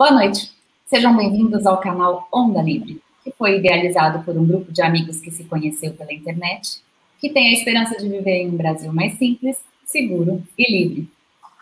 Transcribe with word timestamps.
Boa 0.00 0.12
noite. 0.12 0.50
Sejam 0.86 1.14
bem-vindos 1.14 1.66
ao 1.66 1.76
canal 1.76 2.26
Onda 2.32 2.62
Livre, 2.62 3.02
que 3.22 3.30
foi 3.32 3.58
idealizado 3.58 4.24
por 4.24 4.34
um 4.34 4.46
grupo 4.46 4.72
de 4.72 4.80
amigos 4.80 5.20
que 5.20 5.30
se 5.30 5.44
conheceu 5.44 5.92
pela 5.92 6.10
internet, 6.10 6.80
que 7.20 7.28
tem 7.28 7.48
a 7.48 7.52
esperança 7.52 7.98
de 7.98 8.08
viver 8.08 8.44
em 8.44 8.48
um 8.48 8.56
Brasil 8.56 8.90
mais 8.94 9.18
simples, 9.18 9.58
seguro 9.84 10.42
e 10.56 10.72
livre. 10.72 11.06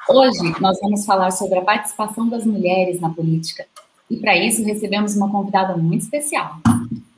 Hoje 0.09 0.55
nós 0.61 0.78
vamos 0.81 1.05
falar 1.05 1.33
sobre 1.33 1.59
a 1.59 1.62
participação 1.62 2.28
das 2.28 2.47
mulheres 2.47 3.00
na 3.00 3.11
política. 3.11 3.66
E 4.09 4.16
para 4.19 4.37
isso 4.37 4.65
recebemos 4.65 5.16
uma 5.16 5.28
convidada 5.28 5.77
muito 5.77 6.03
especial. 6.03 6.59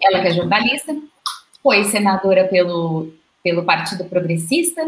Ela 0.00 0.22
que 0.22 0.28
é 0.28 0.32
jornalista, 0.32 0.96
foi 1.62 1.84
senadora 1.84 2.48
pelo, 2.48 3.12
pelo 3.44 3.62
Partido 3.62 4.06
Progressista, 4.06 4.80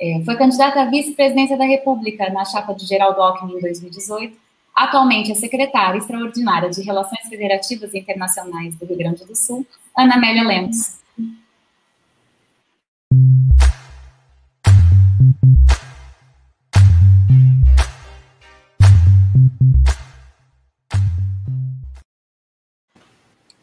é, 0.00 0.22
foi 0.24 0.36
candidata 0.36 0.80
à 0.80 0.86
vice-presidência 0.86 1.58
da 1.58 1.66
República 1.66 2.30
na 2.30 2.46
chapa 2.46 2.72
de 2.72 2.86
Geraldo 2.86 3.20
Alckmin 3.20 3.58
em 3.58 3.60
2018 3.60 4.45
Atualmente 4.76 5.32
é 5.32 5.34
secretária 5.34 5.96
extraordinária 5.96 6.68
de 6.68 6.82
Relações 6.82 7.26
Federativas 7.30 7.94
Internacionais 7.94 8.76
do 8.76 8.84
Rio 8.84 8.98
Grande 8.98 9.24
do 9.24 9.34
Sul, 9.34 9.66
Ana 9.96 10.16
Amélia 10.16 10.44
Lemos. 10.44 11.00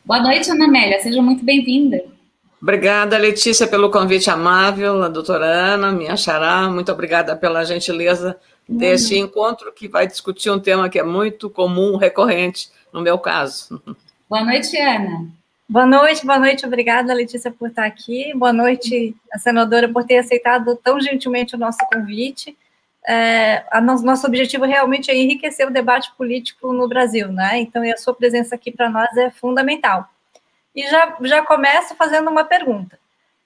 Boa 0.03 0.19
noite, 0.19 0.49
Ana 0.49 0.65
Amélia, 0.65 0.99
seja 0.99 1.21
muito 1.21 1.45
bem-vinda. 1.45 2.03
Obrigada, 2.59 3.19
Letícia, 3.19 3.67
pelo 3.67 3.91
convite 3.91 4.31
amável, 4.31 5.03
a 5.03 5.09
doutora 5.09 5.45
Ana, 5.45 5.91
minha 5.91 6.17
xará, 6.17 6.67
muito 6.69 6.91
obrigada 6.91 7.35
pela 7.35 7.63
gentileza 7.63 8.35
deste 8.67 9.15
uhum. 9.15 9.25
encontro 9.25 9.71
que 9.71 9.87
vai 9.87 10.07
discutir 10.07 10.49
um 10.49 10.59
tema 10.59 10.89
que 10.89 10.99
é 10.99 11.03
muito 11.03 11.49
comum, 11.49 11.97
recorrente, 11.97 12.69
no 12.91 13.01
meu 13.01 13.17
caso. 13.17 13.81
Boa 14.29 14.43
noite, 14.43 14.77
Ana. 14.77 15.27
Boa 15.67 15.85
noite, 15.85 16.25
boa 16.25 16.39
noite, 16.39 16.65
obrigada, 16.65 17.13
Letícia, 17.13 17.49
por 17.49 17.69
estar 17.69 17.85
aqui. 17.85 18.33
Boa 18.35 18.53
noite, 18.53 19.15
a 19.31 19.39
senadora, 19.39 19.87
por 19.87 20.03
ter 20.03 20.17
aceitado 20.17 20.75
tão 20.75 20.99
gentilmente 20.99 21.55
o 21.55 21.57
nosso 21.57 21.79
convite. 21.91 22.55
É, 23.07 23.63
a 23.71 23.81
nosso, 23.81 24.05
nosso 24.05 24.27
objetivo 24.27 24.65
realmente 24.65 25.11
é 25.11 25.15
enriquecer 25.15 25.67
o 25.67 25.71
debate 25.71 26.11
político 26.17 26.71
no 26.71 26.87
Brasil, 26.87 27.31
né? 27.31 27.59
Então, 27.59 27.81
a 27.83 27.97
sua 27.97 28.13
presença 28.13 28.55
aqui 28.55 28.71
para 28.71 28.89
nós 28.89 29.15
é 29.17 29.29
fundamental. 29.29 30.07
E 30.75 30.87
já, 30.87 31.17
já 31.21 31.45
começo 31.45 31.95
fazendo 31.95 32.29
uma 32.29 32.43
pergunta. 32.43 32.97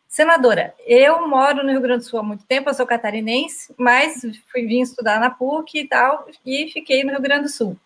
Senadora, 0.07 0.73
eu 0.85 1.27
moro 1.27 1.63
no 1.63 1.71
Rio 1.71 1.81
Grande 1.81 2.05
do 2.05 2.09
Sul 2.09 2.19
há 2.19 2.23
muito 2.23 2.45
tempo, 2.45 2.69
eu 2.69 2.73
sou 2.73 2.87
catarinense, 2.87 3.73
mas 3.77 4.21
fui 4.49 4.65
vir 4.65 4.81
estudar 4.81 5.19
na 5.19 5.29
PUC 5.29 5.79
e 5.79 5.87
tal, 5.87 6.27
e 6.45 6.69
fiquei 6.71 7.03
no 7.03 7.11
Rio 7.11 7.21
Grande 7.21 7.43
do 7.43 7.49
Sul. 7.49 7.77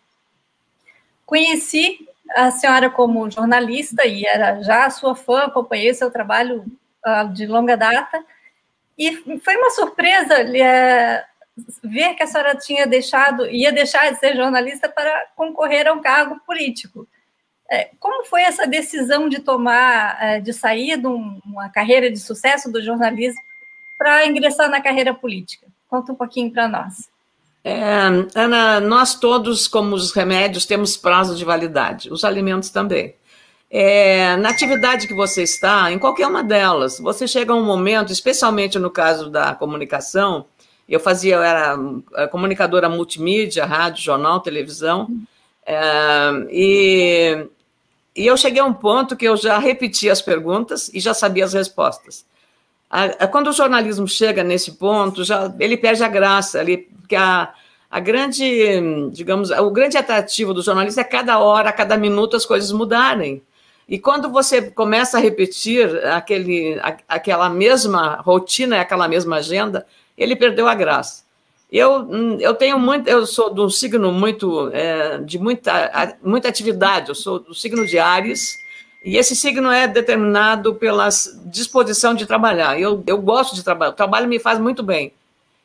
Conheci 1.26 2.08
a 2.36 2.52
senhora 2.52 2.90
como 2.90 3.30
jornalista 3.30 4.06
e 4.06 4.26
era 4.26 4.62
já 4.62 4.90
sua 4.90 5.16
fã, 5.16 5.46
acompanhei 5.46 5.94
seu 5.94 6.12
trabalho 6.12 6.64
uh, 7.06 7.28
de 7.34 7.48
longa 7.48 7.76
data, 7.76 8.24
e 8.98 9.40
foi 9.40 9.58
uma 9.58 9.72
surpresa 9.72 10.36
uh, 10.44 11.68
ver 11.84 12.14
que 12.14 12.24
a 12.24 12.28
senhora 12.28 12.56
tinha 12.56 12.86
deixado, 12.86 13.48
ia 13.48 13.72
deixar 13.72 14.12
de 14.12 14.20
ser 14.20 14.36
jornalista 14.36 14.88
para 14.88 15.28
concorrer 15.36 15.88
a 15.88 15.94
um 15.94 16.02
cargo 16.02 16.40
político. 16.46 17.08
É, 17.72 17.90
como 18.02 18.26
foi 18.26 18.42
essa 18.42 18.68
decisão 18.68 19.30
de 19.30 19.40
tomar, 19.40 20.18
é, 20.22 20.42
de 20.42 20.52
sair 20.52 20.98
de 20.98 21.08
uma 21.08 21.70
carreira 21.70 22.12
de 22.12 22.20
sucesso 22.20 22.70
do 22.70 22.84
jornalismo 22.84 23.40
para 23.98 24.28
ingressar 24.28 24.70
na 24.70 24.82
carreira 24.82 25.14
política? 25.14 25.66
Conta 25.88 26.12
um 26.12 26.16
pouquinho 26.16 26.52
para 26.52 26.68
nós. 26.68 27.10
É, 27.64 27.82
Ana, 28.36 28.82
nós 28.82 29.16
todos, 29.16 29.70
como 29.70 29.96
os 29.96 30.12
remédios, 30.12 30.66
temos 30.66 30.98
prazo 30.98 31.34
de 31.34 31.46
validade, 31.46 32.12
os 32.12 32.26
alimentos 32.26 32.70
também. 32.70 33.16
É, 33.70 34.36
na 34.36 34.50
atividade 34.50 35.08
que 35.08 35.14
você 35.14 35.44
está, 35.44 35.90
em 35.94 35.98
qualquer 35.98 36.28
uma 36.28 36.44
delas, 36.44 37.00
você 37.00 37.26
chega 37.26 37.54
a 37.54 37.56
um 37.56 37.64
momento, 37.64 38.12
especialmente 38.12 38.78
no 38.78 38.90
caso 38.90 39.30
da 39.30 39.56
comunicação, 39.56 40.46
eu 40.90 41.00
fazia, 41.00 41.36
eu 41.36 41.44
era 41.44 41.78
é, 42.16 42.28
comunicadora 42.28 42.90
multimídia, 42.90 43.66
rádio, 43.66 44.04
jornal, 44.04 44.42
televisão, 44.42 45.08
é, 45.66 45.80
e 46.50 47.48
e 48.16 48.28
eu 48.28 48.36
cheguei 48.36 48.62
a 48.62 48.66
um 48.66 48.74
ponto 48.74 49.16
que 49.16 49.26
eu 49.26 49.38
já 49.38 49.58
repeti 49.58 50.10
as 50.10 50.22
perguntas 50.22 50.90
e 50.94 51.00
já 51.00 51.14
sabia 51.14 51.46
as 51.46 51.54
respostas. 51.54 52.26
Quando 53.32 53.48
o 53.48 53.54
jornalismo 53.54 54.08
chega 54.08 54.44
nesse 54.44 54.74
ponto, 54.74 55.24
já 55.24 55.54
ele 55.60 55.78
perde 55.78 56.04
a 56.04 56.10
graça, 56.10 56.60
ele, 56.60 56.90
porque 57.00 57.16
a, 57.16 57.54
a 57.90 58.00
grande, 58.02 59.10
digamos, 59.12 59.50
o 59.50 59.72
grande 59.72 59.98
atrativo 59.98 60.54
do 60.54 60.62
jornalista 60.62 61.00
é 61.00 61.06
cada 61.06 61.40
hora, 61.40 61.70
a 61.70 61.74
cada 61.74 61.96
minuto 61.96 62.36
as 62.36 62.46
coisas 62.46 62.72
mudarem. 62.74 63.42
E 63.88 63.98
quando 63.98 64.30
você 64.30 64.62
começa 64.72 65.18
a 65.18 65.22
repetir 65.22 66.06
aquele, 66.08 66.80
aquela 67.08 67.50
mesma 67.50 68.16
rotina, 68.16 68.80
aquela 68.80 69.08
mesma 69.08 69.38
agenda, 69.38 69.86
ele 70.18 70.36
perdeu 70.36 70.68
a 70.68 70.76
graça. 70.76 71.24
Eu, 71.72 72.38
eu 72.40 72.54
tenho 72.54 72.78
muito, 72.78 73.08
eu 73.08 73.26
sou 73.26 73.54
de 73.54 73.62
um 73.62 73.70
signo 73.70 74.12
muito 74.12 74.70
é, 74.74 75.20
de 75.20 75.40
muita, 75.40 76.18
muita 76.22 76.50
atividade, 76.50 77.08
eu 77.08 77.16
sou 77.16 77.40
do 77.40 77.54
signo 77.54 77.88
de 77.88 77.98
Ares, 77.98 78.58
e 79.06 79.16
esse 79.16 79.36
signo 79.38 79.72
é 79.72 79.88
determinado 79.88 80.76
pela 80.76 81.08
disposição 81.46 82.14
de 82.14 82.26
trabalhar. 82.26 82.78
Eu, 82.78 83.02
eu 83.08 83.18
gosto 83.18 83.56
de 83.56 83.64
trabalhar, 83.64 83.92
o 83.92 83.96
trabalho 83.96 84.28
me 84.28 84.38
faz 84.38 84.60
muito 84.60 84.84
bem. 84.84 85.14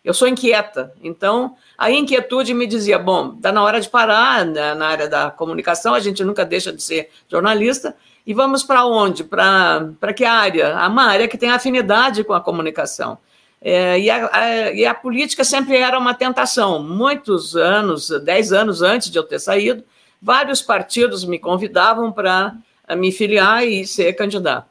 Eu 0.05 0.15
sou 0.15 0.29
inquieta, 0.29 0.95
então 1.03 1.57
a 1.77 1.91
inquietude 1.91 2.55
me 2.55 2.69
dizia: 2.69 3.01
bom, 3.01 3.35
está 3.35 3.51
na 3.51 3.65
hora 3.65 3.81
de 3.81 3.89
parar 3.89 4.47
né, 4.47 4.75
na 4.75 4.87
área 4.87 5.09
da 5.09 5.33
comunicação, 5.33 5.93
a 5.93 5.99
gente 5.99 6.23
nunca 6.23 6.45
deixa 6.45 6.73
de 6.73 6.81
ser 6.81 7.11
jornalista, 7.29 7.97
e 8.25 8.33
vamos 8.33 8.63
para 8.63 8.87
onde? 8.87 9.25
Para 9.25 10.15
que 10.15 10.25
área? 10.25 10.87
Uma 10.87 11.07
área 11.07 11.27
que 11.27 11.37
tem 11.37 11.51
afinidade 11.51 12.23
com 12.23 12.33
a 12.33 12.41
comunicação. 12.41 13.19
É, 13.61 13.99
e, 13.99 14.11
a, 14.11 14.31
a, 14.33 14.73
e, 14.73 14.85
a, 14.87 14.95
política 14.95 15.43
sempre 15.43 15.77
era 15.77 15.99
uma 15.99 16.15
tentação. 16.15 16.83
Muitos 16.83 17.57
anos, 17.57 18.11
dez 18.23 18.53
anos 18.53 18.83
antes 18.83 19.11
de 19.11 19.19
eu 19.19 19.23
ter 19.23 19.39
saído, 19.39 19.83
vários 20.21 20.63
partidos 20.63 21.25
me 21.25 21.39
convidavam 21.39 22.13
para 22.13 22.55
me 22.97 23.11
filiar 23.11 23.67
e 23.67 23.87
ser 23.87 24.13
candidato. 24.13 24.69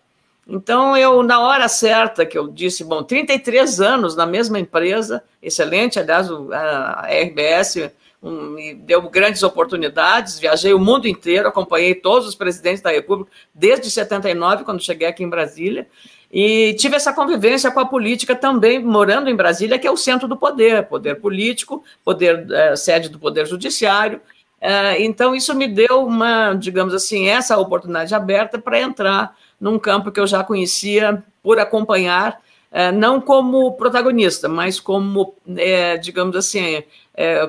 Então, 0.47 0.95
eu, 0.95 1.23
na 1.23 1.39
hora 1.39 1.67
certa 1.67 2.25
que 2.25 2.37
eu 2.37 2.47
disse, 2.47 2.83
bom, 2.83 3.01
33 3.01 3.81
anos 3.81 4.15
na 4.15 4.27
mesma 4.27 4.59
empresa, 4.59 5.23
excelente, 5.41 5.99
aliás, 5.99 6.29
a 6.29 7.07
RBS 7.09 7.91
um, 8.21 8.51
me 8.51 8.75
deu 8.75 9.01
grandes 9.09 9.41
oportunidades, 9.41 10.39
viajei 10.39 10.71
o 10.71 10.79
mundo 10.79 11.07
inteiro, 11.07 11.47
acompanhei 11.47 11.95
todos 11.95 12.27
os 12.27 12.35
presidentes 12.35 12.81
da 12.81 12.91
República, 12.91 13.31
desde 13.53 13.89
79, 13.89 14.63
quando 14.63 14.83
cheguei 14.83 15.07
aqui 15.07 15.23
em 15.23 15.29
Brasília, 15.29 15.87
E 16.37 16.73
tive 16.73 16.97
essa 16.97 17.13
convivência 17.13 17.71
com 17.71 17.79
a 17.79 17.85
política 17.85 18.35
também, 18.35 18.83
morando 18.83 19.29
em 19.29 19.35
Brasília, 19.37 19.79
que 19.79 19.87
é 19.87 19.91
o 19.91 19.95
centro 19.95 20.27
do 20.27 20.35
poder, 20.35 20.85
poder 20.85 21.15
político, 21.15 21.81
poder 22.03 22.45
é, 22.51 22.75
sede 22.75 23.07
do 23.07 23.17
poder 23.17 23.45
judiciário. 23.45 24.19
É, 24.59 25.01
então, 25.01 25.33
isso 25.33 25.55
me 25.55 25.65
deu 25.65 26.05
uma, 26.05 26.53
digamos 26.53 26.93
assim, 26.93 27.29
essa 27.29 27.57
oportunidade 27.57 28.13
aberta 28.13 28.59
para 28.59 28.81
entrar 28.81 29.33
num 29.57 29.79
campo 29.79 30.11
que 30.11 30.19
eu 30.19 30.27
já 30.27 30.43
conhecia 30.43 31.23
por 31.41 31.57
acompanhar, 31.57 32.41
é, 32.69 32.91
não 32.91 33.21
como 33.21 33.71
protagonista, 33.77 34.49
mas 34.49 34.77
como, 34.77 35.35
digamos 36.01 36.35
assim, 36.35 36.83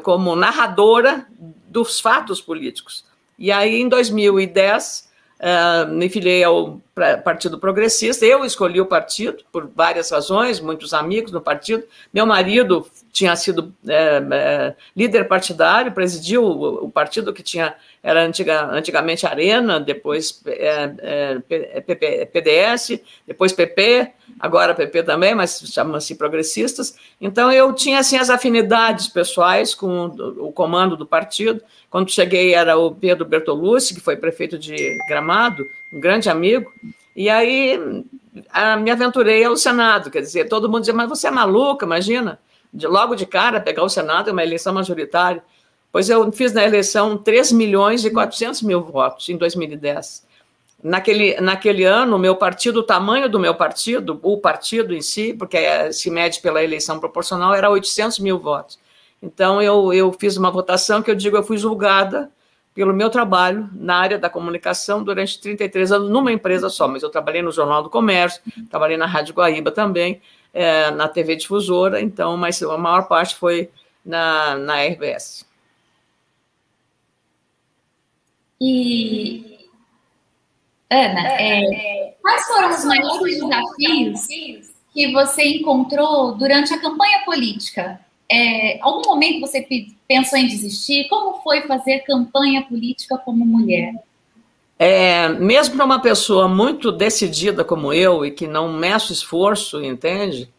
como 0.05 0.37
narradora 0.37 1.27
dos 1.69 1.99
fatos 1.99 2.41
políticos. 2.41 3.05
E 3.37 3.51
aí, 3.51 3.81
em 3.81 3.89
2010, 3.89 5.06
Uh, 5.39 5.93
me 5.93 6.09
filiei 6.09 6.43
ao 6.43 6.81
Partido 7.23 7.59
Progressista. 7.59 8.25
Eu 8.25 8.43
escolhi 8.43 8.81
o 8.81 8.87
partido 8.87 9.45
por 9.53 9.71
várias 9.75 10.11
razões, 10.11 10.61
muitos 10.61 10.95
amigos 10.95 11.31
no 11.31 11.43
partido. 11.43 11.85
Meu 12.13 12.25
marido 12.25 12.87
tinha 13.13 13.37
sido 13.37 13.75
é, 13.87 14.23
é, 14.31 14.75
líder 14.97 15.29
partidário, 15.29 15.93
presidiu 15.93 16.43
o, 16.43 16.87
o, 16.87 16.91
partido 16.91 17.35
que 17.35 17.43
tinha 17.43 17.75
era 18.07 18.25
antiga, 18.25 18.71
antigamente 18.71 19.27
Arena, 19.27 19.81
depois 19.81 20.41
é, 20.47 21.41
PP, 21.81 22.27
PDS, 22.33 23.01
depois 23.27 23.53
PP, 23.53 24.13
agora 24.39 24.77
PP 24.77 25.03
também, 25.03 25.35
mas 25.35 25.61
chama-se 25.67 26.15
Progressistas. 26.15 26.95
Então 27.21 27.51
eu 27.51 27.73
tinha 27.73 27.99
assim 27.99 28.17
as 28.17 28.31
afinidades 28.31 29.09
pessoais 29.09 29.75
com 29.75 30.07
o, 30.07 30.47
o 30.47 30.53
comando 30.53 30.97
do 30.97 31.05
partido. 31.05 31.61
Quando 31.91 32.13
cheguei 32.13 32.55
era 32.55 32.79
o 32.79 32.95
Pedro 32.95 33.25
Bertolucci, 33.25 33.93
que 33.93 34.01
foi 34.01 34.15
prefeito 34.17 34.57
de 34.57 34.97
Gramado, 35.09 35.67
um 35.93 35.99
grande 35.99 36.31
amigo, 36.31 36.73
e 37.17 37.29
aí 37.29 38.05
a, 38.51 38.77
me 38.77 38.93
aventurei 38.93 39.43
ao 39.43 39.57
Senado, 39.57 40.13
quer 40.13 40.21
dizer, 40.21 40.49
todo 40.49 40.69
mundo 40.69 40.83
dizia, 40.83 40.95
mas 40.95 41.09
você 41.09 41.27
é 41.27 41.31
maluca, 41.33 41.85
imagina, 41.85 42.39
de, 42.73 42.87
logo 42.87 43.17
de 43.17 43.27
cara 43.27 43.61
pegar 43.61 43.83
o 43.83 43.89
Senado, 43.89 44.31
é 44.31 44.33
uma 44.33 44.45
eleição 44.45 44.73
majoritária. 44.73 45.43
Pois 45.97 46.11
eu 46.11 46.31
fiz 46.31 46.53
na 46.53 46.63
eleição 46.63 47.17
3 47.17 47.53
milhões 47.53 48.05
e 48.05 48.11
400 48.11 48.61
mil 48.61 48.83
votos 48.83 49.31
em 49.31 49.37
2010. 49.39 50.27
Naquele, 50.83 51.41
naquele 51.41 51.85
ano, 51.85 52.17
o 52.17 52.19
meu 52.19 52.37
partido, 52.37 52.81
o 52.81 52.83
tamanho 52.83 53.31
do 53.31 53.41
meu 53.41 53.55
partido, 53.55 54.21
o 54.23 54.37
partido 54.37 54.95
em 54.95 55.01
si, 55.01 55.33
porque 55.33 55.91
se 55.95 56.11
mede 56.11 56.41
pela 56.41 56.63
eleição 56.63 57.01
proporcional, 57.01 57.55
era 57.55 57.71
800 57.71 58.19
mil 58.19 58.39
votos. 58.39 58.79
Então, 59.23 59.63
eu, 59.63 59.91
eu 59.91 60.13
fiz 60.13 60.37
uma 60.37 60.51
votação 60.51 61.01
que 61.01 61.11
eu 61.11 61.15
digo, 61.15 61.35
eu 61.35 61.43
fui 61.43 61.57
julgada 61.57 62.31
pelo 62.75 62.93
meu 62.93 63.09
trabalho 63.09 63.67
na 63.73 63.97
área 63.97 64.19
da 64.19 64.29
comunicação 64.29 65.03
durante 65.03 65.41
33 65.41 65.93
anos, 65.93 66.11
numa 66.11 66.31
empresa 66.31 66.69
só, 66.69 66.87
mas 66.87 67.03
eu 67.03 67.09
trabalhei 67.09 67.41
no 67.41 67.51
Jornal 67.51 67.83
do 67.83 67.89
Comércio, 67.89 68.43
trabalhei 68.69 68.99
na 68.99 69.07
Rádio 69.07 69.33
Guaíba 69.33 69.71
também, 69.71 70.21
é, 70.53 70.91
na 70.91 71.09
TV 71.09 71.37
Difusora, 71.37 72.03
então, 72.03 72.37
mas 72.37 72.63
a 72.63 72.77
maior 72.77 73.09
parte 73.09 73.35
foi 73.35 73.71
na, 74.05 74.57
na 74.57 74.85
RBS. 74.85 75.46
E, 78.61 79.59
Ana, 80.91 81.21
é, 81.21 82.15
quais 82.23 82.47
foram 82.47 82.71
os 82.71 82.85
maiores 82.85 83.41
desafios 83.41 84.27
que 84.93 85.13
você 85.13 85.43
encontrou 85.59 86.35
durante 86.35 86.73
a 86.73 86.81
campanha 86.81 87.25
política? 87.25 88.01
É, 88.31 88.81
algum 88.81 89.09
momento 89.09 89.41
você 89.41 89.67
pensou 90.09 90.39
em 90.39 90.47
desistir? 90.47 91.09
Como 91.09 91.43
foi 91.43 91.63
fazer 91.63 92.01
campanha 92.01 92.63
política 92.63 93.19
como 93.19 93.45
mulher? 93.45 93.95
É, 94.79 95.29
mesmo 95.29 95.77
para 95.77 95.85
uma 95.85 96.01
pessoa 96.01 96.49
muito 96.49 96.93
decidida 96.93 97.65
como 97.65 97.93
eu 97.93 98.27
e 98.27 98.31
que 98.31 98.47
não 98.47 98.73
mexe 98.73 99.13
esforço, 99.13 99.83
entende? 99.83 100.53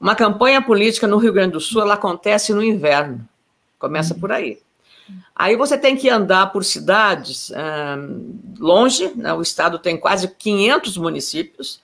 Uma 0.00 0.14
campanha 0.14 0.62
política 0.62 1.06
no 1.06 1.18
Rio 1.18 1.32
Grande 1.32 1.52
do 1.52 1.60
Sul 1.60 1.82
ela 1.82 1.94
acontece 1.94 2.52
no 2.52 2.62
inverno. 2.62 3.28
Começa 3.78 4.14
por 4.14 4.32
aí. 4.32 4.58
Aí 5.34 5.56
você 5.56 5.78
tem 5.78 5.96
que 5.96 6.10
andar 6.10 6.52
por 6.52 6.64
cidades 6.64 7.50
longe, 8.58 9.10
né? 9.16 9.32
o 9.32 9.40
estado 9.40 9.78
tem 9.78 9.96
quase 9.96 10.28
500 10.28 10.98
municípios, 10.98 11.80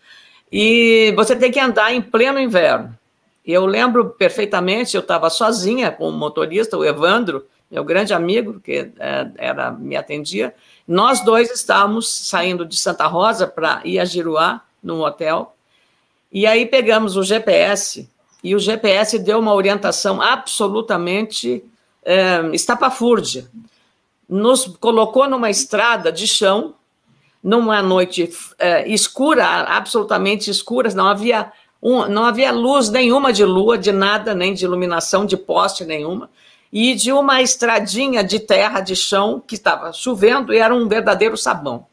e 0.53 1.13
você 1.17 1.35
tem 1.35 1.51
que 1.51 1.59
andar 1.59 1.93
em 1.93 2.03
pleno 2.03 2.39
inverno. 2.39 2.97
Eu 3.45 3.65
lembro 3.65 4.11
perfeitamente, 4.11 4.97
eu 4.97 5.01
estava 5.01 5.31
sozinha 5.31 5.91
com 5.91 6.09
o 6.09 6.13
motorista, 6.13 6.77
o 6.77 6.85
Evandro, 6.85 7.47
meu 7.71 7.85
grande 7.85 8.13
amigo, 8.13 8.61
que 8.61 8.91
é, 8.99 9.27
era, 9.37 9.71
me 9.71 9.97
atendia. 9.97 10.55
Nós 10.87 11.25
dois 11.25 11.51
estávamos 11.51 12.09
saindo 12.09 12.65
de 12.65 12.77
Santa 12.77 13.07
Rosa 13.07 13.47
para 13.47 13.81
ir 13.85 13.99
a 13.99 14.05
Giruá, 14.05 14.61
num 14.83 15.01
hotel, 15.01 15.57
e 16.31 16.47
aí 16.47 16.67
pegamos 16.67 17.17
o 17.17 17.23
GPS, 17.23 18.09
e 18.43 18.55
o 18.55 18.59
GPS 18.59 19.19
deu 19.19 19.39
uma 19.39 19.55
orientação 19.55 20.21
absolutamente 20.21 21.65
é, 22.07 22.49
estapafúrdia. 22.53 23.49
Nos 24.29 24.67
colocou 24.79 25.29
numa 25.29 25.51
estrada 25.51 26.13
de 26.13 26.27
chão, 26.27 26.75
numa 27.43 27.83
noite 27.83 28.31
é, 28.59 28.89
escura, 28.89 29.45
absolutamente 29.45 30.51
escura, 30.51 30.93
não 30.95 31.09
havia 31.09 31.53
um, 31.83 32.07
não 32.09 32.25
havia 32.25 32.51
luz 32.51 32.89
nenhuma 32.89 33.33
de 33.33 33.45
lua, 33.45 33.77
de 33.77 33.93
nada, 33.93 34.35
nem 34.35 34.55
de 34.55 34.65
iluminação, 34.65 35.27
de 35.27 35.37
poste 35.37 35.85
nenhuma, 35.85 36.31
e 36.73 36.95
de 36.95 37.13
uma 37.13 37.43
estradinha 37.43 38.25
de 38.25 38.41
terra, 38.41 38.81
de 38.81 38.97
chão, 38.97 39.43
que 39.47 39.55
estava 39.55 39.93
chovendo 39.93 40.53
e 40.53 40.59
era 40.59 40.75
um 40.75 40.89
verdadeiro 40.89 41.37
sabão. 41.37 41.87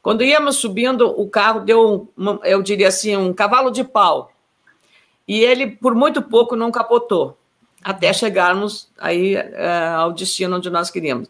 Quando 0.00 0.22
íamos 0.22 0.56
subindo, 0.56 1.08
o 1.20 1.28
carro 1.28 1.60
deu, 1.60 2.08
um, 2.16 2.38
eu 2.44 2.62
diria 2.62 2.88
assim, 2.88 3.16
um 3.16 3.32
cavalo 3.32 3.70
de 3.70 3.82
pau. 3.82 4.30
E 5.26 5.40
ele, 5.40 5.66
por 5.66 5.94
muito 5.94 6.22
pouco, 6.22 6.54
não 6.54 6.70
capotou, 6.70 7.36
até 7.86 8.12
chegarmos 8.12 8.88
aí 8.98 9.36
é, 9.36 9.92
ao 9.94 10.12
destino 10.12 10.56
onde 10.56 10.68
nós 10.70 10.90
queríamos. 10.90 11.28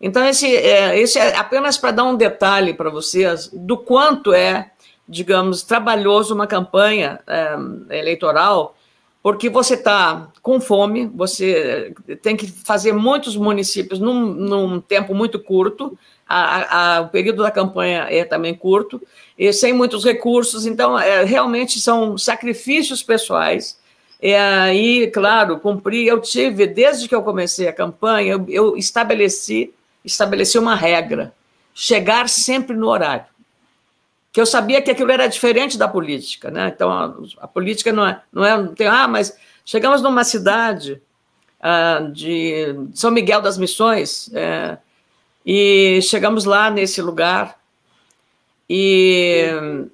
Então, 0.00 0.24
esse, 0.26 0.54
é, 0.54 0.98
esse 0.98 1.18
é 1.18 1.36
apenas 1.36 1.76
para 1.76 1.90
dar 1.90 2.04
um 2.04 2.16
detalhe 2.16 2.74
para 2.74 2.90
vocês 2.90 3.50
do 3.52 3.76
quanto 3.76 4.32
é 4.32 4.70
digamos, 5.08 5.62
trabalhoso 5.62 6.34
uma 6.34 6.46
campanha 6.46 7.20
é, 7.26 7.98
eleitoral, 7.98 8.76
porque 9.22 9.48
você 9.48 9.74
está 9.74 10.28
com 10.42 10.60
fome, 10.60 11.06
você 11.14 11.94
tem 12.22 12.36
que 12.36 12.46
fazer 12.46 12.92
muitos 12.92 13.36
municípios 13.36 13.98
num, 13.98 14.26
num 14.26 14.80
tempo 14.80 15.14
muito 15.14 15.38
curto, 15.38 15.96
a, 16.28 16.96
a, 16.96 17.00
o 17.02 17.08
período 17.08 17.42
da 17.42 17.50
campanha 17.50 18.06
é 18.08 18.24
também 18.24 18.54
curto, 18.54 19.00
e 19.38 19.52
sem 19.52 19.72
muitos 19.72 20.04
recursos, 20.04 20.66
então, 20.66 20.98
é, 20.98 21.24
realmente 21.24 21.80
são 21.80 22.18
sacrifícios 22.18 23.02
pessoais. 23.02 23.78
E, 24.20 25.10
claro, 25.12 25.60
cumprir, 25.60 26.06
eu 26.06 26.20
tive, 26.20 26.66
desde 26.66 27.08
que 27.08 27.14
eu 27.14 27.22
comecei 27.22 27.68
a 27.68 27.72
campanha, 27.72 28.32
eu, 28.32 28.46
eu 28.48 28.76
estabeleci, 28.76 29.72
estabeleci 30.04 30.58
uma 30.58 30.74
regra, 30.74 31.34
chegar 31.74 32.28
sempre 32.28 32.74
no 32.74 32.88
horário. 32.88 33.26
Que 34.32 34.40
eu 34.40 34.46
sabia 34.46 34.82
que 34.82 34.90
aquilo 34.90 35.10
era 35.10 35.26
diferente 35.26 35.78
da 35.78 35.88
política, 35.88 36.50
né? 36.50 36.72
Então 36.74 36.90
a, 36.90 37.14
a 37.40 37.48
política 37.48 37.92
não 37.92 38.06
é, 38.06 38.22
não 38.32 38.44
é, 38.44 38.56
não 38.56 38.74
tem, 38.74 38.86
ah, 38.86 39.08
mas 39.08 39.36
chegamos 39.64 40.02
numa 40.02 40.24
cidade 40.24 41.00
ah, 41.60 42.08
de 42.12 42.74
São 42.94 43.10
Miguel 43.10 43.40
das 43.40 43.58
Missões 43.58 44.30
é, 44.34 44.78
e 45.44 46.00
chegamos 46.02 46.44
lá 46.44 46.70
nesse 46.70 47.00
lugar 47.00 47.58
e 48.68 49.86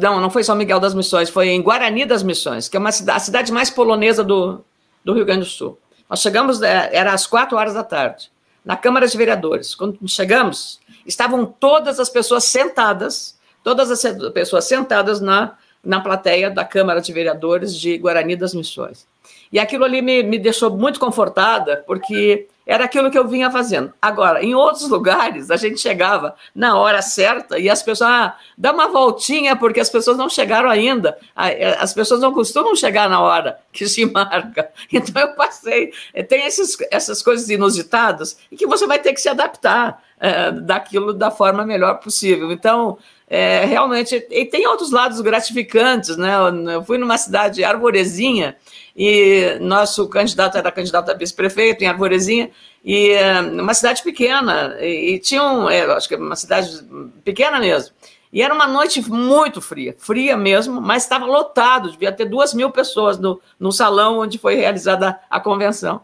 não, 0.00 0.20
não 0.20 0.30
foi 0.30 0.42
São 0.42 0.56
Miguel 0.56 0.80
das 0.80 0.94
Missões, 0.94 1.30
foi 1.30 1.48
em 1.48 1.62
Guarani 1.62 2.04
das 2.04 2.22
Missões, 2.22 2.68
que 2.68 2.76
é 2.76 2.80
uma 2.80 2.90
cidade, 2.90 3.16
a 3.16 3.20
cidade 3.20 3.52
mais 3.52 3.70
polonesa 3.70 4.24
do, 4.24 4.64
do 5.04 5.14
Rio 5.14 5.24
Grande 5.24 5.40
do 5.40 5.46
Sul. 5.46 5.78
Nós 6.10 6.20
chegamos, 6.20 6.60
é, 6.62 6.90
era 6.92 7.12
às 7.12 7.26
quatro 7.26 7.56
horas 7.56 7.74
da 7.74 7.84
tarde, 7.84 8.30
na 8.64 8.76
Câmara 8.76 9.06
de 9.06 9.16
Vereadores. 9.16 9.74
Quando 9.74 9.98
chegamos, 10.08 10.80
estavam 11.06 11.46
todas 11.46 12.00
as 12.00 12.08
pessoas 12.08 12.44
sentadas, 12.44 13.38
todas 13.62 13.90
as 13.90 14.02
pessoas 14.32 14.64
sentadas 14.64 15.20
na, 15.20 15.56
na 15.84 16.00
plateia 16.00 16.50
da 16.50 16.64
Câmara 16.64 17.00
de 17.00 17.12
Vereadores 17.12 17.74
de 17.74 17.96
Guarani 17.98 18.36
das 18.36 18.54
Missões. 18.54 19.06
E 19.52 19.58
aquilo 19.58 19.84
ali 19.84 20.02
me, 20.02 20.22
me 20.22 20.38
deixou 20.38 20.76
muito 20.76 20.98
confortada, 20.98 21.84
porque 21.86 22.48
era 22.66 22.84
aquilo 22.84 23.10
que 23.10 23.18
eu 23.18 23.26
vinha 23.26 23.50
fazendo. 23.50 23.92
Agora, 24.00 24.42
em 24.42 24.54
outros 24.54 24.88
lugares, 24.88 25.50
a 25.50 25.56
gente 25.56 25.80
chegava 25.80 26.34
na 26.54 26.78
hora 26.78 27.02
certa 27.02 27.58
e 27.58 27.68
as 27.68 27.82
pessoas, 27.82 28.10
ah, 28.10 28.36
dá 28.56 28.72
uma 28.72 28.88
voltinha, 28.88 29.56
porque 29.56 29.80
as 29.80 29.90
pessoas 29.90 30.16
não 30.16 30.28
chegaram 30.28 30.70
ainda. 30.70 31.18
Ah, 31.34 31.50
é, 31.50 31.76
as 31.78 31.92
pessoas 31.92 32.20
não 32.20 32.32
costumam 32.32 32.74
chegar 32.76 33.08
na 33.08 33.20
hora 33.20 33.58
que 33.72 33.86
se 33.88 34.04
marca. 34.06 34.70
Então, 34.92 35.20
eu 35.22 35.34
passei. 35.34 35.92
Tem 36.28 36.46
esses, 36.46 36.76
essas 36.90 37.22
coisas 37.22 37.48
inusitadas 37.48 38.36
e 38.50 38.56
que 38.56 38.66
você 38.66 38.86
vai 38.86 38.98
ter 38.98 39.12
que 39.12 39.20
se 39.20 39.28
adaptar 39.28 40.02
é, 40.20 40.52
daquilo 40.52 41.12
da 41.12 41.30
forma 41.30 41.64
melhor 41.64 41.98
possível. 41.98 42.52
Então, 42.52 42.98
é, 43.28 43.64
realmente, 43.64 44.26
e 44.30 44.44
tem 44.44 44.66
outros 44.66 44.92
lados 44.92 45.20
gratificantes, 45.20 46.16
né? 46.16 46.34
Eu 46.74 46.84
fui 46.84 46.98
numa 46.98 47.16
cidade 47.16 47.64
arvorezinha 47.64 48.56
e 48.96 49.56
nosso 49.60 50.08
candidato 50.08 50.58
era 50.58 50.70
candidato 50.70 51.10
a 51.10 51.14
vice-prefeito 51.14 51.82
em 51.82 51.86
Arvorezinha, 51.86 52.50
e 52.84 53.10
é, 53.10 53.40
uma 53.40 53.74
cidade 53.74 54.02
pequena, 54.02 54.76
e, 54.80 55.18
tinha 55.18 55.42
um, 55.42 55.68
é, 55.70 55.82
acho 55.92 56.08
que 56.08 56.16
uma 56.16 56.36
cidade 56.36 56.84
pequena 57.24 57.58
mesmo, 57.58 57.94
E 58.32 58.42
era 58.42 58.52
uma 58.52 58.66
noite 58.66 59.00
muito 59.10 59.60
fria, 59.60 59.94
fria 59.98 60.36
mesmo, 60.36 60.80
mas 60.80 61.02
estava 61.02 61.26
lotado, 61.26 61.90
devia 61.90 62.12
ter 62.12 62.24
duas 62.24 62.54
mil 62.54 62.70
pessoas 62.70 63.18
no, 63.18 63.40
no 63.58 63.70
salão 63.70 64.18
onde 64.18 64.38
foi 64.38 64.56
realizada 64.56 65.18
a 65.30 65.38
convenção. 65.38 66.00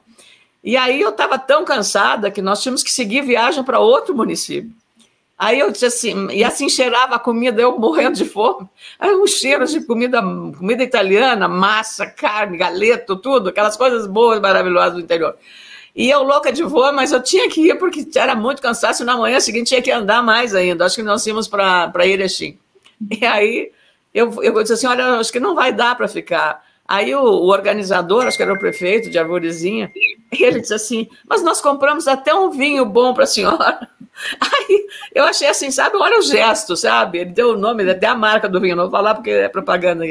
E 0.62 0.76
aí 0.76 1.00
eu 1.00 1.10
estava 1.10 1.38
tão 1.38 1.64
cansada 1.64 2.30
que 2.30 2.42
nós 2.42 2.62
tínhamos 2.62 2.82
que 2.82 2.90
seguir 2.90 3.22
viagem 3.22 3.64
para 3.64 3.78
outro 3.78 4.14
município. 4.14 4.70
Aí 5.38 5.60
eu 5.60 5.70
disse 5.70 5.86
assim, 5.86 6.26
e 6.32 6.42
assim 6.42 6.68
cheirava 6.68 7.14
a 7.14 7.18
comida, 7.18 7.62
eu 7.62 7.78
morrendo 7.78 8.16
de 8.16 8.24
fome. 8.24 8.68
Aí 8.98 9.14
um 9.14 9.26
cheiro 9.26 9.64
de 9.66 9.80
comida, 9.82 10.20
comida 10.20 10.82
italiana, 10.82 11.46
massa, 11.46 12.06
carne, 12.06 12.58
galeto, 12.58 13.14
tudo, 13.14 13.50
aquelas 13.50 13.76
coisas 13.76 14.06
boas, 14.06 14.40
maravilhosas 14.40 14.94
do 14.94 15.00
interior. 15.00 15.36
E 15.94 16.10
eu 16.10 16.22
louca 16.24 16.52
de 16.52 16.64
voo, 16.64 16.92
mas 16.92 17.12
eu 17.12 17.22
tinha 17.22 17.48
que 17.48 17.68
ir 17.68 17.78
porque 17.78 18.06
era 18.16 18.34
muito 18.34 18.60
cansaço. 18.60 19.04
Na 19.04 19.16
manhã 19.16 19.38
seguinte 19.38 19.68
tinha 19.68 19.82
que 19.82 19.90
andar 19.92 20.22
mais 20.22 20.54
ainda. 20.54 20.84
Acho 20.84 20.96
que 20.96 21.02
nós 21.02 21.24
íamos 21.26 21.46
para 21.46 21.92
Erechim. 22.04 22.58
E 23.20 23.24
aí 23.24 23.70
eu, 24.12 24.42
eu 24.42 24.52
disse 24.60 24.72
assim: 24.72 24.86
olha, 24.86 25.18
acho 25.20 25.32
que 25.32 25.38
não 25.38 25.54
vai 25.54 25.72
dar 25.72 25.96
para 25.96 26.08
ficar. 26.08 26.64
Aí 26.88 27.14
o, 27.14 27.20
o, 27.20 27.48
organizador, 27.48 28.26
acho 28.26 28.38
que 28.38 28.42
era 28.42 28.54
o 28.54 28.58
prefeito 28.58 29.10
de 29.10 29.18
Arvorezinha, 29.18 29.92
ele 30.32 30.60
disse 30.60 30.72
assim: 30.72 31.06
Mas 31.28 31.42
nós 31.42 31.60
compramos 31.60 32.08
até 32.08 32.32
um 32.32 32.50
vinho 32.50 32.86
bom 32.86 33.12
para 33.12 33.24
a 33.24 33.26
senhora. 33.26 33.86
Aí 34.40 34.86
eu 35.14 35.24
achei 35.24 35.46
assim, 35.46 35.70
sabe? 35.70 35.96
Olha 35.96 36.18
o 36.18 36.22
gesto, 36.22 36.76
sabe? 36.76 37.18
Ele 37.18 37.30
deu 37.30 37.50
o 37.50 37.56
nome, 37.56 37.88
até 37.88 38.06
a 38.06 38.14
marca 38.14 38.48
do 38.48 38.58
vinho, 38.58 38.74
não 38.74 38.84
vou 38.84 38.90
falar 38.90 39.14
porque 39.14 39.30
é 39.30 39.48
propaganda. 39.48 40.04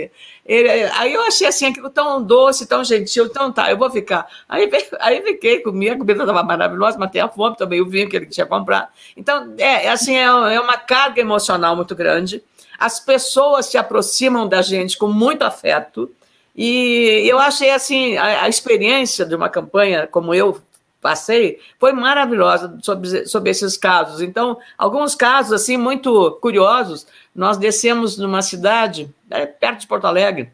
Ele, 0.45 0.69
aí 0.95 1.13
eu 1.13 1.21
achei 1.23 1.45
assim 1.45 1.65
aquilo 1.65 1.89
tão 1.89 2.23
doce, 2.23 2.65
tão 2.65 2.83
gentil, 2.83 3.25
então 3.25 3.51
tá, 3.51 3.69
eu 3.69 3.77
vou 3.77 3.89
ficar. 3.89 4.27
Aí, 4.47 4.69
aí 5.01 5.21
fiquei, 5.23 5.59
comi, 5.59 5.89
a 5.89 5.97
comida 5.97 6.23
estava 6.23 6.41
maravilhosa, 6.41 6.97
matei 6.97 7.19
a 7.19 7.27
fome 7.27 7.57
também, 7.57 7.81
o 7.81 7.89
vinho 7.89 8.07
que 8.07 8.15
ele 8.15 8.27
tinha 8.27 8.45
comprado. 8.45 8.87
Então, 9.17 9.53
é, 9.57 9.87
é 9.87 9.89
assim, 9.89 10.15
é, 10.15 10.23
é 10.23 10.59
uma 10.59 10.77
carga 10.77 11.19
emocional 11.19 11.75
muito 11.75 11.93
grande. 11.93 12.41
As 12.79 12.99
pessoas 12.99 13.65
se 13.65 13.77
aproximam 13.77 14.47
da 14.47 14.61
gente 14.61 14.97
com 14.97 15.07
muito 15.07 15.41
afeto. 15.41 16.09
E 16.57 17.21
eu 17.29 17.37
achei 17.37 17.69
assim 17.69 18.17
a, 18.17 18.43
a, 18.43 18.49
experiência 18.49 19.23
de 19.23 19.35
uma 19.35 19.47
campanha 19.47 20.07
como 20.07 20.33
eu 20.33 20.59
passei 20.99 21.59
foi 21.79 21.93
maravilhosa 21.93 22.79
sobre, 22.81 23.27
sobre 23.27 23.51
esses 23.51 23.77
casos. 23.77 24.21
Então, 24.21 24.57
alguns 24.75 25.13
casos 25.13 25.53
assim 25.53 25.77
muito 25.77 26.31
curiosos. 26.41 27.05
Nós 27.35 27.57
descemos 27.57 28.17
numa 28.17 28.41
cidade 28.41 29.07
é, 29.29 29.45
perto 29.45 29.81
de 29.81 29.87
Porto 29.87 30.05
Alegre, 30.05 30.49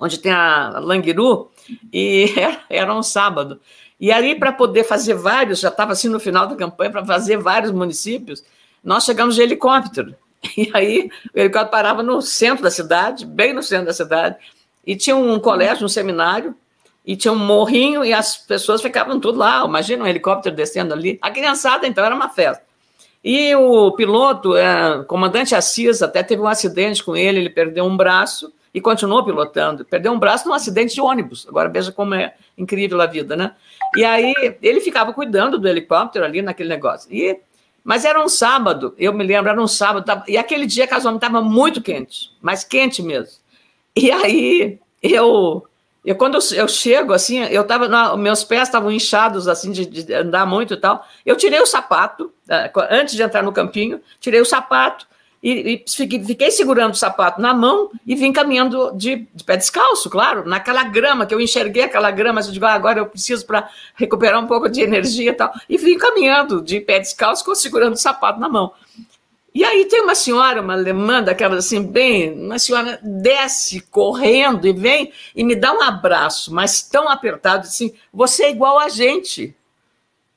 onde 0.00 0.18
tem 0.18 0.32
a 0.32 0.78
Languiru, 0.78 1.50
e 1.92 2.32
era, 2.36 2.60
era 2.70 2.94
um 2.94 3.02
sábado. 3.02 3.60
E 4.00 4.10
ali, 4.10 4.34
para 4.34 4.50
poder 4.50 4.82
fazer 4.84 5.14
vários, 5.14 5.60
já 5.60 5.68
estava 5.68 5.92
assim 5.92 6.08
no 6.08 6.18
final 6.18 6.46
da 6.46 6.56
campanha, 6.56 6.90
para 6.90 7.04
fazer 7.04 7.36
vários 7.36 7.70
municípios, 7.70 8.42
nós 8.82 9.04
chegamos 9.04 9.34
de 9.34 9.42
helicóptero. 9.42 10.14
E 10.56 10.68
aí, 10.74 11.08
o 11.32 11.38
helicóptero 11.38 11.70
parava 11.70 12.02
no 12.02 12.20
centro 12.20 12.64
da 12.64 12.70
cidade, 12.70 13.24
bem 13.24 13.52
no 13.52 13.62
centro 13.62 13.86
da 13.86 13.92
cidade, 13.92 14.36
e 14.86 14.96
tinha 14.96 15.16
um 15.16 15.38
colégio, 15.38 15.84
um 15.84 15.88
seminário, 15.88 16.54
e 17.04 17.16
tinha 17.16 17.32
um 17.32 17.38
morrinho 17.38 18.04
e 18.04 18.12
as 18.12 18.36
pessoas 18.36 18.80
ficavam 18.80 19.18
tudo 19.18 19.38
lá. 19.38 19.64
Imagina 19.64 20.04
um 20.04 20.06
helicóptero 20.06 20.54
descendo 20.54 20.94
ali. 20.94 21.18
A 21.20 21.30
criançada, 21.30 21.86
então, 21.86 22.04
era 22.04 22.14
uma 22.14 22.28
festa. 22.28 22.64
E 23.24 23.54
o 23.54 23.92
piloto, 23.92 24.56
é, 24.56 25.04
comandante 25.04 25.54
Assis, 25.54 26.02
até 26.02 26.22
teve 26.22 26.42
um 26.42 26.46
acidente 26.46 27.02
com 27.02 27.16
ele, 27.16 27.38
ele 27.38 27.50
perdeu 27.50 27.84
um 27.84 27.96
braço 27.96 28.52
e 28.74 28.80
continuou 28.80 29.24
pilotando. 29.24 29.84
Perdeu 29.84 30.12
um 30.12 30.18
braço 30.18 30.48
num 30.48 30.54
acidente 30.54 30.94
de 30.94 31.00
ônibus. 31.00 31.46
Agora 31.48 31.68
veja 31.68 31.92
como 31.92 32.14
é 32.14 32.34
incrível 32.56 33.00
a 33.00 33.06
vida, 33.06 33.36
né? 33.36 33.54
E 33.96 34.04
aí 34.04 34.34
ele 34.62 34.80
ficava 34.80 35.12
cuidando 35.12 35.58
do 35.58 35.68
helicóptero 35.68 36.24
ali 36.24 36.42
naquele 36.42 36.68
negócio. 36.68 37.12
E, 37.12 37.38
mas 37.84 38.04
era 38.04 38.22
um 38.22 38.28
sábado, 38.28 38.94
eu 38.96 39.12
me 39.12 39.24
lembro, 39.24 39.50
era 39.50 39.60
um 39.60 39.68
sábado, 39.68 40.04
tava, 40.04 40.24
e 40.26 40.36
aquele 40.36 40.66
dia 40.66 40.86
casualmente 40.86 41.24
estava 41.24 41.44
muito 41.44 41.82
quente, 41.82 42.30
mas 42.40 42.64
quente 42.64 43.02
mesmo. 43.02 43.41
E 43.96 44.10
aí 44.10 44.78
eu, 45.02 45.66
eu 46.04 46.16
quando 46.16 46.36
eu, 46.36 46.56
eu 46.56 46.68
chego 46.68 47.12
assim, 47.12 47.40
eu 47.44 47.64
tava, 47.64 48.16
meus 48.16 48.42
pés 48.42 48.62
estavam 48.62 48.90
inchados 48.90 49.48
assim 49.48 49.70
de, 49.70 49.86
de, 49.86 50.14
andar 50.14 50.46
muito 50.46 50.74
e 50.74 50.76
tal. 50.76 51.06
Eu 51.24 51.36
tirei 51.36 51.60
o 51.60 51.66
sapato 51.66 52.32
antes 52.90 53.14
de 53.14 53.22
entrar 53.22 53.42
no 53.42 53.52
campinho, 53.52 54.00
tirei 54.20 54.40
o 54.40 54.46
sapato 54.46 55.06
e, 55.42 55.74
e 55.74 55.84
fiquei, 55.90 56.24
fiquei, 56.24 56.50
segurando 56.52 56.92
o 56.92 56.96
sapato 56.96 57.40
na 57.40 57.52
mão 57.52 57.90
e 58.06 58.14
vim 58.14 58.32
caminhando 58.32 58.92
de, 58.94 59.26
de, 59.34 59.42
pé 59.42 59.56
descalço, 59.56 60.08
claro, 60.08 60.48
naquela 60.48 60.84
grama 60.84 61.26
que 61.26 61.34
eu 61.34 61.40
enxerguei 61.40 61.82
aquela 61.82 62.12
grama, 62.12 62.40
eu 62.40 62.52
digo, 62.52 62.64
ah, 62.64 62.72
agora 62.72 63.00
eu 63.00 63.06
preciso 63.06 63.44
para 63.44 63.68
recuperar 63.96 64.38
um 64.38 64.46
pouco 64.46 64.68
de 64.68 64.80
energia 64.80 65.30
e 65.30 65.34
tal. 65.34 65.52
E 65.68 65.76
vim 65.76 65.98
caminhando 65.98 66.62
de 66.62 66.80
pé 66.80 67.00
descalço, 67.00 67.52
segurando 67.56 67.94
o 67.94 67.98
sapato 67.98 68.38
na 68.38 68.48
mão. 68.48 68.72
E 69.54 69.64
aí 69.64 69.84
tem 69.84 70.00
uma 70.00 70.14
senhora, 70.14 70.62
uma 70.62 70.72
alemã, 70.72 71.22
daquelas 71.22 71.66
assim, 71.66 71.82
bem, 71.82 72.32
uma 72.32 72.58
senhora 72.58 72.98
desce 73.02 73.80
correndo 73.80 74.66
e 74.66 74.72
vem 74.72 75.12
e 75.34 75.44
me 75.44 75.54
dá 75.54 75.72
um 75.72 75.82
abraço, 75.82 76.52
mas 76.54 76.82
tão 76.82 77.08
apertado, 77.08 77.66
assim, 77.66 77.92
você 78.12 78.44
é 78.44 78.50
igual 78.50 78.78
a 78.78 78.88
gente. 78.88 79.54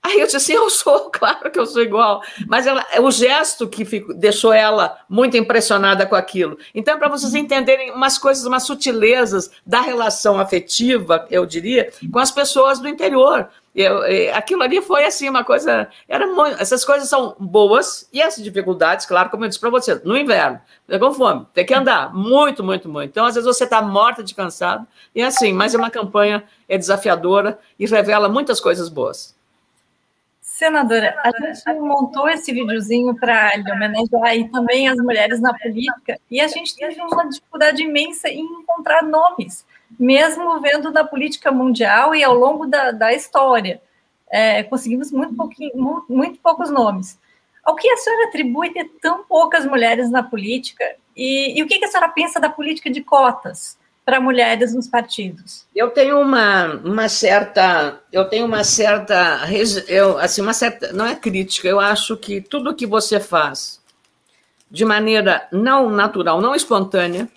Aí 0.06 0.20
eu 0.20 0.26
disse 0.26 0.38
assim, 0.38 0.54
eu 0.54 0.70
sou, 0.70 1.10
claro 1.10 1.50
que 1.50 1.58
eu 1.58 1.66
sou 1.66 1.82
igual. 1.82 2.22
Mas 2.48 2.68
ela, 2.68 2.86
é 2.92 3.02
o 3.02 3.10
gesto 3.10 3.68
que 3.68 3.84
fico, 3.84 4.14
deixou 4.14 4.54
ela 4.54 5.00
muito 5.10 5.36
impressionada 5.36 6.06
com 6.06 6.16
aquilo. 6.16 6.58
Então, 6.76 7.00
para 7.00 7.10
vocês 7.10 7.34
entenderem 7.34 7.92
umas 7.92 8.18
coisas, 8.18 8.46
umas 8.46 8.64
sutilezas 8.64 9.50
da 9.66 9.82
relação 9.82 10.40
afetiva, 10.40 11.26
eu 11.32 11.46
diria, 11.46 11.92
com 12.12 12.20
as 12.20 12.32
pessoas 12.32 12.80
do 12.80 12.88
interior. 12.88 13.50
Eu, 13.76 14.04
aquilo 14.34 14.64
ali 14.64 14.82
foi 14.82 15.04
assim, 15.04 15.28
uma 15.28 15.44
coisa. 15.44 15.90
Era 16.08 16.26
muito, 16.28 16.62
essas 16.62 16.86
coisas 16.86 17.10
são 17.10 17.36
boas 17.38 18.08
e 18.14 18.22
as 18.22 18.38
dificuldades, 18.38 19.06
claro, 19.06 19.30
como 19.30 19.44
eu 19.44 19.50
disse 19.50 19.60
para 19.60 19.70
você, 19.70 19.96
no 20.06 20.18
inverno, 20.18 20.62
com 20.98 21.14
fome, 21.14 21.46
tem 21.54 21.66
que 21.66 21.74
andar 21.74 22.14
muito, 22.14 22.64
muito, 22.64 22.88
muito. 22.88 23.10
Então, 23.10 23.26
às 23.26 23.36
vezes, 23.36 23.46
você 23.46 23.66
está 23.66 23.82
morta 23.82 24.24
de 24.24 24.34
cansado, 24.34 24.88
e 25.14 25.22
é 25.22 25.26
assim, 25.26 25.52
mas 25.52 25.76
é 25.76 25.78
uma 25.78 25.92
campanha, 25.92 26.46
é 26.70 26.78
desafiadora 26.78 27.60
e 27.78 27.86
revela 27.86 28.30
muitas 28.30 28.62
coisas 28.62 28.88
boas. 28.88 29.36
Senadora, 30.40 31.14
a 31.22 31.32
gente 31.54 31.80
montou 31.82 32.30
esse 32.30 32.54
videozinho 32.54 33.14
para 33.16 33.52
homenagear 33.74 34.38
e 34.38 34.50
também 34.50 34.88
as 34.88 34.96
mulheres 35.00 35.42
na 35.42 35.54
política, 35.54 36.18
e 36.32 36.40
a 36.40 36.48
gente 36.48 36.74
teve 36.78 37.02
uma 37.02 37.28
dificuldade 37.28 37.84
imensa 37.84 38.30
em 38.30 38.40
encontrar 38.40 39.04
nomes 39.04 39.66
mesmo 40.00 40.60
vendo 40.60 40.92
na 40.92 41.04
política 41.04 41.52
mundial 41.52 42.14
e 42.16 42.24
ao 42.24 42.34
longo 42.34 42.66
da, 42.66 42.92
da 42.92 43.14
história. 43.14 43.82
É, 44.30 44.64
conseguimos 44.64 45.12
muito, 45.12 45.36
pouquinho, 45.36 46.04
muito, 46.10 46.40
poucos 46.40 46.70
nomes. 46.70 47.18
Ao 47.64 47.76
que 47.76 47.90
a 47.90 47.98
senhora 47.98 48.28
atribui 48.28 48.72
ter 48.72 48.86
tão 49.02 49.24
poucas 49.24 49.66
mulheres 49.66 50.10
na 50.10 50.22
política? 50.22 50.84
E, 51.16 51.58
e 51.58 51.64
o 51.64 51.68
que, 51.68 51.80
que 51.80 51.86
a 51.86 51.88
senhora 51.88 52.10
pensa 52.10 52.40
da 52.40 52.50
política 52.50 52.90
de 52.90 53.02
cotas 53.02 53.78
para 54.06 54.20
mulheres 54.20 54.74
nos 54.74 54.88
partidos? 54.88 55.66
Eu 55.76 55.90
tenho 55.90 56.20
uma, 56.20 56.76
uma 56.84 57.10
certa, 57.10 58.00
eu 58.12 58.26
tenho 58.26 58.46
uma 58.46 58.64
certa, 58.64 59.42
eu, 59.88 60.18
assim, 60.20 60.42
uma 60.42 60.54
certa, 60.54 60.94
não 60.94 61.06
é 61.06 61.16
crítica, 61.16 61.68
eu 61.68 61.80
acho 61.80 62.16
que 62.16 62.40
tudo 62.40 62.76
que 62.76 62.86
você 62.86 63.20
faz 63.20 63.82
de 64.70 64.86
maneira 64.86 65.48
não 65.52 65.90
natural, 65.90 66.40
não 66.40 66.54
espontânea, 66.54 67.28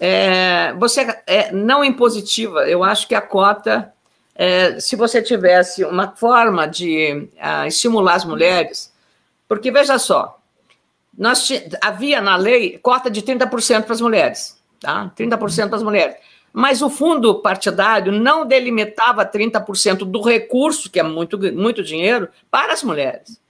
é, 0.00 0.72
você 0.74 1.22
é 1.26 1.52
não 1.52 1.84
impositiva. 1.84 2.68
Eu 2.68 2.84
acho 2.84 3.08
que 3.08 3.14
a 3.14 3.20
cota, 3.20 3.92
é, 4.34 4.78
se 4.80 4.96
você 4.96 5.20
tivesse 5.20 5.84
uma 5.84 6.12
forma 6.12 6.66
de 6.66 7.28
uh, 7.36 7.66
estimular 7.66 8.14
as 8.14 8.24
mulheres, 8.24 8.92
porque 9.46 9.70
veja 9.70 9.98
só, 9.98 10.38
nós 11.16 11.48
havia 11.80 12.20
na 12.20 12.36
lei 12.36 12.78
cota 12.78 13.10
de 13.10 13.22
30% 13.22 13.82
para 13.82 13.92
as 13.92 14.00
mulheres, 14.00 14.56
tá? 14.80 15.10
30% 15.16 15.68
para 15.68 15.76
as 15.76 15.82
mulheres. 15.82 16.16
Mas 16.52 16.80
o 16.80 16.88
fundo 16.88 17.40
partidário 17.40 18.12
não 18.12 18.46
delimitava 18.46 19.26
30% 19.26 19.98
do 19.98 20.22
recurso, 20.22 20.90
que 20.90 21.00
é 21.00 21.02
muito, 21.02 21.38
muito 21.52 21.82
dinheiro, 21.82 22.28
para 22.50 22.72
as 22.72 22.82
mulheres. 22.82 23.40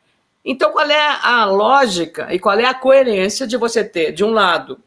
Então, 0.45 0.73
qual 0.73 0.89
é 0.89 1.19
a 1.23 1.45
lógica 1.45 2.33
e 2.33 2.39
qual 2.39 2.59
é 2.59 2.65
a 2.65 2.75
coerência 2.75 3.47
de 3.47 3.57
você 3.57 3.85
ter, 3.85 4.13
de 4.13 4.25
um 4.25 4.31
lado, 4.31 4.79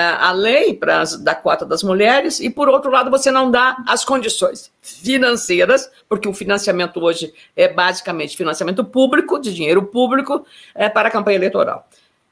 a 0.00 0.32
lei 0.32 0.74
para 0.74 1.04
da 1.20 1.34
cota 1.34 1.64
das 1.64 1.82
mulheres 1.82 2.40
e, 2.40 2.50
por 2.50 2.68
outro 2.68 2.90
lado, 2.90 3.10
você 3.10 3.30
não 3.30 3.50
dá 3.50 3.76
as 3.86 4.04
condições 4.04 4.72
financeiras, 4.80 5.90
porque 6.08 6.28
o 6.28 6.32
financiamento 6.32 7.02
hoje 7.02 7.32
é 7.56 7.68
basicamente 7.68 8.36
financiamento 8.36 8.84
público, 8.84 9.38
de 9.38 9.54
dinheiro 9.54 9.82
público, 9.84 10.44
é, 10.74 10.88
para 10.88 11.08
a 11.08 11.10
campanha 11.12 11.36
eleitoral. 11.36 11.88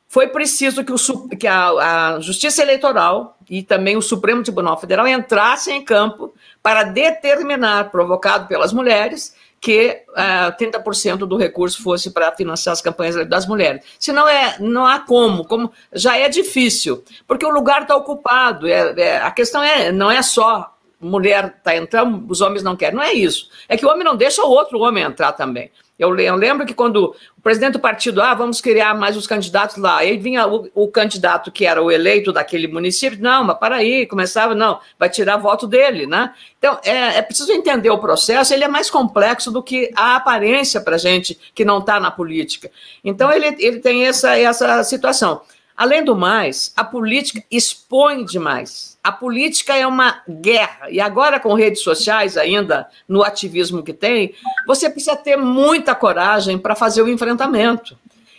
Foi 0.08 0.28
preciso 0.28 0.84
que, 0.84 0.92
o, 0.92 1.28
que 1.38 1.46
a, 1.46 2.16
a 2.16 2.20
Justiça 2.20 2.60
Eleitoral 2.60 3.38
e 3.48 3.62
também 3.62 3.96
o 3.96 4.02
Supremo 4.02 4.42
Tribunal 4.42 4.78
Federal 4.78 5.08
entrassem 5.08 5.78
em 5.78 5.84
campo 5.84 6.34
para 6.62 6.82
determinar, 6.82 7.90
provocado 7.90 8.46
pelas 8.46 8.74
mulheres, 8.74 9.34
que 9.62 10.04
uh, 10.08 10.20
é, 10.20 10.56
30% 10.58 11.18
do 11.18 11.36
recurso 11.36 11.80
fosse 11.80 12.10
para 12.10 12.32
financiar 12.32 12.72
as 12.72 12.82
campanhas 12.82 13.28
das 13.28 13.46
mulheres. 13.46 13.84
Senão 13.96 14.28
é, 14.28 14.56
não 14.58 14.84
há 14.84 14.98
como, 14.98 15.44
como 15.44 15.70
já 15.92 16.18
é 16.18 16.28
difícil, 16.28 17.04
porque 17.28 17.46
o 17.46 17.50
lugar 17.50 17.82
está 17.82 17.94
ocupado. 17.94 18.66
É, 18.66 18.92
é, 19.00 19.16
a 19.18 19.30
questão 19.30 19.62
é, 19.62 19.92
não 19.92 20.10
é 20.10 20.20
só 20.20 20.76
mulher 21.00 21.54
está 21.58 21.76
entrando, 21.76 22.24
os 22.28 22.40
homens 22.40 22.62
não 22.62 22.76
querem, 22.76 22.96
não 22.96 23.02
é 23.02 23.12
isso. 23.12 23.48
É 23.68 23.76
que 23.76 23.86
o 23.86 23.88
homem 23.88 24.04
não 24.04 24.16
deixa 24.16 24.42
o 24.42 24.50
outro 24.50 24.80
homem 24.80 25.04
entrar 25.04 25.32
também. 25.32 25.70
Eu, 26.04 26.34
lembro 26.34 26.66
que 26.66 26.74
quando 26.74 27.14
o 27.36 27.40
presidente 27.42 27.74
do 27.74 27.80
partido, 27.80 28.20
ah, 28.20 28.34
vamos 28.34 28.60
criar 28.60 28.94
mais 28.94 29.16
os 29.16 29.26
candidatos 29.26 29.76
lá, 29.76 29.98
aí 29.98 30.16
vinha 30.16 30.46
o, 30.46 30.68
o 30.74 30.88
candidato 30.88 31.50
que 31.50 31.64
era 31.64 31.82
o 31.82 31.90
eleito 31.90 32.32
daquele 32.32 32.66
município, 32.66 33.20
não, 33.20 33.44
mas 33.44 33.58
para 33.58 33.76
aí, 33.76 34.06
começava, 34.06 34.54
não, 34.54 34.80
vai 34.98 35.08
tirar 35.08 35.36
voto 35.36 35.66
dele, 35.66 36.06
né? 36.06 36.32
Então, 36.58 36.78
é, 36.84 37.18
é 37.18 37.22
preciso 37.22 37.52
entender 37.52 37.90
o 37.90 37.98
processo, 37.98 38.52
ele 38.52 38.64
é 38.64 38.68
mais 38.68 38.90
complexo 38.90 39.50
do 39.50 39.62
que 39.62 39.90
a 39.96 40.16
aparência 40.16 40.80
para 40.80 40.98
gente 40.98 41.38
que 41.54 41.64
não 41.64 41.78
está 41.78 41.98
na 41.98 42.10
política. 42.10 42.70
Então, 43.04 43.32
ele, 43.32 43.56
ele 43.58 43.80
tem 43.80 44.06
essa, 44.06 44.38
essa 44.38 44.82
situação. 44.84 45.42
Além 45.76 46.04
do 46.04 46.14
mais, 46.14 46.72
a 46.76 46.84
política 46.84 47.42
expõe 47.50 48.24
demais. 48.24 48.98
A 49.02 49.10
política 49.10 49.76
é 49.76 49.86
uma 49.86 50.22
guerra. 50.28 50.90
E 50.90 51.00
agora, 51.00 51.40
com 51.40 51.54
redes 51.54 51.82
sociais, 51.82 52.36
ainda 52.36 52.88
no 53.08 53.22
ativismo 53.22 53.82
que 53.82 53.92
tem, 53.92 54.34
você 54.66 54.88
precisa 54.88 55.16
ter 55.16 55.36
muita 55.36 55.94
coragem 55.94 56.58
para 56.58 56.76
fazer 56.76 57.02
o 57.02 57.08
enfrentamento. 57.08 57.96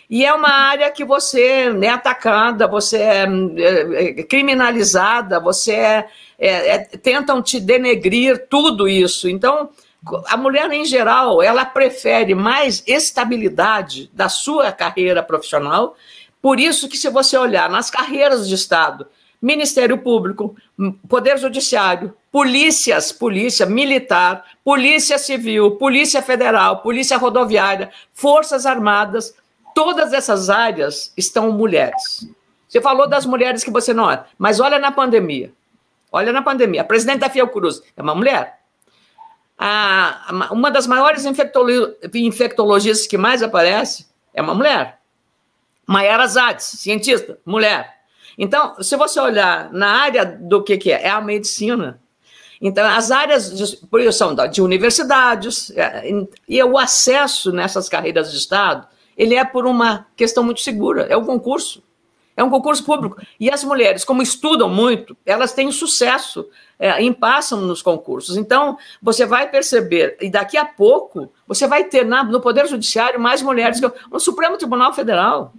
E 0.08 0.24
é 0.24 0.32
uma 0.32 0.50
área 0.50 0.90
que 0.90 1.04
você 1.04 1.72
é 1.82 1.88
atacada, 1.88 2.68
você 2.68 2.98
é, 2.98 3.26
é, 3.56 4.20
é 4.20 4.22
criminalizada, 4.22 5.40
você 5.40 5.72
é, 5.72 6.08
é, 6.38 6.74
é, 6.74 6.78
tentam 6.78 7.42
te 7.42 7.58
denegrir 7.58 8.46
tudo 8.48 8.86
isso. 8.86 9.28
Então, 9.28 9.70
a 10.28 10.36
mulher 10.36 10.70
em 10.70 10.84
geral, 10.84 11.42
ela 11.42 11.64
prefere 11.64 12.34
mais 12.34 12.82
estabilidade 12.86 14.10
da 14.12 14.28
sua 14.28 14.70
carreira 14.70 15.22
profissional 15.22 15.96
por 16.44 16.60
isso 16.60 16.90
que 16.90 16.98
se 16.98 17.08
você 17.08 17.38
olhar 17.38 17.70
nas 17.70 17.88
carreiras 17.90 18.46
de 18.46 18.54
Estado, 18.54 19.06
Ministério 19.40 19.96
Público, 19.96 20.54
Poder 21.08 21.38
Judiciário, 21.38 22.14
polícias, 22.30 23.10
polícia 23.10 23.64
militar, 23.64 24.44
polícia 24.62 25.16
civil, 25.16 25.76
polícia 25.76 26.20
federal, 26.20 26.82
polícia 26.82 27.16
rodoviária, 27.16 27.90
forças 28.12 28.66
armadas, 28.66 29.34
todas 29.74 30.12
essas 30.12 30.50
áreas 30.50 31.14
estão 31.16 31.50
mulheres. 31.50 32.28
Você 32.68 32.78
falou 32.78 33.08
das 33.08 33.24
mulheres 33.24 33.64
que 33.64 33.70
você 33.70 33.94
não 33.94 34.10
é, 34.10 34.22
mas 34.36 34.60
olha 34.60 34.78
na 34.78 34.92
pandemia. 34.92 35.50
Olha 36.12 36.30
na 36.30 36.42
pandemia. 36.42 36.82
A 36.82 36.84
presidente 36.84 37.20
da 37.20 37.30
Fiocruz 37.30 37.80
é 37.96 38.02
uma 38.02 38.14
mulher. 38.14 38.60
A, 39.58 40.50
uma 40.50 40.70
das 40.70 40.86
maiores 40.86 41.24
infectologistas 41.24 43.06
que 43.06 43.16
mais 43.16 43.42
aparece 43.42 44.06
é 44.34 44.42
uma 44.42 44.54
mulher. 44.54 44.98
Mayara 45.86 46.26
Zades, 46.26 46.64
cientista, 46.64 47.38
mulher. 47.44 47.92
Então, 48.38 48.80
se 48.82 48.96
você 48.96 49.20
olhar 49.20 49.72
na 49.72 49.88
área 49.88 50.24
do 50.24 50.62
que, 50.62 50.76
que 50.76 50.92
é, 50.92 51.04
é 51.04 51.10
a 51.10 51.20
medicina. 51.20 52.00
Então, 52.60 52.86
as 52.86 53.10
áreas 53.10 53.54
de, 53.54 54.12
são 54.12 54.34
de 54.48 54.62
universidades, 54.62 55.70
é, 55.76 56.04
e 56.48 56.62
o 56.62 56.78
acesso 56.78 57.52
nessas 57.52 57.88
carreiras 57.88 58.30
de 58.32 58.38
Estado, 58.38 58.86
ele 59.16 59.34
é 59.34 59.44
por 59.44 59.66
uma 59.66 60.06
questão 60.16 60.42
muito 60.42 60.60
segura, 60.60 61.02
é 61.02 61.16
um 61.16 61.24
concurso. 61.24 61.82
É 62.36 62.42
um 62.42 62.50
concurso 62.50 62.84
público. 62.84 63.16
E 63.38 63.48
as 63.48 63.62
mulheres, 63.62 64.04
como 64.04 64.20
estudam 64.20 64.68
muito, 64.68 65.16
elas 65.24 65.52
têm 65.52 65.70
sucesso 65.70 66.48
é, 66.78 67.00
em 67.00 67.12
passam 67.12 67.60
nos 67.60 67.80
concursos. 67.80 68.36
Então, 68.36 68.76
você 69.00 69.24
vai 69.24 69.48
perceber, 69.48 70.16
e 70.20 70.28
daqui 70.28 70.56
a 70.56 70.64
pouco, 70.64 71.32
você 71.46 71.68
vai 71.68 71.84
ter 71.84 72.04
na, 72.04 72.24
no 72.24 72.40
Poder 72.40 72.66
Judiciário 72.66 73.20
mais 73.20 73.40
mulheres 73.40 73.78
que 73.78 73.90
no 74.10 74.18
Supremo 74.18 74.56
Tribunal 74.56 74.92
Federal. 74.92 75.52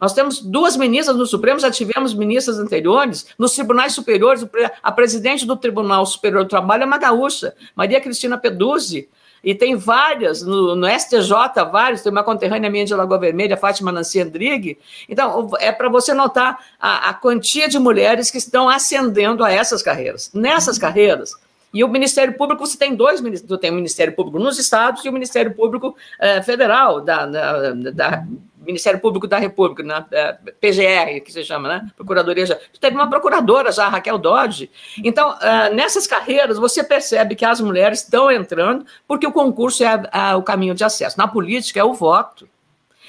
Nós 0.00 0.12
temos 0.12 0.40
duas 0.40 0.76
ministras 0.76 1.16
no 1.16 1.24
Supremo, 1.24 1.58
já 1.58 1.70
tivemos 1.70 2.12
ministras 2.12 2.58
anteriores, 2.58 3.26
nos 3.38 3.54
tribunais 3.54 3.94
superiores, 3.94 4.46
a 4.82 4.92
presidente 4.92 5.46
do 5.46 5.56
Tribunal 5.56 6.04
Superior 6.04 6.44
do 6.44 6.50
Trabalho 6.50 6.82
é 6.82 6.86
uma 6.86 6.98
gaúcha, 6.98 7.54
Maria 7.74 8.00
Cristina 8.00 8.36
Peduzzi, 8.36 9.08
e 9.42 9.54
tem 9.54 9.76
várias, 9.76 10.42
no, 10.42 10.74
no 10.74 10.88
STJ, 10.88 11.30
vários, 11.70 12.02
tem 12.02 12.10
uma 12.10 12.24
conterrânea 12.24 12.68
minha 12.68 12.84
de 12.84 12.94
Lagoa 12.94 13.18
Vermelha, 13.18 13.56
Fátima 13.56 13.92
Nancy 13.92 14.20
Andrigue. 14.20 14.76
Então, 15.08 15.50
é 15.60 15.70
para 15.70 15.88
você 15.88 16.12
notar 16.12 16.58
a, 16.80 17.10
a 17.10 17.14
quantia 17.14 17.68
de 17.68 17.78
mulheres 17.78 18.28
que 18.30 18.38
estão 18.38 18.68
ascendendo 18.68 19.44
a 19.44 19.52
essas 19.52 19.82
carreiras. 19.82 20.32
Nessas 20.34 20.78
carreiras, 20.78 21.32
e 21.76 21.84
o 21.84 21.88
Ministério 21.88 22.32
Público, 22.32 22.66
você 22.66 22.78
tem 22.78 22.94
dois 22.94 23.20
ministérios, 23.20 23.60
tem 23.60 23.70
o 23.70 23.74
Ministério 23.74 24.14
Público 24.14 24.38
nos 24.38 24.58
estados 24.58 25.04
e 25.04 25.10
o 25.10 25.12
Ministério 25.12 25.52
Público 25.52 25.94
eh, 26.18 26.40
Federal, 26.40 27.02
da, 27.02 27.26
da, 27.26 27.72
da, 27.72 28.26
Ministério 28.56 28.98
Público 28.98 29.26
da 29.26 29.36
República, 29.36 29.82
na 29.82 30.00
né, 30.10 30.38
PGR, 30.58 31.20
que 31.22 31.30
se 31.30 31.44
chama, 31.44 31.68
né? 31.68 31.86
Procuradoria 31.94 32.46
já. 32.46 32.58
Teve 32.80 32.96
uma 32.96 33.10
procuradora 33.10 33.70
já, 33.70 33.90
Raquel 33.90 34.16
Dodge. 34.16 34.70
Então, 35.04 35.32
uh, 35.32 35.74
nessas 35.74 36.06
carreiras, 36.06 36.56
você 36.56 36.82
percebe 36.82 37.34
que 37.34 37.44
as 37.44 37.60
mulheres 37.60 38.02
estão 38.02 38.30
entrando 38.30 38.86
porque 39.06 39.26
o 39.26 39.32
concurso 39.32 39.84
é 39.84 40.08
a, 40.10 40.34
o 40.34 40.42
caminho 40.42 40.74
de 40.74 40.82
acesso. 40.82 41.18
Na 41.18 41.28
política, 41.28 41.78
é 41.78 41.84
o 41.84 41.92
voto. 41.92 42.48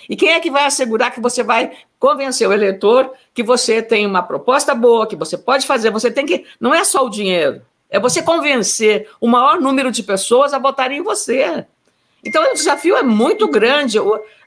E 0.10 0.16
quem 0.18 0.34
é 0.34 0.42
que 0.42 0.52
vai 0.52 0.66
assegurar 0.66 1.14
que 1.14 1.22
você 1.22 1.42
vai 1.42 1.72
convencer 1.98 2.48
o 2.50 2.54
eleitor 2.54 3.14
que 3.34 3.44
você 3.44 3.82
tem 3.82 4.06
uma 4.06 4.22
proposta 4.22 4.76
boa, 4.76 5.08
que 5.08 5.16
você 5.16 5.38
pode 5.38 5.66
fazer? 5.66 5.90
Você 5.90 6.12
tem 6.12 6.26
que. 6.26 6.46
Não 6.60 6.74
é 6.74 6.84
só 6.84 7.06
o 7.06 7.10
dinheiro, 7.10 7.62
é 7.90 8.00
você 8.00 8.22
convencer 8.22 9.10
o 9.20 9.28
maior 9.28 9.60
número 9.60 9.92
de 9.92 10.04
pessoas 10.04 10.54
a 10.54 10.60
votarem 10.60 11.00
em 11.00 11.04
você. 11.04 11.66
Então, 12.24 12.44
o 12.52 12.54
desafio 12.54 12.98
é 12.98 13.04
muito 13.04 13.48
grande. 13.48 13.98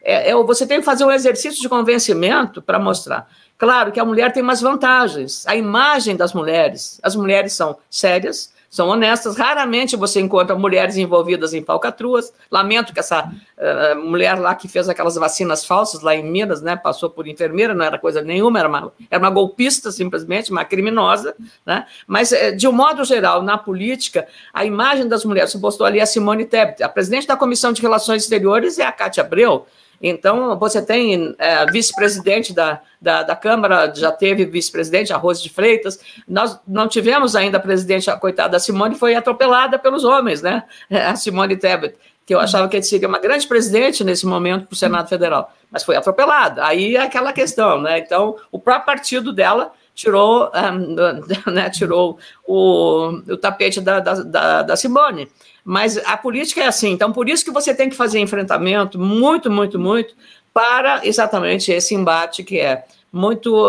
É, 0.02 0.30
é, 0.30 0.34
você 0.34 0.66
tem 0.66 0.80
que 0.80 0.84
fazer 0.84 1.04
um 1.04 1.10
exercício 1.10 1.60
de 1.60 1.68
convencimento 1.68 2.60
para 2.60 2.78
mostrar. 2.78 3.28
Claro 3.56 3.92
que 3.92 4.00
a 4.00 4.04
mulher 4.04 4.32
tem 4.32 4.42
umas 4.42 4.60
vantagens. 4.60 5.46
A 5.46 5.56
imagem 5.56 6.16
das 6.16 6.32
mulheres. 6.32 7.00
As 7.02 7.14
mulheres 7.14 7.52
são 7.52 7.78
sérias, 7.90 8.52
são 8.70 8.88
honestas. 8.88 9.36
Raramente 9.36 9.96
você 9.96 10.20
encontra 10.20 10.56
mulheres 10.56 10.96
envolvidas 10.96 11.52
em 11.52 11.64
falcatruas. 11.64 12.32
Lamento 12.48 12.94
que 12.94 13.00
essa 13.00 13.24
uh, 13.24 13.98
mulher 13.98 14.38
lá 14.38 14.54
que 14.54 14.68
fez 14.68 14.88
aquelas 14.88 15.16
vacinas 15.16 15.64
falsas 15.64 16.00
lá 16.02 16.14
em 16.14 16.22
Minas, 16.22 16.62
né, 16.62 16.76
passou 16.76 17.10
por 17.10 17.26
enfermeira, 17.26 17.74
não 17.74 17.84
era 17.84 17.98
coisa 17.98 18.22
nenhuma, 18.22 18.60
era 18.60 18.68
uma, 18.68 18.92
era 19.10 19.18
uma 19.18 19.30
golpista 19.30 19.90
simplesmente, 19.90 20.52
uma 20.52 20.64
criminosa. 20.64 21.34
Né? 21.66 21.84
Mas, 22.06 22.30
eh, 22.30 22.52
de 22.52 22.68
um 22.68 22.72
modo 22.72 23.04
geral, 23.04 23.42
na 23.42 23.58
política, 23.58 24.28
a 24.54 24.64
imagem 24.64 25.08
das 25.08 25.24
mulheres, 25.24 25.50
você 25.50 25.58
postou 25.58 25.84
ali 25.84 26.00
a 26.00 26.06
Simone 26.06 26.44
Tebet, 26.44 26.80
a 26.80 26.88
presidente 26.88 27.26
da 27.26 27.36
Comissão 27.36 27.72
de 27.72 27.82
Relações 27.82 28.22
Exteriores 28.22 28.78
é 28.78 28.84
a 28.84 28.92
Cátia 28.92 29.24
Abreu, 29.24 29.66
então, 30.00 30.58
você 30.58 30.80
tem 30.80 31.34
é, 31.38 31.66
vice-presidente 31.66 32.54
da, 32.54 32.80
da, 33.00 33.22
da, 33.22 33.36
Câmara, 33.36 33.92
já 33.94 34.10
teve 34.10 34.46
vice-presidente, 34.46 35.12
a 35.12 35.18
Rose 35.18 35.42
de 35.42 35.50
Freitas. 35.50 36.00
Nós 36.26 36.58
não 36.66 36.88
tivemos 36.88 37.36
ainda 37.36 37.58
a 37.58 37.60
presidente, 37.60 38.10
a 38.10 38.16
coitada 38.16 38.56
a 38.56 38.60
Simone, 38.60 38.94
foi 38.94 39.14
atropelada 39.14 39.78
pelos 39.78 40.02
homens, 40.02 40.40
né? 40.40 40.64
A 40.90 41.14
Simone 41.16 41.56
Tebet, 41.56 41.96
que 42.24 42.34
eu 42.34 42.40
achava 42.40 42.68
que 42.68 42.82
seria 42.82 43.08
uma 43.08 43.18
grande 43.18 43.46
presidente 43.46 44.02
nesse 44.02 44.24
momento 44.24 44.66
para 44.66 44.74
o 44.74 44.76
Senado 44.76 45.08
Federal, 45.08 45.52
mas 45.70 45.82
foi 45.82 45.96
atropelada. 45.96 46.64
Aí 46.64 46.96
é 46.96 47.02
aquela 47.02 47.32
questão, 47.32 47.82
né? 47.82 47.98
Então, 47.98 48.36
o 48.50 48.58
próprio 48.58 48.86
partido 48.86 49.32
dela 49.32 49.72
tirou, 49.94 50.50
um, 50.54 50.94
né, 51.52 51.68
tirou 51.68 52.18
o, 52.46 53.20
o 53.28 53.36
tapete 53.36 53.80
da, 53.80 54.00
da, 54.00 54.62
da 54.62 54.76
Simone. 54.76 55.28
Mas 55.70 55.96
a 55.98 56.16
política 56.16 56.62
é 56.62 56.66
assim, 56.66 56.90
então 56.90 57.12
por 57.12 57.28
isso 57.28 57.44
que 57.44 57.50
você 57.52 57.72
tem 57.72 57.88
que 57.88 57.94
fazer 57.94 58.18
enfrentamento 58.18 58.98
muito, 58.98 59.48
muito, 59.48 59.78
muito 59.78 60.16
para 60.52 61.06
exatamente 61.06 61.70
esse 61.70 61.94
embate 61.94 62.42
que 62.42 62.58
é 62.58 62.84
muito, 63.12 63.68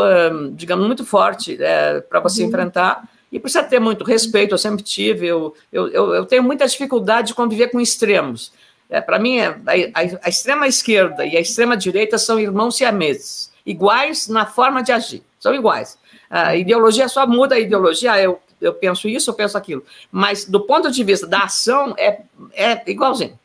digamos, 0.53 0.87
muito 0.87 1.05
forte 1.05 1.55
é, 1.61 2.01
para 2.01 2.19
você 2.19 2.41
uhum. 2.41 2.47
enfrentar 2.47 3.07
e 3.31 3.39
precisa 3.39 3.61
ter 3.61 3.79
muito 3.79 4.03
respeito, 4.03 4.55
eu 4.55 4.57
sempre 4.57 4.83
tive, 4.83 5.27
eu, 5.27 5.53
eu, 5.71 6.15
eu 6.15 6.25
tenho 6.25 6.41
muita 6.41 6.65
dificuldade 6.65 7.27
de 7.27 7.33
conviver 7.35 7.67
com 7.67 7.79
extremos. 7.79 8.51
É, 8.89 8.99
para 8.99 9.19
mim, 9.19 9.37
é, 9.37 9.49
a, 9.49 9.99
a, 10.01 10.19
a, 10.23 10.29
extrema 10.29 10.67
esquerda 10.67 11.23
e 11.23 11.37
a 11.37 11.39
extrema 11.39 11.77
direita 11.77 12.17
são 12.17 12.39
irmãos 12.39 12.77
siameses, 12.77 13.51
iguais 13.63 14.27
na 14.27 14.47
forma 14.47 14.81
de 14.81 14.91
agir, 14.91 15.21
são 15.39 15.53
iguais. 15.53 15.99
A 16.31 16.55
ideologia 16.55 17.07
só 17.07 17.27
muda 17.27 17.53
a 17.53 17.59
ideologia, 17.59 18.19
eu 18.19 18.39
eu 18.61 18.73
penso 18.73 19.07
isso, 19.07 19.29
eu 19.29 19.33
penso 19.33 19.57
aquilo. 19.57 19.83
Mas 20.11 20.45
do 20.45 20.61
ponto 20.61 20.91
de 20.91 21.03
vista 21.03 21.27
da 21.27 21.39
ação, 21.39 21.93
é, 21.97 22.21
é 22.53 22.83
igualzinho. 22.89 23.39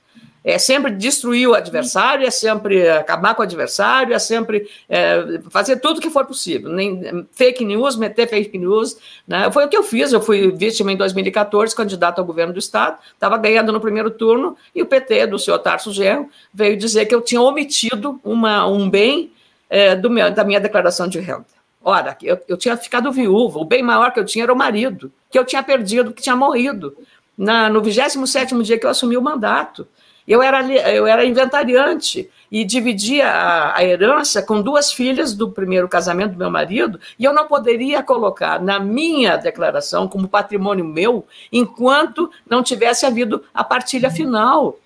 É 0.48 0.58
sempre 0.58 0.92
destruir 0.92 1.48
o 1.48 1.54
adversário, 1.54 2.24
é 2.24 2.30
sempre 2.30 2.88
acabar 2.88 3.34
com 3.34 3.42
o 3.42 3.44
adversário, 3.44 4.14
é 4.14 4.18
sempre 4.20 4.70
é, 4.88 5.40
fazer 5.50 5.80
tudo 5.80 6.00
que 6.00 6.08
for 6.08 6.24
possível. 6.24 6.70
Nem, 6.70 7.26
fake 7.32 7.64
news, 7.64 7.96
meter 7.96 8.28
fake 8.28 8.56
news. 8.56 8.96
Né? 9.26 9.50
Foi 9.50 9.64
o 9.64 9.68
que 9.68 9.76
eu 9.76 9.82
fiz, 9.82 10.12
eu 10.12 10.20
fui 10.20 10.52
vítima 10.52 10.92
em 10.92 10.96
2014, 10.96 11.74
candidato 11.74 12.20
ao 12.20 12.24
governo 12.24 12.52
do 12.52 12.60
Estado, 12.60 12.96
estava 13.12 13.36
ganhando 13.36 13.72
no 13.72 13.80
primeiro 13.80 14.08
turno, 14.08 14.56
e 14.72 14.80
o 14.80 14.86
PT, 14.86 15.26
do 15.26 15.36
senhor 15.36 15.58
Tarso 15.58 15.92
Genro, 15.92 16.30
veio 16.54 16.76
dizer 16.76 17.06
que 17.06 17.14
eu 17.14 17.22
tinha 17.22 17.42
omitido 17.42 18.20
uma, 18.22 18.68
um 18.68 18.88
bem 18.88 19.32
é, 19.68 19.96
meu, 19.96 20.30
da 20.30 20.44
minha 20.44 20.60
declaração 20.60 21.08
de 21.08 21.18
renda. 21.18 21.55
Ora, 21.88 22.18
eu, 22.20 22.36
eu 22.48 22.56
tinha 22.56 22.76
ficado 22.76 23.12
viúvo, 23.12 23.60
o 23.60 23.64
bem 23.64 23.80
maior 23.80 24.12
que 24.12 24.18
eu 24.18 24.24
tinha 24.24 24.42
era 24.42 24.52
o 24.52 24.56
marido, 24.56 25.12
que 25.30 25.38
eu 25.38 25.44
tinha 25.44 25.62
perdido, 25.62 26.12
que 26.12 26.20
tinha 26.20 26.34
morrido, 26.34 26.96
na, 27.38 27.68
no 27.70 27.80
27 27.80 28.60
dia 28.64 28.76
que 28.76 28.84
eu 28.84 28.90
assumi 28.90 29.16
o 29.16 29.22
mandato. 29.22 29.86
Eu 30.26 30.42
era, 30.42 30.66
eu 30.90 31.06
era 31.06 31.24
inventariante 31.24 32.28
e 32.50 32.64
dividia 32.64 33.28
a, 33.30 33.78
a, 33.78 33.84
herança 33.84 34.42
com 34.42 34.60
duas 34.60 34.92
filhas 34.92 35.32
do 35.32 35.48
primeiro 35.48 35.88
casamento 35.88 36.32
do 36.32 36.38
meu 36.38 36.50
marido, 36.50 36.98
e 37.16 37.24
eu 37.24 37.32
não 37.32 37.46
poderia 37.46 38.02
colocar 38.02 38.60
na 38.60 38.80
minha 38.80 39.36
declaração 39.36 40.08
como 40.08 40.26
patrimônio 40.26 40.84
meu 40.84 41.24
enquanto 41.52 42.28
não 42.50 42.64
tivesse 42.64 43.06
havido 43.06 43.44
a 43.54 43.62
partilha 43.62 44.10
final. 44.10 44.76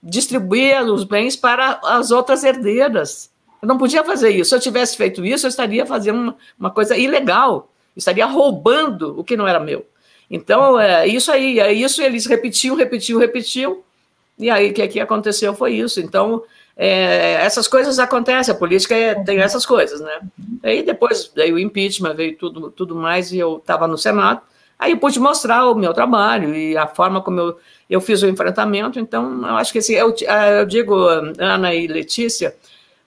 distribuir 0.00 0.84
os 0.84 1.02
bens 1.02 1.34
para 1.34 1.80
as 1.82 2.12
outras 2.12 2.44
herdeiras. 2.44 3.28
Eu 3.60 3.68
não 3.68 3.78
podia 3.78 4.04
fazer 4.04 4.30
isso. 4.30 4.50
Se 4.50 4.56
eu 4.56 4.60
tivesse 4.60 4.96
feito 4.96 5.24
isso, 5.24 5.46
eu 5.46 5.48
estaria 5.48 5.84
fazendo 5.84 6.20
uma, 6.20 6.36
uma 6.58 6.70
coisa 6.70 6.96
ilegal. 6.96 7.70
Estaria 7.96 8.26
roubando 8.26 9.18
o 9.18 9.24
que 9.24 9.36
não 9.36 9.46
era 9.46 9.58
meu. 9.58 9.84
Então, 10.30 10.78
é 10.78 11.06
isso 11.06 11.32
aí. 11.32 11.58
É 11.58 11.72
isso 11.72 12.02
eles 12.02 12.26
repetiam, 12.26 12.76
repetiam, 12.76 13.18
repetiam. 13.18 13.78
E 14.38 14.48
aí, 14.50 14.70
o 14.70 14.74
que, 14.74 14.86
que 14.86 15.00
aconteceu 15.00 15.54
foi 15.54 15.74
isso. 15.74 16.00
Então, 16.00 16.42
é, 16.76 17.34
essas 17.44 17.66
coisas 17.66 17.98
acontecem. 17.98 18.54
A 18.54 18.56
política 18.58 18.94
é, 18.94 19.14
tem 19.24 19.40
essas 19.40 19.66
coisas, 19.66 20.00
né? 20.00 20.20
Aí, 20.62 20.82
depois, 20.82 21.30
veio 21.34 21.56
o 21.56 21.58
impeachment, 21.58 22.14
veio 22.14 22.36
tudo, 22.36 22.70
tudo 22.70 22.94
mais, 22.94 23.32
e 23.32 23.38
eu 23.38 23.56
estava 23.56 23.88
no 23.88 23.98
Senado. 23.98 24.40
Aí 24.78 24.92
eu 24.92 24.98
pude 24.98 25.18
mostrar 25.18 25.66
o 25.68 25.74
meu 25.74 25.92
trabalho 25.92 26.54
e 26.54 26.76
a 26.76 26.86
forma 26.86 27.20
como 27.20 27.40
eu, 27.40 27.58
eu 27.90 28.00
fiz 28.00 28.22
o 28.22 28.28
enfrentamento. 28.28 29.00
Então, 29.00 29.44
eu 29.44 29.56
acho 29.56 29.72
que 29.72 29.80
assim, 29.80 29.94
eu, 29.94 30.14
eu 30.56 30.64
digo, 30.64 30.94
Ana 31.38 31.74
e 31.74 31.88
Letícia, 31.88 32.54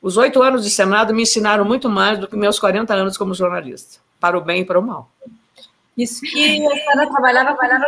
os 0.02 0.18
oito 0.18 0.42
anos 0.42 0.64
de 0.64 0.70
Senado 0.70 1.14
me 1.14 1.24
ensinaram 1.24 1.64
muito 1.64 1.90
mais 1.90 2.18
do 2.18 2.28
que 2.28 2.36
meus 2.36 2.60
40 2.60 2.94
anos 2.94 3.18
como 3.18 3.34
jornalista, 3.34 4.00
para 4.20 4.38
o 4.38 4.42
bem 4.42 4.62
e 4.62 4.66
para 4.66 4.80
o 4.80 4.82
mal. 4.82 5.12
Isso 5.98 6.22
que 6.22 6.66
a 6.66 6.76
senhora 6.76 7.08
trabalhava, 7.10 7.54
trabalhava 7.54 7.86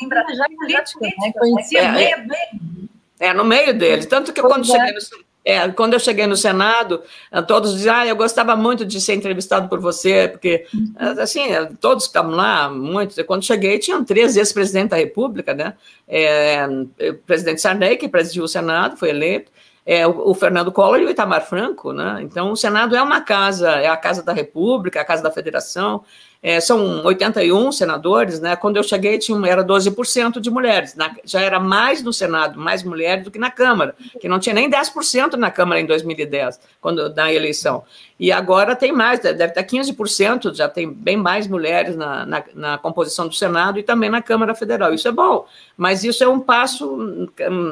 em 0.00 0.08
Brasília, 0.08 0.36
já 0.36 0.44
política, 0.56 1.00
né? 1.00 1.32
Conhecia 1.38 1.82
é, 1.82 2.20
bem, 2.20 2.90
é, 3.18 3.32
no 3.32 3.44
meio 3.44 3.72
deles. 3.72 4.06
Tanto 4.06 4.32
que 4.32 4.42
quando, 4.42 4.62
é. 4.62 4.66
cheguei 4.66 4.92
no, 4.92 4.98
é, 5.46 5.68
quando 5.68 5.94
eu 5.94 6.00
cheguei 6.00 6.26
no 6.26 6.36
Senado, 6.36 7.02
eh, 7.30 7.40
todos 7.40 7.74
diziam, 7.74 7.94
ah, 7.94 8.04
eu 8.04 8.16
gostava 8.16 8.56
muito 8.56 8.84
de 8.84 9.00
ser 9.00 9.14
entrevistado 9.14 9.68
por 9.68 9.78
você, 9.78 10.26
porque, 10.26 10.66
eh, 10.98 11.22
assim, 11.22 11.52
eh, 11.52 11.70
todos 11.80 12.04
que 12.04 12.08
estavam 12.08 12.32
lá, 12.32 12.68
muitos, 12.68 13.16
quando 13.24 13.44
cheguei, 13.44 13.78
tinham 13.78 14.04
três 14.04 14.36
ex-presidentes 14.36 14.90
da 14.90 14.96
República, 14.96 15.54
né? 15.54 15.74
É, 16.08 16.66
o 17.10 17.14
presidente 17.24 17.60
Sarney, 17.60 17.96
que 17.96 18.08
presidiu 18.08 18.42
o 18.42 18.48
Senado, 18.48 18.96
foi 18.96 19.10
eleito, 19.10 19.52
é, 19.86 20.04
o, 20.04 20.30
o, 20.30 20.34
Fernando 20.34 20.72
Collor 20.72 20.98
e 20.98 21.04
o 21.04 21.10
Itamar 21.10 21.46
Franco, 21.46 21.92
né? 21.92 22.18
Então, 22.20 22.50
o 22.50 22.56
Senado 22.56 22.96
é 22.96 23.00
uma 23.00 23.20
casa, 23.20 23.70
é 23.70 23.86
a 23.86 23.96
casa 23.96 24.20
da 24.20 24.32
República, 24.32 25.00
a 25.00 25.04
casa 25.04 25.22
da 25.22 25.30
Federação, 25.30 26.02
é, 26.42 26.60
são 26.60 27.04
81 27.04 27.70
senadores, 27.70 28.40
né? 28.40 28.56
Quando 28.56 28.78
eu 28.78 28.82
cheguei, 28.82 29.16
tinha, 29.16 29.38
era 29.48 29.64
12% 29.64 30.40
de 30.40 30.50
mulheres. 30.50 30.96
Na, 30.96 31.14
já 31.24 31.40
era 31.40 31.60
mais 31.60 32.02
no 32.02 32.12
Senado, 32.12 32.58
mais 32.58 32.82
mulheres 32.82 33.22
do 33.24 33.30
que 33.30 33.38
na 33.38 33.50
Câmara, 33.50 33.94
que 34.20 34.28
não 34.28 34.40
tinha 34.40 34.54
nem 34.54 34.68
10% 34.68 35.34
na 35.34 35.52
Câmara 35.52 35.80
em 35.80 35.86
2010, 35.86 36.60
quando 36.80 37.14
na 37.14 37.32
eleição. 37.32 37.84
E 38.18 38.32
agora 38.32 38.74
tem 38.74 38.90
mais, 38.90 39.20
deve 39.20 39.44
estar 39.44 39.62
15%, 39.62 40.52
já 40.52 40.68
tem 40.68 40.92
bem 40.92 41.16
mais 41.16 41.46
mulheres 41.46 41.96
na, 41.96 42.26
na, 42.26 42.44
na 42.54 42.78
composição 42.78 43.28
do 43.28 43.34
Senado 43.34 43.78
e 43.78 43.84
também 43.84 44.10
na 44.10 44.20
Câmara 44.20 44.52
Federal. 44.54 44.92
Isso 44.92 45.06
é 45.06 45.12
bom, 45.12 45.46
mas 45.76 46.02
isso 46.02 46.24
é 46.24 46.28
um 46.28 46.40
passo, 46.40 47.28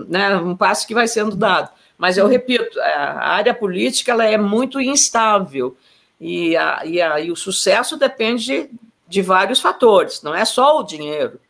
né, 0.08 0.36
um 0.36 0.56
passo 0.56 0.86
que 0.86 0.94
vai 0.94 1.08
sendo 1.08 1.34
dado. 1.34 1.70
Mas 1.96 2.16
eu 2.18 2.26
repito, 2.26 2.80
a 2.80 3.28
área 3.28 3.54
política 3.54 4.12
ela 4.12 4.24
é 4.24 4.36
muito 4.36 4.80
instável 4.80 5.76
e, 6.20 6.56
a, 6.56 6.82
e, 6.84 7.00
a, 7.00 7.20
e 7.20 7.30
o 7.30 7.36
sucesso 7.36 7.96
depende 7.96 8.44
de, 8.44 8.70
de 9.06 9.22
vários 9.22 9.60
fatores, 9.60 10.22
não 10.22 10.34
é 10.34 10.44
só 10.44 10.80
o 10.80 10.84
dinheiro, 10.84 11.40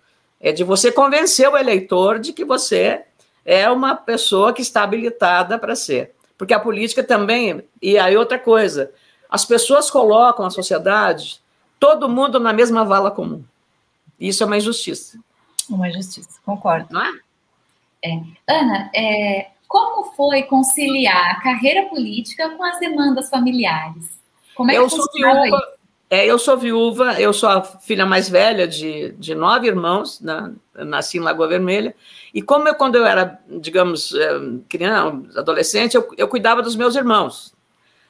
é 0.40 0.52
de 0.52 0.62
você 0.64 0.92
convencer 0.92 1.48
o 1.48 1.56
eleitor 1.56 2.18
de 2.18 2.32
que 2.32 2.44
você 2.44 3.02
é 3.44 3.68
uma 3.70 3.94
pessoa 3.94 4.52
que 4.52 4.62
está 4.62 4.82
habilitada 4.82 5.58
para 5.58 5.76
ser. 5.76 6.14
Porque 6.36 6.52
a 6.54 6.60
política 6.60 7.02
também, 7.02 7.62
e 7.80 7.96
aí 7.98 8.16
outra 8.16 8.38
coisa, 8.38 8.92
as 9.30 9.44
pessoas 9.44 9.90
colocam 9.90 10.44
a 10.44 10.50
sociedade, 10.50 11.40
todo 11.78 12.08
mundo 12.08 12.40
na 12.40 12.52
mesma 12.52 12.84
vala 12.84 13.10
comum. 13.10 13.44
Isso 14.18 14.42
é 14.42 14.46
uma 14.46 14.56
injustiça. 14.56 15.18
Uma 15.68 15.88
injustiça, 15.88 16.40
concordo. 16.44 16.88
Não 16.90 17.02
é? 17.02 17.20
é. 18.04 18.20
Ana, 18.48 18.90
é, 18.94 19.50
como 19.74 20.04
foi 20.12 20.44
conciliar 20.44 21.32
a 21.32 21.40
carreira 21.40 21.88
política 21.88 22.48
com 22.50 22.62
as 22.62 22.78
demandas 22.78 23.28
familiares? 23.28 24.20
Como 24.54 24.70
é 24.70 24.78
eu 24.78 24.84
que 24.84 24.90
sou 24.90 25.04
viúva, 25.12 25.74
é, 26.08 26.24
eu 26.24 26.38
sou 26.38 26.56
viúva, 26.56 27.20
eu 27.20 27.32
sou 27.32 27.48
a 27.48 27.60
filha 27.60 28.06
mais 28.06 28.28
velha 28.28 28.68
de, 28.68 29.10
de 29.18 29.34
nove 29.34 29.66
irmãos, 29.66 30.20
né? 30.20 30.52
nasci 30.76 31.18
em 31.18 31.20
Lagoa 31.20 31.48
Vermelha, 31.48 31.92
e 32.32 32.40
como 32.40 32.68
eu, 32.68 32.76
quando 32.76 32.94
eu 32.94 33.04
era, 33.04 33.40
digamos, 33.48 34.14
é, 34.14 34.28
criança, 34.68 35.40
adolescente, 35.40 35.96
eu, 35.96 36.08
eu 36.16 36.28
cuidava 36.28 36.62
dos 36.62 36.76
meus 36.76 36.94
irmãos. 36.94 37.52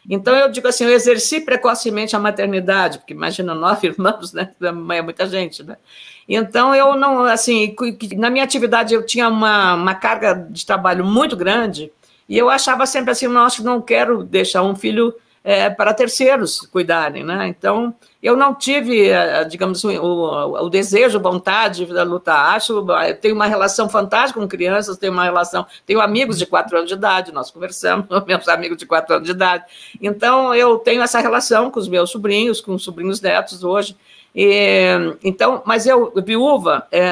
Então, 0.07 0.37
eu 0.37 0.51
digo 0.51 0.69
assim, 0.69 0.85
eu 0.85 0.93
exerci 0.93 1.41
precocemente 1.41 2.15
a 2.15 2.19
maternidade, 2.19 2.99
porque 2.99 3.15
imagina, 3.15 3.55
nove 3.55 3.87
irmãos, 3.89 4.35
né? 4.35 4.53
É 4.61 5.01
muita 5.01 5.27
gente, 5.27 5.63
né? 5.63 5.79
Então, 6.29 6.75
eu 6.75 6.97
não, 6.97 7.25
assim, 7.25 7.75
na 8.17 8.31
minha 8.31 8.45
atividade 8.45 8.95
eu 8.95 9.05
tinha 9.05 9.29
uma, 9.29 9.75
uma 9.75 9.95
carga 9.95 10.35
de 10.35 10.65
trabalho 10.65 11.05
muito 11.05 11.37
grande, 11.37 11.93
e 12.29 12.39
eu 12.39 12.49
achava 12.49 12.87
sempre 12.87 13.11
assim, 13.11 13.27
nossa, 13.29 13.63
não 13.63 13.81
quero 13.81 14.25
deixar 14.25 14.63
um 14.63 14.75
filho 14.75 15.15
é, 15.45 15.69
para 15.69 15.93
terceiros 15.93 16.63
cuidarem, 16.73 17.23
né? 17.23 17.47
Então, 17.47 17.95
eu 18.23 18.35
não 18.35 18.55
tive, 18.55 19.11
é, 19.11 19.45
digamos, 19.45 19.85
o, 19.85 19.91
o 19.91 20.71
desejo, 20.71 21.21
vontade 21.21 21.85
de 21.85 21.93
lutar. 21.93 22.57
Acho, 22.57 22.83
eu 23.07 23.21
tenho 23.21 23.35
uma 23.35 23.47
relação 23.47 23.87
fantástica 23.87 24.41
com 24.41 24.49
crianças, 24.49 24.97
tenho 24.97 25.13
uma 25.13 25.25
relação, 25.25 25.67
tenho 25.85 26.01
amigos 26.01 26.39
de 26.39 26.47
quatro 26.47 26.79
anos 26.79 26.89
de 26.89 26.95
idade, 26.95 27.31
nós 27.31 27.51
conversamos, 27.51 28.07
meus 28.27 28.49
amigos 28.49 28.79
de 28.79 28.87
quatro 28.87 29.17
anos 29.17 29.27
de 29.27 29.33
idade. 29.33 29.65
Então, 30.01 30.55
eu 30.55 30.79
tenho 30.79 31.03
essa 31.03 31.21
relação 31.21 31.71
com 31.71 31.79
os 31.79 31.89
meus 31.89 32.11
sobrinhos, 32.11 32.63
com 32.63 32.75
os 32.75 32.83
sobrinhos 32.83 33.21
netos 33.21 33.63
hoje. 33.63 33.95
E, 34.35 35.17
então, 35.23 35.63
mas 35.65 35.87
eu, 35.87 36.13
viúva, 36.25 36.87
é, 36.91 37.07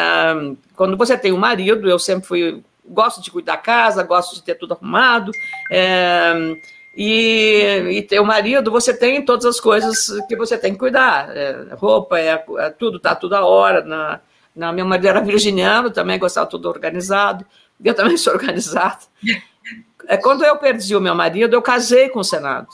quando 0.74 0.96
você 0.96 1.16
tem 1.16 1.32
um 1.32 1.38
marido, 1.38 1.88
eu 1.88 1.98
sempre 1.98 2.26
fui, 2.26 2.62
gosto 2.84 3.22
de 3.22 3.30
cuidar 3.30 3.56
da 3.56 3.58
casa, 3.58 4.02
gosto 4.02 4.34
de 4.34 4.42
ter 4.42 4.56
tudo 4.56 4.74
arrumado. 4.74 5.30
É, 5.70 6.32
e, 6.96 7.86
e 7.90 8.02
ter 8.02 8.20
o 8.20 8.24
marido, 8.24 8.70
você 8.70 8.92
tem 8.92 9.24
todas 9.24 9.46
as 9.46 9.58
coisas 9.58 10.10
que 10.28 10.36
você 10.36 10.58
tem 10.58 10.72
que 10.72 10.78
cuidar. 10.78 11.34
É, 11.34 11.74
roupa, 11.74 12.18
é, 12.18 12.44
é 12.58 12.70
tudo, 12.70 12.98
tá 12.98 13.14
tudo 13.14 13.34
a 13.34 13.44
hora. 13.44 13.82
Na, 13.84 14.20
na, 14.54 14.84
marido 14.84 15.06
era 15.06 15.20
virginiano, 15.20 15.90
também 15.90 16.18
gostava 16.18 16.46
tudo 16.46 16.68
organizado. 16.68 17.46
Eu 17.82 17.94
também 17.94 18.16
sou 18.16 18.32
organizado. 18.34 19.04
É, 20.06 20.16
quando 20.16 20.44
eu 20.44 20.56
perdi 20.56 20.94
o 20.94 21.00
meu 21.00 21.14
marido, 21.14 21.54
eu 21.54 21.62
casei 21.62 22.08
com 22.08 22.20
o 22.20 22.24
Senado. 22.24 22.68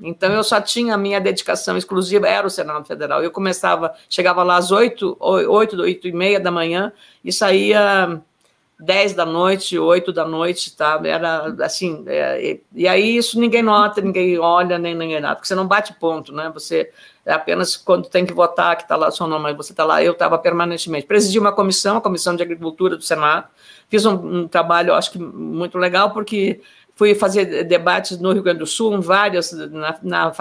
Então 0.00 0.32
eu 0.32 0.44
só 0.44 0.60
tinha 0.60 0.94
a 0.94 0.98
minha 0.98 1.20
dedicação 1.20 1.76
exclusiva, 1.76 2.28
era 2.28 2.46
o 2.46 2.50
Senado 2.50 2.84
Federal. 2.84 3.22
Eu 3.22 3.30
começava, 3.30 3.94
chegava 4.08 4.42
lá 4.42 4.56
às 4.56 4.70
oito, 4.70 5.16
oito, 5.20 5.80
oito 5.80 6.06
e 6.06 6.12
meia 6.12 6.38
da 6.38 6.50
manhã 6.50 6.92
e 7.24 7.32
saía 7.32 8.22
10 8.78 9.14
da 9.14 9.24
noite, 9.24 9.78
8 9.78 10.12
da 10.12 10.26
noite, 10.26 10.76
tá? 10.76 11.00
Era 11.02 11.46
assim, 11.64 12.04
é, 12.06 12.44
e, 12.44 12.62
e, 12.74 12.86
aí 12.86 13.16
isso 13.16 13.40
ninguém 13.40 13.62
nota, 13.62 14.02
ninguém 14.02 14.38
olha, 14.38 14.78
nem 14.78 14.94
ninguém 14.94 15.18
nada, 15.18 15.36
porque 15.36 15.48
você 15.48 15.54
não 15.54 15.66
bate 15.66 15.94
ponto, 15.94 16.30
né? 16.30 16.50
Você 16.52 16.90
é 17.24 17.32
apenas 17.32 17.74
quando 17.74 18.08
tem 18.08 18.26
que 18.26 18.34
votar, 18.34 18.76
que 18.76 18.82
está 18.82 18.94
lá 18.94 19.10
seu 19.10 19.26
nome, 19.26 19.54
você 19.54 19.72
está 19.72 19.84
lá. 19.84 20.02
Eu 20.02 20.12
estava 20.12 20.38
permanentemente. 20.38 21.06
Presidi 21.06 21.38
uma 21.38 21.52
comissão, 21.52 21.96
a 21.96 22.00
Comissão 22.02 22.36
de 22.36 22.42
Agricultura 22.42 22.96
do 22.96 23.02
Senado, 23.02 23.48
fiz 23.88 24.04
um, 24.04 24.40
um 24.42 24.48
trabalho, 24.48 24.94
acho 24.94 25.10
que 25.10 25.18
muito 25.18 25.78
legal, 25.78 26.10
porque 26.10 26.60
fui 26.96 27.14
fazer 27.14 27.64
debates 27.64 28.18
no 28.18 28.32
Rio 28.32 28.42
Grande 28.42 28.60
do 28.60 28.66
Sul, 28.66 28.94
em 28.94 29.00
várias, 29.00 29.52
na, 29.52 29.98
na 30.02 30.32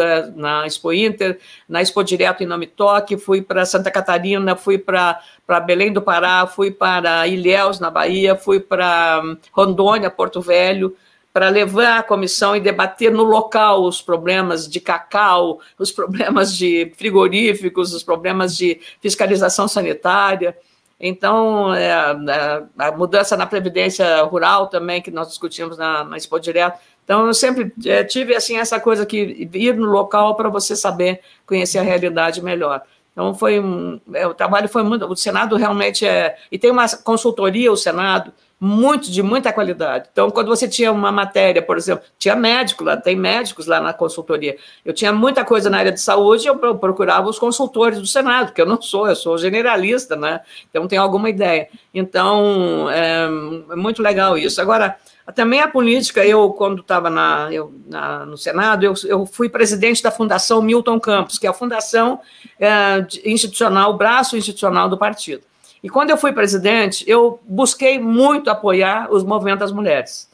eh, 0.00 0.32
na 0.34 0.66
Expo 0.66 0.92
Inter, 0.94 1.38
na 1.68 1.82
Expo 1.82 2.02
Direto 2.02 2.42
em 2.42 2.46
Nome 2.46 2.66
Toque, 2.66 3.18
fui 3.18 3.42
para 3.42 3.66
Santa 3.66 3.90
Catarina, 3.90 4.56
fui 4.56 4.78
para 4.78 5.20
Belém 5.66 5.92
do 5.92 6.00
Pará, 6.00 6.46
fui 6.46 6.70
para 6.70 7.28
Ilhéus, 7.28 7.78
na 7.78 7.90
Bahia, 7.90 8.34
fui 8.34 8.58
para 8.58 9.20
hum, 9.22 9.36
Rondônia, 9.52 10.10
Porto 10.10 10.40
Velho, 10.40 10.96
para 11.34 11.50
levar 11.50 11.98
a 11.98 12.02
comissão 12.02 12.56
e 12.56 12.60
debater 12.60 13.12
no 13.12 13.22
local 13.22 13.84
os 13.84 14.00
problemas 14.00 14.66
de 14.66 14.80
cacau, 14.80 15.60
os 15.78 15.92
problemas 15.92 16.56
de 16.56 16.90
frigoríficos, 16.96 17.92
os 17.92 18.02
problemas 18.02 18.56
de 18.56 18.80
fiscalização 19.02 19.68
sanitária. 19.68 20.56
Então, 21.00 21.74
é, 21.74 21.88
é, 21.88 22.62
a 22.78 22.92
mudança 22.92 23.34
na 23.34 23.46
previdência 23.46 24.22
rural 24.24 24.66
também, 24.66 25.00
que 25.00 25.10
nós 25.10 25.28
discutimos 25.28 25.78
na, 25.78 26.04
na 26.04 26.16
Expo 26.18 26.38
Direto. 26.38 26.78
Então, 27.02 27.26
eu 27.26 27.32
sempre 27.32 27.72
é, 27.86 28.04
tive 28.04 28.36
assim 28.36 28.58
essa 28.58 28.78
coisa 28.78 29.06
que 29.06 29.48
ir 29.54 29.74
no 29.74 29.86
local 29.86 30.36
para 30.36 30.50
você 30.50 30.76
saber 30.76 31.20
conhecer 31.46 31.78
a 31.78 31.82
realidade 31.82 32.42
melhor. 32.42 32.82
Então, 33.12 33.34
foi 33.34 33.58
um, 33.58 33.98
é, 34.12 34.26
o 34.26 34.34
trabalho 34.34 34.68
foi 34.68 34.82
muito. 34.82 35.06
O 35.06 35.16
Senado 35.16 35.56
realmente 35.56 36.06
é. 36.06 36.36
E 36.52 36.58
tem 36.58 36.70
uma 36.70 36.86
consultoria, 36.98 37.72
o 37.72 37.76
Senado, 37.76 38.32
muito 38.60 39.10
de 39.10 39.22
muita 39.22 39.52
qualidade. 39.54 40.10
Então, 40.12 40.30
quando 40.30 40.48
você 40.48 40.68
tinha 40.68 40.92
uma 40.92 41.10
matéria, 41.10 41.62
por 41.62 41.78
exemplo, 41.78 42.04
tinha 42.18 42.36
médico 42.36 42.84
lá, 42.84 42.94
tem 42.94 43.16
médicos 43.16 43.66
lá 43.66 43.80
na 43.80 43.94
consultoria. 43.94 44.56
Eu 44.84 44.92
tinha 44.92 45.12
muita 45.14 45.42
coisa 45.46 45.70
na 45.70 45.78
área 45.78 45.90
de 45.90 46.00
saúde, 46.00 46.46
eu 46.46 46.56
procurava 46.56 47.26
os 47.26 47.38
consultores 47.38 47.98
do 47.98 48.06
Senado, 48.06 48.52
que 48.52 48.60
eu 48.60 48.66
não 48.66 48.80
sou, 48.80 49.08
eu 49.08 49.16
sou 49.16 49.38
generalista, 49.38 50.14
né? 50.14 50.42
Então, 50.68 50.86
tenho 50.86 51.00
alguma 51.00 51.30
ideia. 51.30 51.68
Então, 51.94 52.90
é, 52.90 53.24
é 53.72 53.76
muito 53.76 54.02
legal 54.02 54.36
isso. 54.36 54.60
Agora, 54.60 54.94
também 55.34 55.60
a 55.60 55.68
política, 55.68 56.24
eu, 56.24 56.50
quando 56.50 56.82
estava 56.82 57.08
na, 57.08 57.48
na, 57.86 58.26
no 58.26 58.36
Senado, 58.36 58.84
eu, 58.84 58.92
eu, 59.06 59.24
fui 59.24 59.48
presidente 59.48 60.02
da 60.02 60.10
Fundação 60.10 60.60
Milton 60.60 61.00
Campos, 61.00 61.38
que 61.38 61.46
é 61.46 61.50
a 61.50 61.54
fundação 61.54 62.20
é, 62.58 63.06
institucional, 63.24 63.92
o 63.92 63.96
braço 63.96 64.36
institucional 64.36 64.88
do 64.88 64.98
partido. 64.98 65.49
E 65.82 65.88
quando 65.88 66.10
eu 66.10 66.16
fui 66.16 66.32
presidente, 66.32 67.04
eu 67.08 67.40
busquei 67.44 67.98
muito 67.98 68.50
apoiar 68.50 69.08
os 69.10 69.24
movimentos 69.24 69.60
das 69.60 69.72
mulheres. 69.72 70.28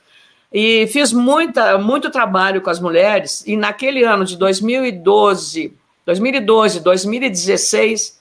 E 0.52 0.87
fiz 0.88 1.12
muita, 1.12 1.78
muito 1.78 2.11
trabalho 2.11 2.61
com 2.61 2.70
as 2.70 2.80
mulheres, 2.80 3.44
e 3.46 3.56
naquele 3.56 4.04
ano 4.04 4.24
de 4.24 4.37
2012, 4.37 5.76
2012, 6.04 6.80
2016, 6.80 8.20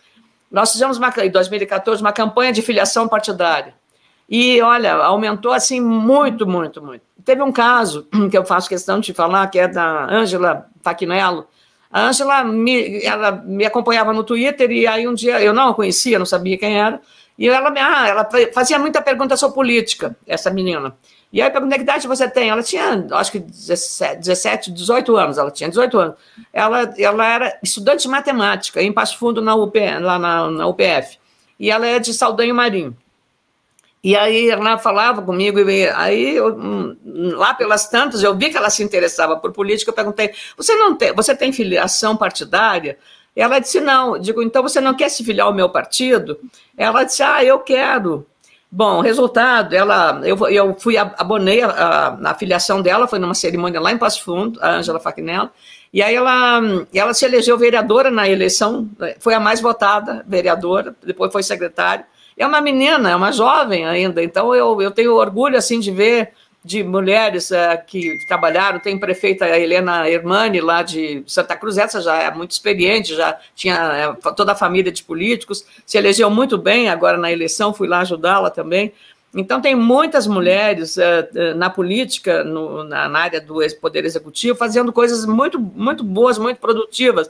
nós 0.52 0.72
fizemos 0.72 1.00
em 1.24 1.30
2014 1.30 2.02
uma 2.02 2.12
campanha 2.12 2.52
de 2.52 2.62
filiação 2.62 3.08
partidária. 3.08 3.74
E 4.30 4.60
olha, 4.62 4.94
aumentou 4.96 5.52
assim 5.52 5.80
muito, 5.80 6.48
muito, 6.48 6.82
muito. 6.82 7.04
Teve 7.24 7.42
um 7.42 7.52
caso 7.52 8.08
que 8.30 8.38
eu 8.38 8.46
faço 8.46 8.70
questão 8.70 9.00
de 9.00 9.14
falar, 9.14 9.48
que 9.48 9.60
é 9.60 9.68
da 9.68 10.06
Ângela 10.12 10.68
Faquinello. 10.82 11.48
A 11.92 12.08
Ângela 12.08 12.44
me, 12.44 13.04
ela 13.04 13.32
me 13.32 13.66
acompanhava 13.66 14.12
no 14.12 14.24
Twitter 14.24 14.72
e 14.72 14.86
aí 14.86 15.08
um 15.08 15.14
dia 15.14 15.42
eu 15.42 15.54
não 15.54 15.70
a 15.70 15.74
conhecia, 15.74 16.20
não 16.20 16.26
sabia 16.26 16.58
quem 16.58 16.78
era. 16.78 17.00
E 17.38 17.48
ela, 17.50 17.74
ah, 17.78 18.08
ela 18.08 18.30
fazia 18.54 18.80
muita 18.80 19.02
pergunta 19.02 19.36
sobre 19.36 19.56
política, 19.56 20.16
essa 20.26 20.50
menina. 20.50 20.96
E 21.34 21.42
aí 21.42 21.50
eu 21.50 21.52
perguntei 21.52 21.78
que 21.78 21.84
idade 21.84 22.08
você 22.08 22.30
tem. 22.30 22.50
Ela 22.50 22.64
tinha, 22.64 23.06
acho 23.12 23.32
que 23.32 23.40
17, 23.40 24.20
17, 24.20 24.72
18 24.72 25.18
anos. 25.18 25.38
Ela 25.38 25.52
tinha 25.52 25.70
18 25.70 26.00
anos. 26.00 26.16
Ela, 26.54 26.94
ela 26.98 27.28
era 27.28 27.60
estudante 27.62 28.04
de 28.04 28.08
matemática 28.08 28.82
em 28.82 28.94
Passo 28.94 29.18
Fundo, 29.18 29.42
na 29.42 29.54
UP, 29.54 29.78
lá 30.02 30.18
na, 30.18 30.50
na 30.50 30.68
UPF. 30.68 31.18
E 31.60 31.70
ela 31.70 31.86
é 31.86 32.00
de 32.00 32.14
Saldanho 32.14 32.56
Marinho. 32.56 32.96
E 34.06 34.16
aí 34.16 34.52
ela 34.52 34.78
falava 34.78 35.20
comigo, 35.20 35.60
e 35.60 35.90
aí 35.90 36.36
eu, 36.36 36.56
hum, 36.56 36.96
lá 37.04 37.56
pelas 37.56 37.90
tantas 37.90 38.22
eu 38.22 38.36
vi 38.36 38.52
que 38.52 38.58
ela 38.58 38.70
se 38.70 38.84
interessava 38.84 39.36
por 39.36 39.52
política. 39.52 39.90
Eu 39.90 39.96
perguntei: 39.96 40.32
você 40.56 40.76
não 40.76 40.96
tem, 40.96 41.12
você 41.12 41.36
tem 41.36 41.52
filiação 41.52 42.16
partidária? 42.16 43.00
Ela 43.36 43.58
disse: 43.58 43.82
não. 43.82 44.16
Eu 44.16 44.22
digo: 44.22 44.44
então 44.44 44.62
você 44.62 44.80
não 44.80 44.94
quer 44.94 45.10
se 45.10 45.24
filiar 45.24 45.48
ao 45.48 45.56
meu 45.56 45.70
partido? 45.70 46.40
Ela 46.78 47.04
disse: 47.04 47.24
ah, 47.24 47.44
eu 47.44 47.58
quero. 47.58 48.28
Bom, 48.72 49.02
resultado, 49.02 49.74
ela, 49.74 50.22
eu, 50.24 50.38
eu 50.50 50.76
fui, 50.78 50.98
abonei 50.98 51.64
a, 51.64 51.70
a, 51.70 52.32
a 52.32 52.36
filiação 52.36 52.84
dela, 52.84 53.08
foi 53.08 53.18
numa 53.18 53.34
cerimônia 53.34 53.82
lá 53.82 53.92
em 53.92 53.98
Passo 53.98 54.24
Fundo, 54.24 54.60
a 54.62 54.70
Ângela 54.76 55.00
Faquinella, 55.00 55.52
e 55.92 56.04
aí 56.04 56.14
ela, 56.14 56.60
ela 56.94 57.14
se 57.14 57.26
elegeu 57.26 57.58
vereadora 57.58 58.12
na 58.12 58.28
eleição, 58.30 58.88
foi 59.20 59.34
a 59.34 59.40
mais 59.40 59.62
votada 59.62 60.24
vereadora, 60.28 60.96
depois 61.04 61.32
foi 61.32 61.42
secretária, 61.42 62.06
é 62.38 62.46
uma 62.46 62.62
menina, 62.62 63.12
é 63.12 63.16
uma 63.16 63.32
jovem 63.32 63.86
ainda, 63.86 64.24
então 64.24 64.54
eu, 64.54 64.82
eu 64.82 64.92
tenho 64.92 65.14
orgulho 65.14 65.58
assim 65.58 65.80
de 65.80 65.92
ver 65.92 66.34
de 66.66 66.84
mulheres 66.84 67.52
uh, 67.52 67.80
que 67.86 68.18
trabalharam, 68.28 68.80
tem 68.80 68.98
prefeita 68.98 69.48
Helena 69.48 70.10
Hermani 70.10 70.60
lá 70.60 70.82
de 70.82 71.24
Santa 71.28 71.56
Cruz, 71.56 71.78
essa 71.78 72.02
já 72.02 72.16
é 72.16 72.32
muito 72.32 72.52
experiente, 72.52 73.16
já 73.16 73.38
tinha 73.54 74.18
uh, 74.18 74.34
toda 74.34 74.54
a 74.54 74.56
família 74.56 74.92
de 74.92 75.04
políticos, 75.04 75.64
se 75.86 75.96
elegeu 75.96 76.28
muito 76.32 76.58
bem 76.58 76.90
agora 76.90 77.20
na 77.20 77.32
eleição, 77.32 77.72
fui 77.72 77.88
lá 77.88 78.00
ajudá-la 78.00 78.50
também. 78.50 78.92
Então, 79.38 79.62
tem 79.62 79.76
muitas 79.76 80.26
mulheres 80.26 80.98
uh, 80.98 81.56
na 81.56 81.70
política, 81.70 82.44
no, 82.44 82.84
na, 82.84 83.08
na, 83.10 83.20
área 83.20 83.40
do 83.42 83.60
Poder 83.80 84.04
Executivo, 84.04 84.58
fazendo 84.58 84.92
coisas 84.92 85.24
muito, 85.26 85.60
muito 85.60 86.04
boas, 86.04 86.40
muito 86.40 86.58
produtivas. 86.58 87.30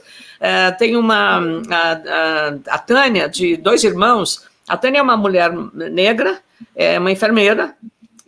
tem 0.78 0.96
uma, 0.96 1.40
a, 1.70 1.92
a, 1.92 2.76
a 2.76 2.78
Tânia, 2.78 3.28
de 3.28 3.58
dois 3.58 3.84
irmãos, 3.84 4.46
a 4.68 4.78
Tânia 4.78 5.00
é 5.00 5.02
uma 5.02 5.18
mulher 5.18 5.52
negra, 5.74 6.42
é 6.76 6.98
uma 7.00 7.12
enfermeira, 7.12 7.76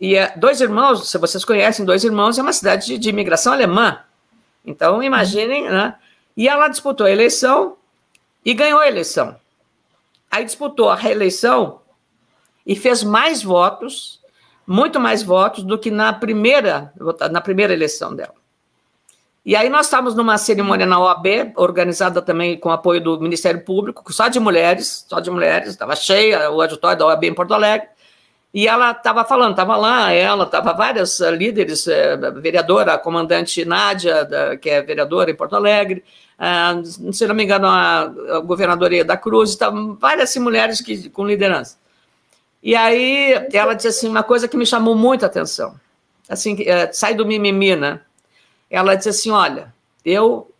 e 0.00 0.14
é, 0.14 0.32
dois 0.36 0.60
irmãos, 0.60 1.10
se 1.10 1.18
vocês 1.18 1.44
conhecem, 1.44 1.84
dois 1.84 2.04
irmãos 2.04 2.38
é 2.38 2.42
uma 2.42 2.52
cidade 2.52 2.86
de, 2.86 2.98
de 2.98 3.08
imigração 3.08 3.52
alemã. 3.52 4.00
Então, 4.64 5.02
imaginem, 5.02 5.68
né? 5.68 5.94
E 6.36 6.48
ela 6.48 6.68
disputou 6.68 7.06
a 7.06 7.10
eleição 7.10 7.76
e 8.44 8.54
ganhou 8.54 8.78
a 8.78 8.86
eleição. 8.86 9.36
Aí 10.30 10.44
disputou 10.44 10.88
a 10.88 10.94
reeleição 10.94 11.80
e 12.64 12.76
fez 12.76 13.02
mais 13.02 13.42
votos, 13.42 14.20
muito 14.66 15.00
mais 15.00 15.22
votos 15.22 15.64
do 15.64 15.78
que 15.78 15.90
na 15.90 16.12
primeira, 16.12 16.92
na 17.30 17.40
primeira 17.40 17.72
eleição 17.72 18.14
dela. 18.14 18.37
E 19.44 19.56
aí 19.56 19.68
nós 19.68 19.86
estávamos 19.86 20.14
numa 20.14 20.36
cerimônia 20.36 20.84
na 20.84 21.00
OAB, 21.00 21.52
organizada 21.56 22.20
também 22.20 22.58
com 22.58 22.70
apoio 22.70 23.00
do 23.00 23.20
Ministério 23.20 23.64
Público, 23.64 24.12
só 24.12 24.28
de 24.28 24.38
mulheres, 24.38 25.06
só 25.08 25.20
de 25.20 25.30
mulheres, 25.30 25.70
estava 25.70 25.96
cheia 25.96 26.50
o 26.50 26.60
auditório 26.60 26.98
da 26.98 27.06
OAB 27.06 27.24
em 27.24 27.34
Porto 27.34 27.54
Alegre, 27.54 27.88
e 28.52 28.66
ela 28.66 28.92
estava 28.92 29.24
falando, 29.24 29.50
estava 29.50 29.76
lá, 29.76 30.10
ela, 30.12 30.44
estava 30.44 30.72
várias 30.72 31.20
uh, 31.20 31.30
líderes, 31.30 31.86
uh, 31.86 32.40
vereadora, 32.40 32.94
a 32.94 32.98
comandante 32.98 33.64
Nádia, 33.64 34.26
que 34.60 34.70
é 34.70 34.82
vereadora 34.82 35.30
em 35.30 35.34
Porto 35.34 35.54
Alegre, 35.54 36.02
uh, 36.38 37.12
se 37.12 37.26
não 37.26 37.34
me 37.34 37.44
engano, 37.44 37.68
a, 37.68 38.40
governadoria 38.44 39.04
da 39.04 39.16
Cruz, 39.16 39.50
estavam 39.50 39.94
várias 39.94 40.30
assim, 40.30 40.40
mulheres 40.40 40.80
que, 40.80 41.10
com 41.10 41.26
liderança. 41.26 41.78
E 42.62 42.74
aí 42.74 43.34
ela 43.52 43.74
disse 43.74 43.88
assim, 43.88 44.08
uma 44.08 44.22
coisa 44.22 44.48
que 44.48 44.56
me 44.56 44.66
chamou 44.66 44.94
muita 44.94 45.26
atenção, 45.26 45.78
assim, 46.28 46.56
sai 46.92 47.14
do 47.14 47.24
mimimi, 47.24 47.76
né? 47.76 48.00
Ela 48.70 48.94
disse 48.94 49.08
assim: 49.08 49.30
Olha, 49.30 49.74
eu 50.04 50.50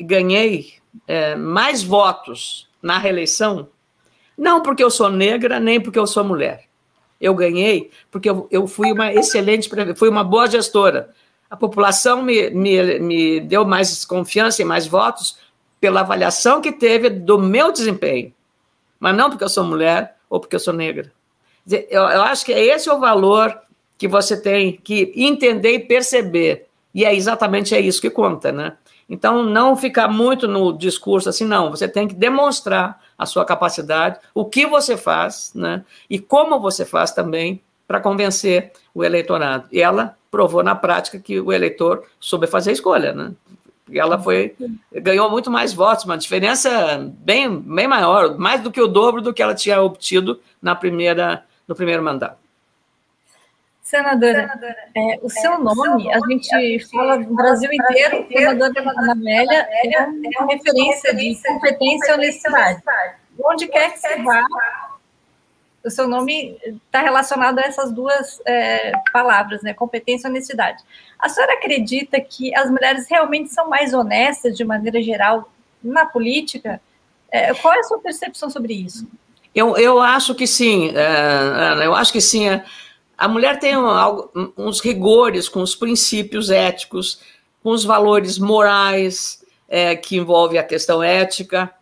ganhei 0.00 0.74
é, 1.06 1.34
mais 1.34 1.82
votos 1.82 2.68
na 2.82 2.98
reeleição, 2.98 3.68
não 4.36 4.62
porque 4.62 4.82
eu 4.82 4.90
sou 4.90 5.10
negra, 5.10 5.58
nem 5.58 5.80
porque 5.80 5.98
eu 5.98 6.06
sou 6.06 6.24
mulher. 6.24 6.64
Eu 7.20 7.34
ganhei 7.34 7.90
porque 8.10 8.28
eu, 8.28 8.46
eu 8.50 8.66
fui 8.66 8.92
uma 8.92 9.12
excelente, 9.12 9.70
fui 9.96 10.08
uma 10.08 10.22
boa 10.22 10.46
gestora. 10.46 11.10
A 11.48 11.56
população 11.56 12.22
me, 12.22 12.50
me, 12.50 12.98
me 12.98 13.40
deu 13.40 13.64
mais 13.64 14.04
confiança 14.04 14.60
e 14.60 14.64
mais 14.64 14.86
votos 14.86 15.38
pela 15.80 16.00
avaliação 16.00 16.60
que 16.60 16.72
teve 16.72 17.08
do 17.08 17.38
meu 17.38 17.72
desempenho, 17.72 18.34
mas 18.98 19.16
não 19.16 19.30
porque 19.30 19.44
eu 19.44 19.48
sou 19.48 19.64
mulher 19.64 20.16
ou 20.28 20.40
porque 20.40 20.56
eu 20.56 20.60
sou 20.60 20.74
negra. 20.74 21.12
Eu, 21.70 22.02
eu 22.02 22.22
acho 22.22 22.44
que 22.44 22.52
esse 22.52 22.88
é 22.88 22.92
o 22.92 23.00
valor 23.00 23.58
que 23.98 24.06
você 24.06 24.40
tem 24.40 24.72
que 24.72 25.12
entender 25.16 25.72
e 25.72 25.78
perceber 25.80 26.65
e 26.96 27.04
é 27.04 27.14
exatamente 27.14 27.74
é 27.74 27.80
isso 27.80 28.00
que 28.00 28.08
conta, 28.08 28.50
né? 28.50 28.72
Então, 29.06 29.42
não 29.42 29.76
ficar 29.76 30.08
muito 30.08 30.48
no 30.48 30.72
discurso 30.72 31.28
assim, 31.28 31.44
não. 31.44 31.70
Você 31.70 31.86
tem 31.86 32.08
que 32.08 32.14
demonstrar 32.14 32.98
a 33.18 33.26
sua 33.26 33.44
capacidade, 33.44 34.18
o 34.34 34.46
que 34.46 34.66
você 34.66 34.96
faz, 34.96 35.52
né? 35.54 35.84
E 36.08 36.18
como 36.18 36.58
você 36.58 36.86
faz 36.86 37.12
também 37.12 37.60
para 37.86 38.00
convencer 38.00 38.72
o 38.94 39.04
eleitorado. 39.04 39.68
E 39.70 39.82
ela 39.82 40.16
provou 40.30 40.62
na 40.62 40.74
prática 40.74 41.18
que 41.18 41.38
o 41.38 41.52
eleitor 41.52 42.02
soube 42.18 42.46
fazer 42.46 42.70
a 42.70 42.72
escolha, 42.72 43.12
né? 43.12 43.32
Ela 43.92 44.18
foi 44.18 44.56
ganhou 44.90 45.30
muito 45.30 45.50
mais 45.50 45.74
votos, 45.74 46.06
uma 46.06 46.16
diferença 46.16 46.98
bem, 47.18 47.60
bem 47.60 47.86
maior, 47.86 48.38
mais 48.38 48.62
do 48.62 48.72
que 48.72 48.80
o 48.80 48.88
dobro 48.88 49.20
do 49.20 49.34
que 49.34 49.42
ela 49.42 49.54
tinha 49.54 49.82
obtido 49.82 50.40
na 50.62 50.74
primeira 50.74 51.44
no 51.68 51.74
primeiro 51.74 52.02
mandato. 52.02 52.45
Senadora, 53.86 54.40
senadora 54.40 54.76
é, 54.96 55.20
o 55.22 55.30
seu 55.30 55.52
é, 55.52 55.58
nome, 55.58 56.12
a 56.12 56.18
gente, 56.28 56.52
a 56.52 56.58
gente 56.58 56.88
fala 56.88 57.18
no 57.18 57.36
Brasil 57.36 57.72
inteiro, 57.72 58.16
inteiro 58.16 58.50
senadora 58.50 58.90
Ana 58.98 59.12
Amélia 59.12 59.68
é 59.70 60.02
uma 60.40 60.52
referência 60.52 61.14
de 61.14 61.40
competência 61.46 62.10
e 62.10 62.14
honestidade. 62.14 62.82
Onde 63.44 63.68
quer 63.68 63.92
que 63.92 64.00
você 64.00 64.20
vá, 64.24 64.42
o 65.84 65.88
seu 65.88 66.08
nome 66.08 66.58
está 66.66 67.00
relacionado 67.00 67.60
a 67.60 67.62
essas 67.62 67.92
duas 67.92 68.40
é, 68.44 68.90
palavras, 69.12 69.62
né? 69.62 69.72
Competência 69.72 70.26
e 70.26 70.30
honestidade. 70.32 70.82
A 71.16 71.28
senhora 71.28 71.52
acredita 71.52 72.20
que 72.20 72.52
as 72.56 72.68
mulheres 72.68 73.06
realmente 73.08 73.54
são 73.54 73.68
mais 73.68 73.94
honestas, 73.94 74.56
de 74.56 74.64
maneira 74.64 75.00
geral, 75.00 75.48
na 75.80 76.04
política? 76.04 76.80
É, 77.30 77.54
qual 77.54 77.72
é 77.72 77.78
a 77.78 77.84
sua 77.84 78.00
percepção 78.00 78.50
sobre 78.50 78.74
isso? 78.74 79.06
Eu, 79.54 79.76
eu 79.76 80.00
acho 80.00 80.34
que 80.34 80.44
sim, 80.44 80.90
é, 80.92 81.06
Ana, 81.06 81.84
eu 81.84 81.94
acho 81.94 82.12
que 82.12 82.20
sim. 82.20 82.48
A 83.16 83.28
mulher 83.28 83.58
tem 83.58 83.76
um, 83.76 84.52
uns 84.56 84.80
rigores 84.80 85.48
com 85.48 85.62
os 85.62 85.74
princípios 85.74 86.50
éticos, 86.50 87.20
com 87.62 87.70
os 87.70 87.84
valores 87.84 88.38
morais 88.38 89.42
é, 89.68 89.96
que 89.96 90.16
envolve 90.16 90.58
a 90.58 90.62
questão 90.62 91.02
ética, 91.02 91.72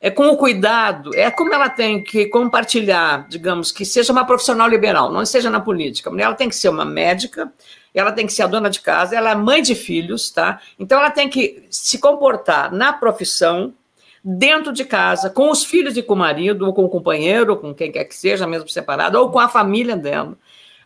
é 0.00 0.10
com 0.10 0.28
o 0.28 0.36
cuidado, 0.36 1.14
é 1.14 1.30
como 1.30 1.52
ela 1.52 1.68
tem 1.68 2.02
que 2.02 2.26
compartilhar, 2.26 3.28
digamos, 3.28 3.70
que 3.70 3.84
seja 3.84 4.12
uma 4.12 4.24
profissional 4.24 4.66
liberal, 4.66 5.12
não 5.12 5.26
seja 5.26 5.50
na 5.50 5.60
política. 5.60 6.08
A 6.08 6.12
mulher 6.12 6.24
ela 6.24 6.34
tem 6.34 6.48
que 6.48 6.56
ser 6.56 6.70
uma 6.70 6.86
médica, 6.86 7.52
ela 7.94 8.10
tem 8.10 8.26
que 8.26 8.32
ser 8.32 8.44
a 8.44 8.46
dona 8.46 8.70
de 8.70 8.80
casa, 8.80 9.14
ela 9.14 9.30
é 9.30 9.34
mãe 9.34 9.60
de 9.60 9.74
filhos, 9.74 10.30
tá? 10.30 10.60
Então 10.78 10.98
ela 10.98 11.10
tem 11.10 11.28
que 11.28 11.64
se 11.68 11.98
comportar 11.98 12.72
na 12.72 12.94
profissão, 12.94 13.74
dentro 14.22 14.72
de 14.72 14.84
casa, 14.84 15.30
com 15.30 15.50
os 15.50 15.64
filhos 15.64 15.96
e 15.96 16.02
com 16.02 16.14
o 16.14 16.16
marido, 16.16 16.66
ou 16.66 16.74
com 16.74 16.84
o 16.84 16.88
companheiro, 16.88 17.52
ou 17.52 17.58
com 17.58 17.74
quem 17.74 17.90
quer 17.90 18.04
que 18.04 18.14
seja, 18.14 18.46
mesmo 18.46 18.68
separado, 18.68 19.18
ou 19.18 19.30
com 19.30 19.38
a 19.38 19.48
família 19.48 19.96
dela. 19.96 20.36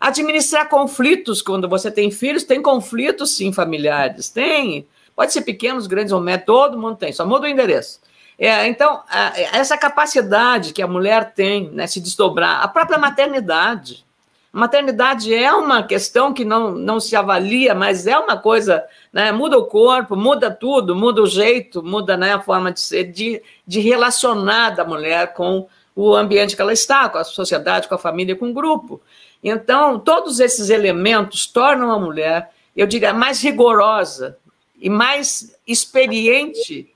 Administrar 0.00 0.68
conflitos, 0.68 1.40
quando 1.40 1.68
você 1.68 1.90
tem 1.90 2.10
filhos, 2.10 2.44
tem 2.44 2.60
conflitos 2.60 3.36
sim 3.36 3.52
familiares, 3.52 4.28
tem. 4.28 4.86
Pode 5.14 5.32
ser 5.32 5.42
pequenos, 5.42 5.86
grandes 5.86 6.12
ou 6.12 6.20
médios, 6.20 6.46
todo 6.46 6.78
mundo 6.78 6.96
tem, 6.96 7.12
só 7.12 7.26
muda 7.26 7.46
o 7.46 7.48
endereço. 7.48 8.00
É, 8.38 8.66
então, 8.66 9.02
a, 9.08 9.32
essa 9.56 9.78
capacidade 9.78 10.72
que 10.72 10.82
a 10.82 10.88
mulher 10.88 11.32
tem, 11.34 11.70
né, 11.70 11.86
se 11.86 12.00
desdobrar, 12.00 12.62
a 12.62 12.68
própria 12.68 12.98
maternidade. 12.98 14.04
Maternidade 14.52 15.34
é 15.34 15.52
uma 15.52 15.82
questão 15.82 16.32
que 16.32 16.44
não, 16.44 16.70
não 16.72 17.00
se 17.00 17.16
avalia, 17.16 17.74
mas 17.74 18.06
é 18.06 18.16
uma 18.16 18.36
coisa, 18.36 18.84
né, 19.12 19.32
muda 19.32 19.58
o 19.58 19.66
corpo, 19.66 20.16
muda 20.16 20.50
tudo, 20.50 20.94
muda 20.94 21.22
o 21.22 21.26
jeito, 21.26 21.82
muda 21.82 22.16
né, 22.16 22.34
a 22.34 22.40
forma 22.40 22.72
de 22.72 22.80
ser, 22.80 23.04
de, 23.04 23.42
de 23.66 23.80
relacionar 23.80 24.70
da 24.70 24.84
mulher 24.84 25.32
com 25.34 25.66
o 25.96 26.14
ambiente 26.14 26.56
que 26.56 26.62
ela 26.62 26.72
está, 26.72 27.08
com 27.08 27.18
a 27.18 27.24
sociedade, 27.24 27.88
com 27.88 27.94
a 27.94 27.98
família, 27.98 28.36
com 28.36 28.50
o 28.50 28.54
grupo. 28.54 29.00
Então, 29.44 29.98
todos 29.98 30.40
esses 30.40 30.70
elementos 30.70 31.46
tornam 31.46 31.92
a 31.92 31.98
mulher, 31.98 32.50
eu 32.74 32.86
diria, 32.86 33.12
mais 33.12 33.42
rigorosa 33.42 34.38
e 34.80 34.88
mais 34.88 35.54
experiente 35.66 36.90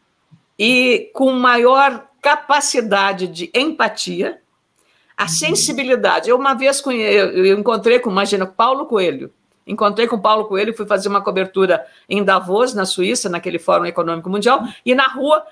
e 0.59 1.11
com 1.13 1.31
maior 1.33 2.09
capacidade 2.23 3.29
de 3.29 3.51
empatia, 3.55 4.41
a 5.15 5.25
uhum. 5.25 5.29
sensibilidade. 5.29 6.31
Eu 6.31 6.37
uma 6.37 6.55
vez 6.55 6.83
eu 6.87 7.59
encontrei 7.59 7.99
com, 7.99 8.11
imagina, 8.11 8.47
Paulo 8.47 8.87
Coelho. 8.87 9.31
Encontrei 9.67 10.07
com 10.07 10.19
Paulo 10.19 10.47
Coelho, 10.47 10.75
fui 10.75 10.87
fazer 10.87 11.11
uma 11.11 11.21
cobertura 11.21 11.87
em 12.09 12.25
Davos, 12.25 12.73
na 12.73 12.87
Suíça, 12.87 13.29
naquele 13.29 13.59
Fórum 13.59 13.85
Econômico 13.85 14.31
Mundial, 14.31 14.67
e 14.87 14.95
na 14.95 15.07
rua 15.07 15.45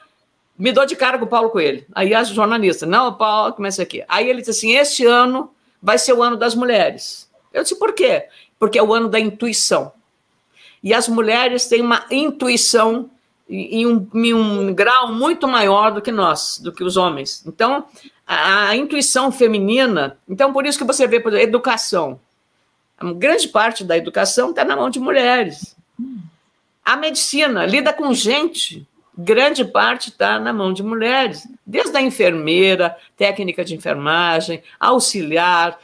me 0.58 0.72
dou 0.72 0.86
de 0.86 0.96
cara 0.96 1.18
com 1.18 1.26
o 1.26 1.28
Paulo 1.28 1.50
Coelho. 1.50 1.84
Aí 1.94 2.14
a 2.14 2.24
jornalista, 2.24 2.86
não, 2.86 3.12
Paulo, 3.12 3.52
começa 3.52 3.82
aqui. 3.82 4.02
Aí 4.08 4.30
ele 4.30 4.38
disse 4.40 4.52
assim: 4.52 4.72
este 4.72 5.04
ano 5.04 5.50
vai 5.86 5.98
ser 6.00 6.14
o 6.14 6.20
ano 6.20 6.36
das 6.36 6.56
mulheres. 6.56 7.30
Eu 7.52 7.62
disse, 7.62 7.78
por 7.78 7.92
quê? 7.92 8.26
Porque 8.58 8.76
é 8.76 8.82
o 8.82 8.92
ano 8.92 9.08
da 9.08 9.20
intuição. 9.20 9.92
E 10.82 10.92
as 10.92 11.06
mulheres 11.06 11.68
têm 11.68 11.80
uma 11.80 12.04
intuição 12.10 13.08
em 13.48 13.86
um, 13.86 14.08
em 14.12 14.34
um 14.34 14.74
grau 14.74 15.12
muito 15.12 15.46
maior 15.46 15.92
do 15.92 16.02
que 16.02 16.10
nós, 16.10 16.58
do 16.58 16.72
que 16.72 16.82
os 16.82 16.96
homens. 16.96 17.44
Então, 17.46 17.84
a, 18.26 18.70
a 18.70 18.76
intuição 18.76 19.30
feminina. 19.30 20.18
Então, 20.28 20.52
por 20.52 20.66
isso 20.66 20.76
que 20.76 20.84
você 20.84 21.06
vê, 21.06 21.20
por 21.20 21.32
exemplo, 21.32 21.48
educação. 21.48 22.18
Grande 23.16 23.46
parte 23.46 23.84
da 23.84 23.96
educação 23.96 24.50
está 24.50 24.64
na 24.64 24.74
mão 24.74 24.90
de 24.90 24.98
mulheres. 24.98 25.76
A 26.84 26.96
medicina 26.96 27.64
lida 27.64 27.92
com 27.92 28.12
gente 28.12 28.84
grande 29.16 29.64
parte 29.64 30.10
está 30.10 30.38
na 30.38 30.52
mão 30.52 30.72
de 30.72 30.82
mulheres, 30.82 31.48
desde 31.64 31.96
a 31.96 32.02
enfermeira, 32.02 32.96
técnica 33.16 33.64
de 33.64 33.74
enfermagem, 33.74 34.62
auxiliar, 34.78 35.78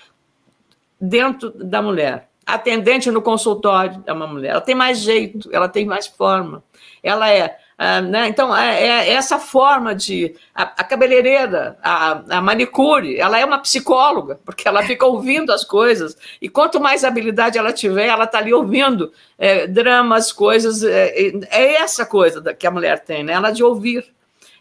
dentro 1.00 1.50
da 1.50 1.80
mulher. 1.82 2.28
Atendente 2.46 3.10
no 3.10 3.22
consultório 3.22 4.02
é 4.06 4.12
uma 4.12 4.26
mulher. 4.26 4.50
Ela 4.50 4.60
tem 4.60 4.74
mais 4.74 4.98
jeito, 4.98 5.48
ela 5.52 5.68
tem 5.68 5.86
mais 5.86 6.06
forma. 6.06 6.62
Ela 7.02 7.30
é 7.30 7.58
ah, 7.78 8.00
né? 8.00 8.28
Então, 8.28 8.56
é, 8.56 8.82
é, 8.82 9.10
essa 9.12 9.38
forma 9.38 9.94
de. 9.94 10.34
A, 10.54 10.62
a 10.62 10.84
cabeleireira, 10.84 11.76
a, 11.82 12.36
a, 12.36 12.40
manicure, 12.40 13.18
ela 13.18 13.38
é 13.38 13.44
uma 13.44 13.58
psicóloga, 13.58 14.38
porque 14.44 14.68
ela 14.68 14.82
fica 14.82 15.06
ouvindo 15.06 15.52
as 15.52 15.64
coisas, 15.64 16.16
e 16.40 16.48
quanto 16.48 16.80
mais 16.80 17.02
habilidade 17.02 17.58
ela 17.58 17.72
tiver, 17.72 18.06
ela 18.06 18.24
está 18.24 18.38
ali 18.38 18.52
ouvindo 18.52 19.12
é, 19.38 19.66
dramas, 19.66 20.32
coisas. 20.32 20.82
É, 20.82 21.32
é, 21.50 21.74
essa 21.74 22.04
coisa 22.04 22.42
que 22.54 22.66
a 22.66 22.70
mulher 22.70 23.00
tem, 23.00 23.24
né? 23.24 23.32
ela 23.32 23.50
de 23.50 23.64
ouvir 23.64 24.04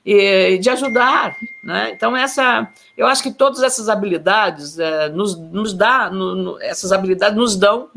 e 0.05 0.57
de 0.57 0.69
ajudar. 0.69 1.35
Né? 1.63 1.91
Então, 1.93 2.15
essa. 2.15 2.67
Eu 2.97 3.07
acho 3.07 3.21
que 3.21 3.31
todas 3.31 3.61
essas 3.61 3.89
habilidades 3.89 4.79
é, 4.79 5.09
nos, 5.09 5.37
nos 5.37 5.73
dá, 5.73 6.09
no, 6.09 6.35
no, 6.35 6.61
essas 6.61 6.91
habilidades 6.91 7.37
nos 7.37 7.55
dão 7.55 7.89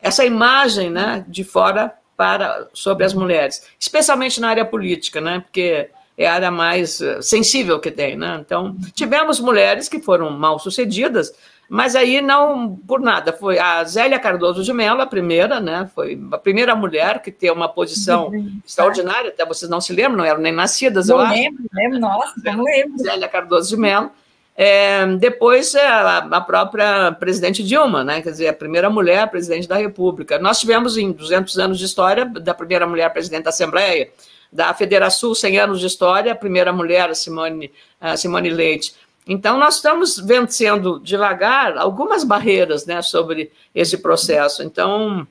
essa 0.00 0.24
imagem 0.24 0.90
né, 0.90 1.24
de 1.26 1.42
fora 1.42 1.94
para 2.16 2.68
sobre 2.72 3.04
as 3.04 3.14
mulheres, 3.14 3.62
especialmente 3.78 4.40
na 4.40 4.48
área 4.48 4.64
política, 4.64 5.20
né? 5.20 5.40
Porque 5.40 5.90
é 6.16 6.26
a 6.26 6.34
área 6.34 6.50
mais 6.50 7.00
eh, 7.00 7.20
sensível 7.20 7.80
que 7.80 7.90
tem, 7.90 8.16
né? 8.16 8.38
Então, 8.40 8.76
tivemos 8.94 9.40
mulheres 9.40 9.88
que 9.88 10.00
foram 10.00 10.30
mal 10.30 10.58
sucedidas, 10.58 11.34
mas 11.68 11.96
aí 11.96 12.20
não 12.20 12.76
por 12.76 13.00
nada. 13.00 13.32
Foi 13.32 13.58
a 13.58 13.82
Zélia 13.84 14.18
Cardoso 14.18 14.62
de 14.62 14.72
Mello, 14.72 15.00
a 15.00 15.06
primeira, 15.06 15.58
né? 15.60 15.90
Foi 15.94 16.20
a 16.30 16.38
primeira 16.38 16.76
mulher 16.76 17.20
que 17.20 17.32
teve 17.32 17.52
uma 17.52 17.68
posição 17.68 18.30
extraordinária, 18.64 19.30
até 19.30 19.44
vocês 19.44 19.68
não 19.68 19.80
se 19.80 19.92
lembram, 19.92 20.18
não 20.18 20.24
eram 20.24 20.40
nem 20.40 20.52
nascidas, 20.52 21.08
não 21.08 21.20
eu 21.20 21.28
lembro, 21.28 21.64
acho. 21.64 21.74
Lembro, 21.74 21.98
nossa, 21.98 22.34
não 22.44 22.62
lembro. 22.62 22.98
Zélia 22.98 23.28
Cardoso 23.28 23.70
de 23.70 23.80
Mello. 23.80 24.10
É, 24.56 25.04
depois, 25.16 25.74
é, 25.74 25.84
a, 25.86 26.18
a, 26.18 26.40
própria 26.40 27.10
presidente 27.12 27.62
Dilma, 27.62 28.04
né? 28.04 28.22
quer 28.22 28.30
dizer, 28.30 28.48
a 28.48 28.52
primeira 28.52 28.88
mulher 28.88 29.28
presidente 29.28 29.66
da 29.66 29.76
República. 29.76 30.38
Nós 30.38 30.60
tivemos, 30.60 30.96
em 30.96 31.10
200 31.10 31.58
anos 31.58 31.78
de 31.78 31.84
história, 31.84 32.24
da 32.24 32.54
primeira 32.54 32.86
mulher 32.86 33.12
presidente 33.12 33.44
da 33.44 33.50
Assembleia, 33.50 34.10
da 34.52 34.72
Federação 34.72 35.34
100 35.34 35.58
anos 35.58 35.80
de 35.80 35.86
história, 35.86 36.32
a 36.32 36.36
primeira 36.36 36.72
mulher, 36.72 37.12
Simone, 37.16 37.72
Simone 38.16 38.50
Leite. 38.50 38.94
Então, 39.26 39.58
nós 39.58 39.76
estamos 39.76 40.18
vencendo 40.18 41.00
devagar 41.00 41.76
algumas 41.76 42.22
barreiras 42.22 42.86
né, 42.86 43.02
sobre 43.02 43.50
esse 43.74 43.98
processo. 43.98 44.62
Então, 44.62 45.26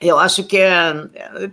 eu 0.00 0.18
acho 0.18 0.42
que 0.44 0.56
é, 0.56 0.92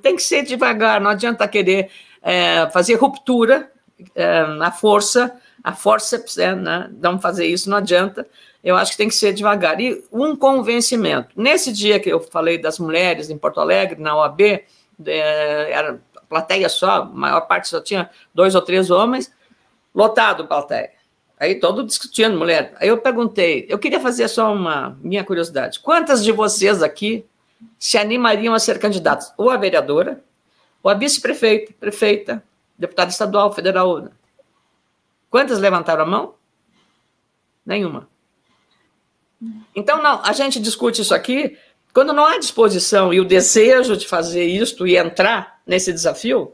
tem 0.01 0.15
que 0.15 0.23
ser 0.23 0.43
devagar, 0.43 1.01
não 1.01 1.11
adianta 1.11 1.47
querer 1.47 1.91
é, 2.23 2.69
fazer 2.71 2.95
ruptura 2.95 3.69
é, 4.15 4.45
na 4.47 4.71
força 4.71 5.35
a 5.67 5.73
forceps, 5.73 6.37
é, 6.37 6.55
né? 6.55 6.89
Não 6.97 7.19
fazer 7.19 7.45
isso 7.45 7.69
não 7.69 7.75
adianta. 7.75 8.25
Eu 8.63 8.77
acho 8.77 8.91
que 8.91 8.97
tem 8.97 9.09
que 9.09 9.15
ser 9.15 9.33
devagar. 9.33 9.81
E 9.81 10.01
um 10.09 10.33
convencimento. 10.33 11.27
Nesse 11.35 11.73
dia 11.73 11.99
que 11.99 12.09
eu 12.09 12.21
falei 12.21 12.57
das 12.57 12.79
mulheres 12.79 13.29
em 13.29 13.37
Porto 13.37 13.59
Alegre, 13.59 14.01
na 14.01 14.15
OAB, 14.15 14.39
é, 14.41 14.63
era 15.69 15.99
plateia 16.29 16.69
só, 16.69 17.01
a 17.01 17.05
maior 17.05 17.41
parte 17.41 17.67
só 17.67 17.81
tinha 17.81 18.09
dois 18.33 18.55
ou 18.55 18.61
três 18.61 18.89
homens, 18.89 19.29
lotado 19.93 20.47
plateia. 20.47 20.91
Aí 21.37 21.55
todo 21.55 21.83
discutindo 21.83 22.37
mulher. 22.37 22.73
Aí 22.79 22.87
eu 22.87 22.99
perguntei, 22.99 23.65
eu 23.67 23.77
queria 23.77 23.99
fazer 23.99 24.29
só 24.29 24.53
uma 24.53 24.97
minha 25.01 25.25
curiosidade. 25.25 25.81
Quantas 25.81 26.23
de 26.23 26.31
vocês 26.31 26.81
aqui 26.81 27.25
se 27.77 27.97
animariam 27.97 28.53
a 28.53 28.59
ser 28.59 28.79
candidatos? 28.79 29.33
Ou 29.37 29.49
a 29.49 29.57
vereadora, 29.57 30.23
ou 30.81 30.89
a 30.89 30.93
vice-prefeita, 30.93 31.73
prefeita, 31.77 32.41
deputada 32.79 33.11
estadual, 33.11 33.51
federal, 33.51 34.07
Quantas 35.29 35.59
levantaram 35.59 36.03
a 36.03 36.05
mão? 36.05 36.35
Nenhuma. 37.65 38.07
Então, 39.75 40.01
não, 40.01 40.21
a 40.23 40.33
gente 40.33 40.59
discute 40.59 41.01
isso 41.01 41.13
aqui 41.13 41.57
quando 41.97 42.13
não 42.13 42.27
há 42.27 42.37
disposição 42.37 43.11
e 43.11 43.19
o 43.19 43.25
desejo 43.25 43.97
de 43.97 44.07
fazer 44.07 44.45
isto 44.45 44.85
e 44.85 44.95
entrar 44.95 45.59
nesse 45.65 45.91
desafio, 45.91 46.53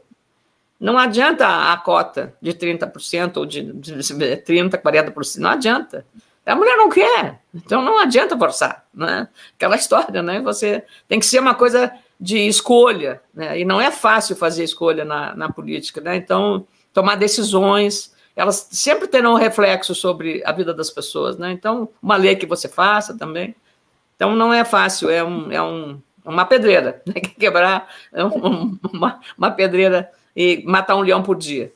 não 0.80 0.96
adianta 0.96 1.46
a 1.70 1.76
cota 1.76 2.34
de 2.40 2.54
30% 2.54 3.36
ou 3.36 3.44
de 3.44 3.62
30%, 3.62 4.80
40%, 4.80 5.36
não 5.36 5.50
adianta. 5.50 6.06
A 6.46 6.56
mulher 6.56 6.78
não 6.78 6.88
quer, 6.88 7.42
então 7.54 7.82
não 7.82 7.98
adianta 7.98 8.38
forçar, 8.38 8.86
né? 8.94 9.28
Aquela 9.54 9.76
história, 9.76 10.22
né? 10.22 10.40
Você 10.40 10.82
tem 11.06 11.20
que 11.20 11.26
ser 11.26 11.40
uma 11.40 11.54
coisa 11.54 11.92
de 12.18 12.38
escolha, 12.38 13.20
né? 13.34 13.60
E 13.60 13.66
não 13.66 13.78
é 13.78 13.90
fácil 13.90 14.36
fazer 14.36 14.64
escolha 14.64 15.04
na, 15.04 15.34
na 15.36 15.52
política, 15.52 16.00
né? 16.00 16.16
Então, 16.16 16.66
tomar 16.90 17.16
decisões, 17.16 18.13
elas 18.36 18.68
sempre 18.70 19.06
terão 19.06 19.34
reflexo 19.34 19.94
sobre 19.94 20.42
a 20.44 20.52
vida 20.52 20.74
das 20.74 20.90
pessoas, 20.90 21.38
né? 21.38 21.52
Então, 21.52 21.88
uma 22.02 22.16
lei 22.16 22.34
que 22.36 22.46
você 22.46 22.68
faça 22.68 23.16
também. 23.16 23.54
Então, 24.16 24.34
não 24.34 24.52
é 24.52 24.64
fácil, 24.64 25.10
é, 25.10 25.22
um, 25.22 25.50
é 25.52 25.62
um, 25.62 26.00
uma 26.24 26.44
pedreira, 26.44 27.02
né? 27.06 27.14
quebrar 27.14 27.88
um, 28.12 28.78
uma, 28.92 29.20
uma 29.36 29.50
pedreira 29.50 30.10
e 30.34 30.62
matar 30.66 30.96
um 30.96 31.02
leão 31.02 31.22
por 31.22 31.36
dia. 31.36 31.72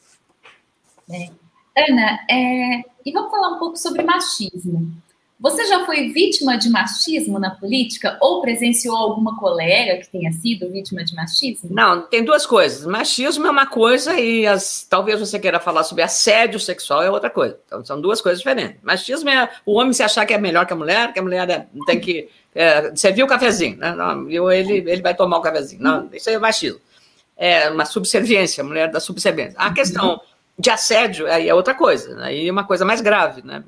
É. 1.10 1.30
Ana, 1.76 2.18
é, 2.28 2.82
e 3.06 3.12
vamos 3.12 3.30
falar 3.30 3.50
um 3.50 3.58
pouco 3.58 3.76
sobre 3.76 4.02
machismo. 4.02 4.92
Você 5.40 5.66
já 5.66 5.86
foi 5.86 6.08
vítima 6.08 6.58
de 6.58 6.68
machismo 6.68 7.38
na 7.38 7.50
política 7.50 8.18
ou 8.20 8.40
presenciou 8.40 8.96
alguma 8.96 9.38
colega 9.38 9.98
que 9.98 10.10
tenha 10.10 10.32
sido 10.32 10.68
vítima 10.68 11.04
de 11.04 11.14
machismo? 11.14 11.70
Não, 11.72 12.02
tem 12.02 12.24
duas 12.24 12.44
coisas. 12.44 12.84
Machismo 12.84 13.46
é 13.46 13.50
uma 13.50 13.66
coisa 13.66 14.18
e 14.18 14.44
as, 14.44 14.84
talvez 14.90 15.20
você 15.20 15.38
queira 15.38 15.60
falar 15.60 15.84
sobre 15.84 16.02
assédio 16.02 16.58
sexual 16.58 17.04
é 17.04 17.10
outra 17.10 17.30
coisa. 17.30 17.56
Então 17.66 17.84
são 17.84 18.00
duas 18.00 18.20
coisas 18.20 18.40
diferentes. 18.40 18.82
Machismo 18.82 19.30
é 19.30 19.48
o 19.64 19.74
homem 19.74 19.92
se 19.92 20.02
achar 20.02 20.26
que 20.26 20.34
é 20.34 20.38
melhor 20.38 20.66
que 20.66 20.72
a 20.72 20.76
mulher, 20.76 21.12
que 21.12 21.20
a 21.20 21.22
mulher 21.22 21.48
é, 21.48 21.66
tem 21.86 22.00
que 22.00 22.28
é, 22.52 22.96
servir 22.96 23.22
o 23.22 23.28
cafezinho, 23.28 23.76
né? 23.76 23.94
Não, 23.94 24.28
ele, 24.28 24.90
ele 24.90 25.02
vai 25.02 25.14
tomar 25.14 25.38
o 25.38 25.42
cafezinho. 25.42 25.80
Não, 25.80 26.10
isso 26.12 26.28
é 26.28 26.36
machismo. 26.36 26.80
É 27.36 27.70
uma 27.70 27.84
subserviência, 27.84 28.64
a 28.64 28.66
mulher 28.66 28.90
da 28.90 28.98
subserviência. 28.98 29.54
A 29.56 29.72
questão 29.72 30.20
de 30.58 30.70
assédio, 30.70 31.26
aí 31.28 31.48
é 31.48 31.54
outra 31.54 31.74
coisa, 31.74 32.20
aí 32.22 32.48
é 32.48 32.52
uma 32.52 32.64
coisa 32.64 32.84
mais 32.84 33.00
grave, 33.00 33.42
né? 33.44 33.62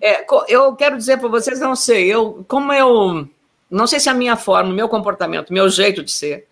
É, 0.00 0.26
eu 0.48 0.76
quero 0.76 0.96
dizer 0.96 1.18
para 1.18 1.28
vocês, 1.28 1.58
não 1.58 1.74
sei, 1.74 2.12
eu, 2.12 2.44
como 2.46 2.70
eu, 2.72 3.26
não 3.70 3.86
sei 3.86 3.98
se 3.98 4.10
a 4.10 4.14
minha 4.14 4.36
forma, 4.36 4.72
meu 4.72 4.88
comportamento, 4.88 5.52
meu 5.52 5.70
jeito 5.70 6.02
de 6.02 6.10
ser, 6.12 6.46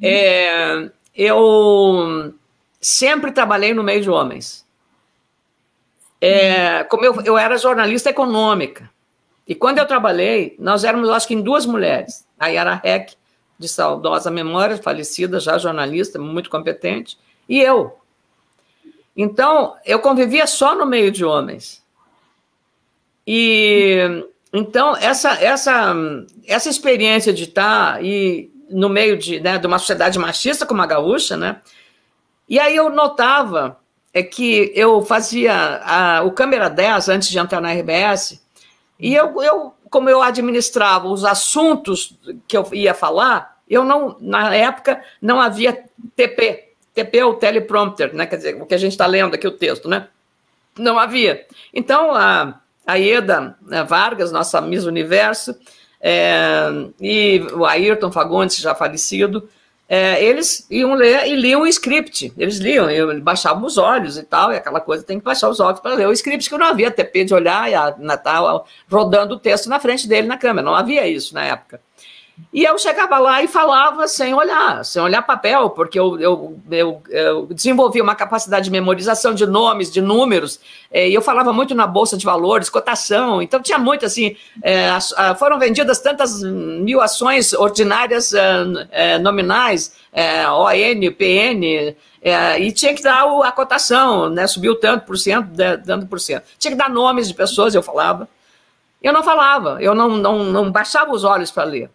é, 0.00 0.88
eu 1.14 2.32
sempre 2.80 3.32
trabalhei 3.32 3.74
no 3.74 3.82
meio 3.82 4.00
de 4.00 4.08
homens. 4.08 4.66
É, 6.18 6.84
como 6.84 7.04
eu, 7.04 7.20
eu 7.22 7.36
era 7.36 7.58
jornalista 7.58 8.08
econômica, 8.08 8.90
e 9.46 9.54
quando 9.54 9.78
eu 9.78 9.86
trabalhei, 9.86 10.56
nós 10.58 10.84
éramos, 10.84 11.10
acho 11.10 11.28
que, 11.28 11.34
em 11.34 11.42
duas 11.42 11.66
mulheres, 11.66 12.26
a 12.38 12.46
Yara 12.46 12.80
Heck, 12.82 13.14
de 13.58 13.68
saudosa 13.68 14.30
memória, 14.30 14.78
falecida, 14.78 15.38
já 15.38 15.58
jornalista, 15.58 16.18
muito 16.18 16.48
competente, 16.48 17.18
e 17.48 17.60
eu, 17.60 17.98
então, 19.16 19.76
eu 19.84 19.98
convivia 19.98 20.46
só 20.46 20.74
no 20.74 20.86
meio 20.86 21.10
de 21.10 21.24
homens. 21.24 21.82
E 23.26 23.98
então 24.52 24.96
essa 24.96 25.30
essa 25.34 25.94
essa 26.46 26.68
experiência 26.68 27.32
de 27.32 27.44
estar 27.44 28.04
e 28.04 28.50
no 28.68 28.88
meio 28.88 29.16
de, 29.16 29.38
né, 29.38 29.58
de 29.58 29.66
uma 29.66 29.78
sociedade 29.78 30.18
machista 30.18 30.66
como 30.66 30.82
a 30.82 30.86
gaúcha, 30.86 31.36
né? 31.36 31.60
E 32.48 32.58
aí 32.58 32.74
eu 32.74 32.90
notava 32.90 33.78
é 34.12 34.22
que 34.22 34.72
eu 34.74 35.02
fazia 35.02 35.80
a, 35.84 36.22
o 36.22 36.32
câmera 36.32 36.68
10 36.68 37.08
antes 37.08 37.28
de 37.28 37.38
entrar 37.38 37.60
na 37.60 37.72
RBS, 37.72 38.42
e 38.98 39.14
eu, 39.14 39.42
eu, 39.42 39.74
como 39.88 40.08
eu 40.10 40.22
administrava 40.22 41.08
os 41.08 41.24
assuntos 41.24 42.18
que 42.46 42.56
eu 42.56 42.68
ia 42.72 42.92
falar, 42.92 43.58
eu 43.68 43.84
não, 43.84 44.16
na 44.20 44.54
época, 44.54 45.02
não 45.20 45.40
havia 45.40 45.84
TP. 46.14 46.71
TP 46.94 47.18
é 47.18 47.24
o 47.24 47.34
teleprompter, 47.34 48.14
né? 48.14 48.26
Quer 48.26 48.36
dizer, 48.36 48.62
o 48.62 48.66
que 48.66 48.74
a 48.74 48.78
gente 48.78 48.92
está 48.92 49.06
lendo 49.06 49.34
aqui 49.34 49.46
o 49.46 49.52
texto, 49.52 49.88
né? 49.88 50.08
Não 50.78 50.98
havia. 50.98 51.46
Então, 51.72 52.14
a, 52.14 52.60
a 52.86 52.94
Ieda 52.96 53.56
né, 53.62 53.82
Vargas, 53.84 54.32
nossa 54.32 54.60
Miss 54.60 54.84
Universo, 54.84 55.54
é, 56.00 56.68
e 57.00 57.40
o 57.54 57.64
Ayrton 57.64 58.10
Fagundes, 58.10 58.56
já 58.56 58.74
falecido, 58.74 59.48
é, 59.88 60.24
eles 60.24 60.66
iam 60.70 60.94
ler 60.94 61.26
e 61.26 61.36
liam 61.36 61.62
o 61.62 61.66
script. 61.66 62.32
Eles 62.36 62.56
liam, 62.56 62.90
eu, 62.90 63.20
baixavam 63.20 63.64
os 63.64 63.76
olhos 63.76 64.16
e 64.16 64.22
tal, 64.22 64.52
e 64.52 64.56
aquela 64.56 64.80
coisa 64.80 65.04
tem 65.04 65.18
que 65.18 65.24
baixar 65.24 65.48
os 65.48 65.60
olhos 65.60 65.80
para 65.80 65.94
ler 65.94 66.08
o 66.08 66.12
script, 66.12 66.48
que 66.48 66.56
não 66.56 66.66
havia 66.66 66.90
TP 66.90 67.24
de 67.24 67.34
olhar 67.34 67.70
e 67.70 67.74
a 67.74 67.94
Natal 67.98 68.66
rodando 68.90 69.34
o 69.34 69.38
texto 69.38 69.68
na 69.68 69.78
frente 69.78 70.08
dele 70.08 70.26
na 70.26 70.38
câmera, 70.38 70.64
não 70.64 70.74
havia 70.74 71.06
isso 71.06 71.34
na 71.34 71.44
época. 71.44 71.80
E 72.52 72.64
eu 72.64 72.78
chegava 72.78 73.18
lá 73.18 73.42
e 73.42 73.48
falava 73.48 74.08
sem 74.08 74.34
olhar, 74.34 74.84
sem 74.84 75.00
olhar 75.00 75.22
papel, 75.22 75.70
porque 75.70 75.98
eu, 75.98 76.18
eu, 76.18 76.58
eu, 76.70 77.02
eu 77.08 77.46
desenvolvi 77.46 78.00
uma 78.00 78.14
capacidade 78.14 78.66
de 78.66 78.70
memorização 78.70 79.34
de 79.34 79.46
nomes, 79.46 79.90
de 79.90 80.00
números, 80.00 80.60
é, 80.90 81.08
e 81.08 81.14
eu 81.14 81.22
falava 81.22 81.52
muito 81.52 81.74
na 81.74 81.86
Bolsa 81.86 82.16
de 82.16 82.24
Valores, 82.24 82.68
cotação, 82.68 83.40
então 83.40 83.60
tinha 83.60 83.78
muito 83.78 84.04
assim, 84.04 84.36
é, 84.62 84.88
foram 85.38 85.58
vendidas 85.58 86.00
tantas 86.00 86.42
mil 86.42 87.00
ações 87.00 87.52
ordinárias 87.52 88.32
é, 88.34 89.18
nominais, 89.18 89.94
ON, 90.54 91.12
PN, 91.16 91.96
e 92.58 92.72
tinha 92.72 92.94
que 92.94 93.02
dar 93.02 93.24
a 93.44 93.52
cotação, 93.52 94.28
né, 94.28 94.46
subiu 94.46 94.74
tanto 94.74 95.06
por 95.06 95.16
cento, 95.16 95.48
tanto 95.86 96.06
por 96.06 96.20
cento. 96.20 96.44
Tinha 96.58 96.72
que 96.72 96.78
dar 96.78 96.90
nomes 96.90 97.28
de 97.28 97.34
pessoas, 97.34 97.74
eu 97.74 97.82
falava. 97.82 98.28
Eu 99.02 99.12
não 99.12 99.22
falava, 99.22 99.78
eu 99.80 99.94
não, 99.94 100.10
não, 100.10 100.44
não 100.44 100.70
baixava 100.70 101.12
os 101.12 101.24
olhos 101.24 101.50
para 101.50 101.64
ler. 101.64 101.90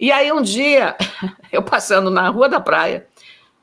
E 0.00 0.10
aí 0.10 0.32
um 0.32 0.40
dia, 0.40 0.96
eu 1.52 1.62
passando 1.62 2.10
na 2.10 2.30
rua 2.30 2.48
da 2.48 2.58
praia, 2.58 3.06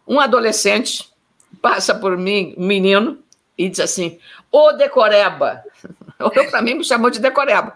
um 0.07 0.19
adolescente 0.19 1.11
passa 1.59 1.95
por 1.95 2.15
mim, 2.15 2.53
um 2.55 2.67
menino, 2.67 3.17
e 3.57 3.67
diz 3.67 3.79
assim: 3.79 4.19
Ô 4.51 4.71
decoreba! 4.73 5.63
Olhou 6.19 6.45
para 6.45 6.61
mim 6.61 6.75
me 6.75 6.83
chamou 6.83 7.09
de 7.09 7.19
decoreba. 7.19 7.75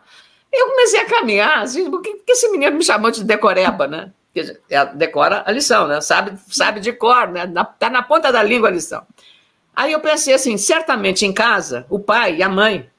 Eu 0.53 0.68
comecei 0.68 0.99
a 0.99 1.05
caminhar, 1.05 1.59
assim, 1.59 1.89
por 1.89 2.01
que, 2.01 2.22
esse 2.28 2.49
menino 2.49 2.78
me 2.78 2.84
chamou 2.84 3.09
de 3.09 3.24
decoreba, 3.24 3.88
né? 3.88 4.12
É, 4.70 4.86
decora 4.86 5.43
a 5.45 5.51
lição, 5.51 5.88
né? 5.88 5.99
Sabe, 5.99 6.38
sabe 6.49 6.80
de 6.80 6.93
cor, 6.93 7.30
né? 7.30 7.51
Tá 7.80 7.89
na 7.89 8.03
ponta 8.03 8.32
da 8.32 8.43
língua 8.43 8.70
a 8.70 8.72
lição. 8.72 9.05
Aí 9.76 9.91
eu 9.91 9.99
pensei 9.99 10.34
assim, 10.34 10.57
certamente 10.57 11.26
em 11.26 11.34
casa, 11.34 11.86
o 11.89 11.99
pai 11.99 12.36
e 12.36 12.43
a 12.43 12.49
mãe 12.49 12.89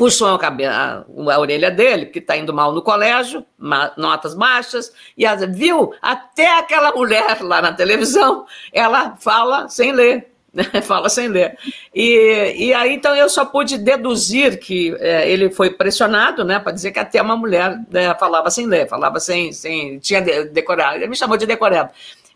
puxou 0.00 0.28
a, 0.28 0.38
a, 0.38 1.04
a 1.34 1.38
orelha 1.38 1.70
dele, 1.70 2.06
porque 2.06 2.20
está 2.20 2.34
indo 2.34 2.54
mal 2.54 2.72
no 2.72 2.80
colégio, 2.80 3.44
ma, 3.58 3.92
notas 3.98 4.34
baixas, 4.34 4.90
e 5.14 5.26
ela 5.26 5.46
viu 5.46 5.92
até 6.00 6.58
aquela 6.58 6.90
mulher 6.90 7.42
lá 7.42 7.60
na 7.60 7.70
televisão, 7.70 8.46
ela 8.72 9.14
fala 9.20 9.68
sem 9.68 9.92
ler. 9.92 10.30
Né? 10.54 10.64
fala 10.82 11.10
sem 11.10 11.28
ler. 11.28 11.54
E, 11.94 12.54
e 12.56 12.72
aí, 12.72 12.94
então, 12.94 13.14
eu 13.14 13.28
só 13.28 13.44
pude 13.44 13.76
deduzir 13.76 14.58
que 14.58 14.96
é, 15.00 15.30
ele 15.30 15.50
foi 15.50 15.68
pressionado, 15.68 16.46
né, 16.46 16.58
para 16.58 16.72
dizer 16.72 16.92
que 16.92 16.98
até 16.98 17.20
uma 17.20 17.36
mulher 17.36 17.78
né, 17.90 18.14
falava 18.14 18.50
sem 18.50 18.64
ler, 18.64 18.88
falava 18.88 19.20
sem, 19.20 19.52
sem 19.52 19.98
tinha 19.98 20.22
decorado. 20.46 20.96
Ele 20.96 21.08
me 21.08 21.16
chamou 21.16 21.36
de 21.36 21.44
decorado. 21.44 21.90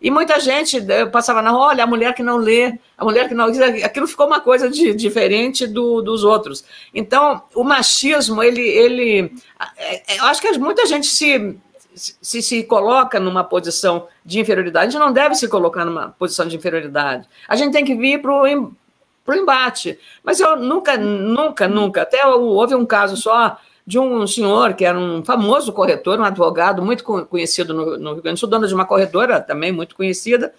E 0.04 0.10
muita 0.10 0.38
gente 0.38 0.76
passava 1.10 1.40
na 1.40 1.50
rua, 1.50 1.68
olha, 1.68 1.82
a 1.82 1.86
mulher 1.86 2.12
que 2.12 2.22
não 2.22 2.36
lê, 2.36 2.78
a 2.98 3.02
mulher 3.02 3.26
que 3.26 3.34
não. 3.34 3.46
Aquilo 3.82 4.06
ficou 4.06 4.26
uma 4.26 4.38
coisa 4.38 4.68
de, 4.68 4.92
diferente 4.92 5.66
do, 5.66 6.02
dos 6.02 6.22
outros. 6.24 6.62
Então, 6.92 7.42
o 7.54 7.64
machismo, 7.64 8.42
ele. 8.42 8.60
ele 8.60 9.32
é, 9.78 10.14
é, 10.14 10.18
eu 10.18 10.24
acho 10.26 10.42
que 10.42 10.58
muita 10.58 10.84
gente 10.84 11.06
se, 11.06 11.56
se, 11.94 12.42
se 12.42 12.64
coloca 12.64 13.18
numa 13.18 13.42
posição 13.42 14.06
de 14.22 14.38
inferioridade. 14.38 14.88
A 14.88 14.90
gente 14.90 15.00
não 15.00 15.10
deve 15.10 15.36
se 15.36 15.48
colocar 15.48 15.86
numa 15.86 16.10
posição 16.10 16.46
de 16.46 16.54
inferioridade. 16.54 17.26
A 17.48 17.56
gente 17.56 17.72
tem 17.72 17.82
que 17.82 17.94
vir 17.94 18.20
para 18.20 18.30
o 18.30 19.34
embate. 19.34 19.98
Mas 20.22 20.38
eu 20.38 20.54
nunca, 20.54 20.98
nunca, 20.98 21.66
nunca. 21.66 22.02
Até 22.02 22.26
houve 22.26 22.74
um 22.74 22.84
caso 22.84 23.16
só 23.16 23.58
de 23.86 23.98
um 23.98 24.26
senhor 24.26 24.74
que 24.74 24.84
era 24.84 24.98
um 24.98 25.24
famoso 25.24 25.72
corretor, 25.72 26.18
um 26.18 26.24
advogado 26.24 26.82
muito 26.82 27.04
conhecido 27.04 27.74
no, 27.74 27.98
no 27.98 28.12
Rio 28.14 28.22
Grande 28.22 28.36
do 28.36 28.40
Sul, 28.40 28.48
dono 28.48 28.66
de 28.66 28.74
uma 28.74 28.86
corretora 28.86 29.40
também 29.40 29.72
muito 29.72 29.94
conhecida, 29.94 30.54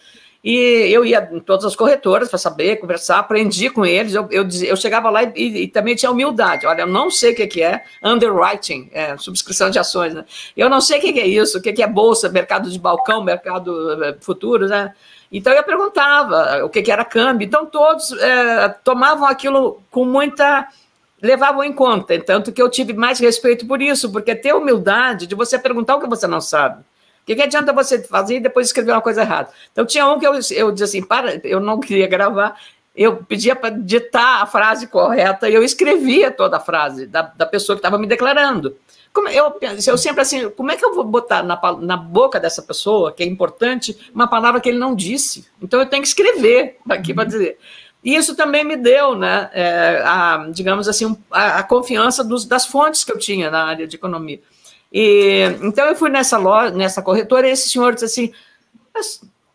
e 0.46 0.94
eu 0.94 1.04
ia 1.04 1.28
em 1.34 1.40
todas 1.40 1.66
as 1.66 1.76
corretoras 1.76 2.30
para 2.30 2.38
saber, 2.38 2.76
conversar, 2.76 3.18
aprendi 3.18 3.68
com 3.68 3.84
eles. 3.84 4.14
Eu, 4.14 4.28
eu, 4.30 4.48
eu 4.64 4.78
chegava 4.78 5.10
lá 5.10 5.24
e, 5.24 5.32
e, 5.36 5.64
e, 5.64 5.68
também 5.68 5.96
tinha 5.96 6.12
humildade. 6.12 6.68
Olha, 6.68 6.82
eu 6.82 6.88
não 6.88 7.10
sei 7.10 7.34
o 7.34 7.36
que, 7.36 7.48
que 7.48 7.64
é 7.64 7.84
underwriting, 8.04 8.88
é, 8.94 9.18
subscrição 9.18 9.72
de 9.72 9.80
ações. 9.80 10.14
Né? 10.14 10.24
Eu 10.56 10.70
não 10.70 10.80
sei 10.80 11.00
o 11.00 11.02
que, 11.02 11.14
que 11.14 11.20
é 11.20 11.26
isso, 11.26 11.58
o 11.58 11.62
que, 11.64 11.74
que 11.74 11.82
é 11.82 11.88
bolsa, 11.88 12.30
mercado 12.30 12.70
de 12.70 12.78
balcão, 12.78 13.24
mercado 13.24 14.04
é, 14.04 14.16
futuro. 14.22 14.68
Né? 14.68 14.94
Então 15.32 15.52
eu 15.52 15.64
perguntava 15.64 16.64
o 16.64 16.70
que, 16.70 16.84
que 16.84 16.92
era 16.92 17.04
câmbio. 17.04 17.48
Então 17.48 17.66
todos 17.66 18.12
é, 18.12 18.70
tomavam 18.84 19.28
aquilo 19.28 19.82
com 19.90 20.06
muita 20.06 20.68
levavam 21.22 21.64
em 21.64 21.74
conta, 21.74 22.20
tanto 22.20 22.52
que 22.52 22.62
eu 22.62 22.70
tive 22.70 22.94
mais 22.94 23.20
respeito 23.20 23.66
por 23.66 23.82
isso, 23.82 24.12
porque 24.12 24.36
ter 24.36 24.54
humildade 24.54 25.28
de 25.28 25.36
você 25.36 25.58
perguntar 25.58 25.96
o 25.96 26.02
que 26.02 26.08
você 26.08 26.28
não 26.28 26.42
sabe. 26.42 26.82
O 26.82 27.26
que, 27.26 27.36
que 27.36 27.42
adianta 27.42 27.74
você 27.74 28.04
fazer 28.04 28.36
e 28.36 28.40
depois 28.40 28.68
escrever 28.68 28.92
uma 28.92 29.02
coisa 29.02 29.22
errada? 29.22 29.50
Então 29.72 29.86
tinha 29.86 30.08
um 30.08 30.20
que 30.20 30.28
eu, 30.28 30.34
eu 30.52 30.72
dizia 30.72 30.86
assim, 30.86 31.02
para, 31.02 31.40
eu 31.44 31.60
não 31.60 31.80
queria 31.82 32.08
gravar, 32.08 32.56
eu 32.96 33.18
pedia 33.18 33.56
para 33.56 33.72
ditar 33.72 34.44
a 34.44 34.46
frase 34.46 34.88
correta 34.88 35.50
e 35.50 35.54
eu 35.54 35.64
escrevia 35.64 36.32
toda 36.32 36.58
a 36.58 36.60
frase 36.60 37.08
da, 37.08 37.24
da 37.24 37.46
pessoa 37.46 37.76
que 37.76 37.80
estava 37.80 37.98
me 37.98 38.08
declarando. 38.08 38.78
Como 39.12 39.30
eu, 39.30 39.58
eu 39.62 39.98
sempre 39.98 40.22
assim, 40.22 40.50
como 40.50 40.72
é 40.72 40.76
que 40.76 40.86
eu 40.86 40.94
vou 40.94 41.04
botar 41.04 41.42
na, 41.42 41.60
na 41.80 41.96
boca 41.96 42.38
dessa 42.38 42.62
pessoa, 42.62 43.14
que 43.14 43.24
é 43.24 43.26
importante, 43.26 43.98
uma 44.14 44.28
palavra 44.28 44.60
que 44.60 44.68
ele 44.68 44.78
não 44.78 44.94
disse? 44.94 45.48
Então 45.62 45.80
eu 45.80 45.86
tenho 45.86 46.02
que 46.02 46.08
escrever 46.10 46.78
aqui 46.90 47.14
para 47.14 47.24
dizer. 47.24 47.58
E 48.06 48.16
isso 48.16 48.36
também 48.36 48.64
me 48.64 48.78
deu, 48.78 49.16
né, 49.16 49.50
é, 49.52 50.04
a, 50.06 50.48
digamos 50.52 50.88
assim, 50.88 51.18
a, 51.32 51.58
a 51.58 51.64
confiança 51.64 52.24
dos, 52.24 52.46
das 52.46 52.64
fontes 52.64 53.04
que 53.04 53.12
eu 53.12 53.18
tinha 53.18 53.50
na 53.50 53.64
área 53.66 53.88
de 53.88 53.96
economia. 53.96 54.40
E, 54.94 55.42
então 55.64 55.88
eu 55.88 55.96
fui 55.96 56.12
nessa 56.12 56.38
loja, 56.38 56.70
nessa 56.70 57.02
corretora, 57.02 57.48
e 57.48 57.52
esse 57.52 57.68
senhor 57.68 57.96
disse 57.96 58.06
assim: 58.06 58.32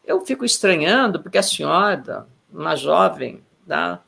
eu 0.04 0.26
fico 0.26 0.44
estranhando, 0.44 1.22
porque 1.22 1.38
a 1.38 1.44
senhora, 1.44 2.26
uma 2.52 2.74
jovem, 2.74 3.40
tá, 3.68 4.00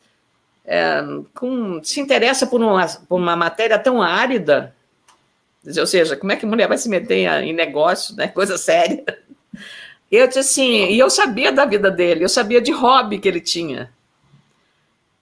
é, 0.64 1.00
com, 1.32 1.80
se 1.84 2.00
interessa 2.00 2.44
por 2.44 2.60
uma, 2.60 2.84
por 3.08 3.20
uma 3.20 3.36
matéria 3.36 3.78
tão 3.78 4.02
árida, 4.02 4.74
ou 5.64 5.86
seja, 5.86 6.16
como 6.16 6.32
é 6.32 6.36
que 6.36 6.44
mulher 6.44 6.66
vai 6.66 6.78
se 6.78 6.88
meter 6.88 7.44
em 7.44 7.52
negócio, 7.52 8.16
né, 8.16 8.26
coisa 8.26 8.58
séria. 8.58 9.04
Eu 10.10 10.26
disse 10.26 10.40
assim, 10.40 10.90
e 10.90 10.98
eu 10.98 11.08
sabia 11.08 11.50
da 11.50 11.64
vida 11.64 11.90
dele, 11.90 12.22
eu 12.22 12.28
sabia 12.28 12.60
de 12.60 12.70
hobby 12.70 13.18
que 13.18 13.26
ele 13.26 13.40
tinha. 13.40 13.90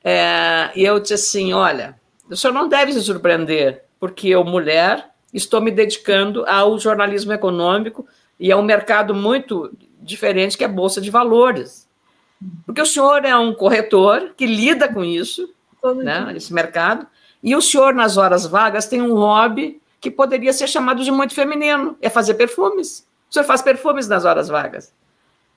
É, 0.02 0.70
e 0.74 0.84
eu 0.84 0.98
disse 0.98 1.14
assim: 1.14 1.52
olha, 1.52 1.98
o 2.28 2.36
senhor 2.36 2.52
não 2.52 2.68
deve 2.68 2.92
se 2.92 3.02
surpreender, 3.02 3.84
porque 3.98 4.28
eu, 4.28 4.44
mulher, 4.44 5.10
estou 5.32 5.60
me 5.60 5.70
dedicando 5.70 6.44
ao 6.46 6.78
jornalismo 6.78 7.32
econômico 7.32 8.06
e 8.38 8.50
a 8.50 8.56
um 8.56 8.62
mercado 8.62 9.14
muito 9.14 9.70
diferente 10.00 10.56
que 10.56 10.64
é 10.64 10.66
a 10.66 10.70
Bolsa 10.70 11.00
de 11.00 11.10
Valores. 11.10 11.88
Porque 12.64 12.80
o 12.80 12.86
senhor 12.86 13.24
é 13.24 13.36
um 13.36 13.52
corretor 13.52 14.32
que 14.36 14.46
lida 14.46 14.88
com 14.88 15.04
isso, 15.04 15.52
né, 16.02 16.32
esse 16.34 16.52
mercado, 16.52 17.06
e 17.42 17.54
o 17.54 17.60
senhor, 17.60 17.94
nas 17.94 18.16
horas 18.16 18.46
vagas, 18.46 18.86
tem 18.86 19.02
um 19.02 19.14
hobby 19.14 19.80
que 20.00 20.10
poderia 20.10 20.52
ser 20.52 20.66
chamado 20.66 21.04
de 21.04 21.10
muito 21.10 21.34
feminino, 21.34 21.96
é 22.00 22.08
fazer 22.08 22.34
perfumes. 22.34 23.06
O 23.28 23.32
senhor 23.32 23.44
faz 23.44 23.60
perfumes 23.60 24.08
nas 24.08 24.24
horas 24.24 24.48
vagas. 24.48 24.94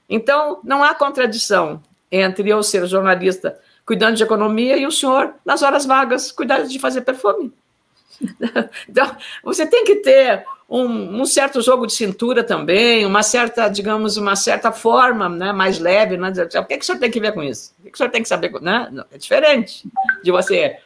Então, 0.10 0.60
não 0.64 0.84
há 0.84 0.94
contradição 0.94 1.82
entre 2.12 2.50
eu 2.50 2.62
ser 2.62 2.86
jornalista 2.86 3.58
cuidando 3.86 4.16
de 4.16 4.24
economia, 4.24 4.78
e 4.78 4.86
o 4.86 4.92
senhor, 4.92 5.34
nas 5.46 5.62
horas 5.62 5.86
vagas, 5.86 6.32
cuidando 6.32 6.68
de 6.68 6.80
fazer 6.80 7.02
perfume. 7.02 7.54
Então, 8.88 9.16
você 9.44 9.66
tem 9.66 9.84
que 9.84 9.98
ter 9.98 10.46
um, 10.70 11.22
um, 11.22 11.26
certo 11.26 11.62
jogo 11.62 11.86
de 11.86 11.94
cintura 11.94 12.44
também, 12.44 13.06
uma 13.06 13.24
certa, 13.24 13.68
digamos, 13.68 14.18
uma 14.18 14.36
certa 14.36 14.72
forma 14.72 15.28
né, 15.28 15.52
mais 15.52 15.80
leve. 15.80 16.18
Né? 16.18 16.32
O 16.32 16.66
que, 16.66 16.78
que 16.78 16.84
o 16.84 16.86
senhor 16.86 17.00
tem 17.00 17.12
que 17.12 17.20
ver 17.20 17.34
com 17.34 17.44
isso? 17.44 17.74
O 17.80 17.84
que, 17.84 17.90
que 17.90 17.96
o 17.96 17.98
senhor 17.98 18.10
tem 18.10 18.22
que 18.22 18.30
saber? 18.30 18.52
Né? 18.62 18.90
É 19.12 19.18
diferente 19.18 19.84
de 20.24 20.32
você. 20.32 20.78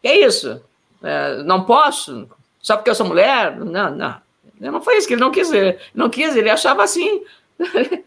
Que 0.00 0.08
é 0.08 0.26
isso? 0.26 0.62
É, 1.02 1.42
não 1.42 1.64
posso? 1.64 2.28
Só 2.60 2.76
porque 2.76 2.90
eu 2.90 2.94
sou 2.94 3.06
mulher? 3.06 3.56
Não, 3.56 3.90
não. 3.90 4.16
Não 4.58 4.82
foi 4.82 4.96
isso 4.96 5.06
que 5.06 5.14
ele 5.14 5.20
não 5.20 5.30
quis. 5.30 5.50
Não 5.94 6.08
quis, 6.08 6.34
ele 6.34 6.50
achava 6.50 6.82
assim. 6.82 7.22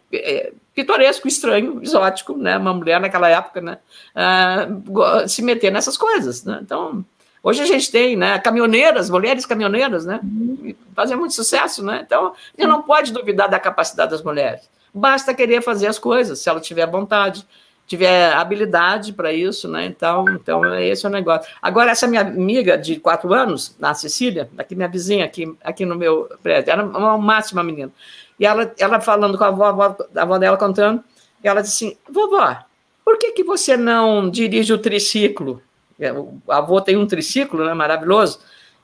É, 0.79 0.83
pitoresco, 0.83 1.27
estranho, 1.27 1.79
exótico, 1.83 2.37
né? 2.37 2.57
Uma 2.57 2.73
mulher 2.73 2.99
naquela 2.99 3.29
época, 3.29 3.61
né? 3.61 3.77
Uh, 4.15 5.27
se 5.27 5.41
meter 5.41 5.71
nessas 5.71 5.97
coisas, 5.97 6.43
né? 6.43 6.59
Então, 6.61 7.03
hoje 7.43 7.61
a 7.61 7.65
gente 7.65 7.91
tem, 7.91 8.15
né? 8.15 8.39
Caminhoneiras, 8.39 9.09
mulheres 9.09 9.45
caminhoneiras, 9.45 10.05
né? 10.05 10.19
Uhum. 10.23 10.73
Fazem 10.95 11.17
muito 11.17 11.33
sucesso, 11.33 11.83
né? 11.83 12.01
Então, 12.05 12.27
a 12.27 12.61
gente 12.61 12.69
não 12.69 12.81
pode 12.81 13.11
duvidar 13.11 13.49
da 13.49 13.59
capacidade 13.59 14.11
das 14.11 14.23
mulheres. 14.23 14.69
Basta 14.93 15.33
querer 15.33 15.61
fazer 15.61 15.87
as 15.87 15.99
coisas, 15.99 16.39
se 16.39 16.49
ela 16.49 16.59
tiver 16.59 16.87
vontade. 16.87 17.45
tiver 17.85 18.31
habilidade 18.33 19.13
para 19.13 19.33
isso, 19.33 19.67
né? 19.67 19.85
Então, 19.85 20.23
então 20.29 20.75
esse 20.79 21.05
é 21.05 21.09
o 21.09 21.11
negócio. 21.11 21.51
Agora, 21.59 21.91
essa 21.91 22.07
minha 22.07 22.21
amiga 22.21 22.77
de 22.77 22.99
quatro 22.99 23.33
anos, 23.33 23.75
na 23.79 23.95
Cecília, 23.95 24.47
aqui 24.57 24.75
minha 24.75 24.87
vizinha, 24.87 25.25
aqui, 25.25 25.51
aqui 25.63 25.85
no 25.85 25.95
meu 25.95 26.29
prédio, 26.43 26.71
era 26.71 26.85
uma 26.85 27.17
máxima 27.17 27.63
menina. 27.63 27.91
E 28.39 28.45
ela, 28.45 28.73
ela 28.77 29.01
falando 29.01 29.37
com 29.37 29.43
a 29.43 29.47
avó, 29.47 29.65
a 29.65 29.69
avó, 29.69 29.97
a 30.15 30.21
avó 30.21 30.37
dela 30.37 30.57
contando, 30.57 31.03
e 31.43 31.47
ela 31.47 31.61
disse 31.61 31.85
assim: 31.85 31.97
vovó, 32.09 32.57
por 33.03 33.17
que, 33.17 33.31
que 33.31 33.43
você 33.43 33.75
não 33.75 34.29
dirige 34.29 34.71
o 34.73 34.77
triciclo? 34.77 35.61
É, 35.99 36.13
o 36.13 36.39
avô 36.47 36.79
tem 36.79 36.95
um 36.95 37.05
triciclo, 37.07 37.65
né? 37.65 37.73
Maravilhoso. 37.73 38.39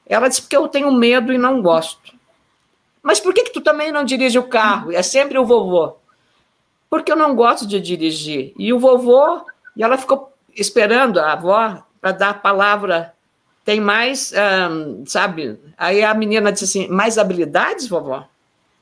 Ela 0.05 0.27
disse: 0.27 0.41
porque 0.41 0.57
eu 0.57 0.67
tenho 0.67 0.91
medo 0.91 1.31
e 1.31 1.37
não 1.37 1.61
gosto. 1.61 2.13
Mas 3.01 3.19
por 3.19 3.33
que, 3.33 3.43
que 3.43 3.53
tu 3.53 3.61
também 3.61 3.91
não 3.91 4.03
dirige 4.03 4.37
o 4.37 4.47
carro? 4.47 4.91
É 4.91 5.03
sempre 5.03 5.37
o 5.37 5.45
vovô 5.45 5.97
porque 6.95 7.11
eu 7.11 7.15
não 7.17 7.35
gosto 7.35 7.67
de 7.67 7.79
dirigir. 7.81 8.53
E 8.57 8.71
o 8.71 8.79
vovô, 8.79 9.45
e 9.75 9.83
ela 9.83 9.97
ficou 9.97 10.33
esperando 10.55 11.19
a 11.19 11.33
avó 11.33 11.83
para 11.99 12.13
dar 12.13 12.29
a 12.29 12.33
palavra. 12.33 13.13
Tem 13.65 13.81
mais, 13.81 14.31
um, 14.71 15.05
sabe? 15.05 15.59
Aí 15.77 16.03
a 16.03 16.13
menina 16.13 16.53
disse 16.53 16.65
assim: 16.65 16.87
mais 16.87 17.17
habilidades, 17.17 17.87
vovó? 17.87 18.25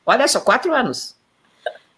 Olha 0.06 0.28
só, 0.28 0.40
quatro 0.40 0.74
anos. 0.74 1.16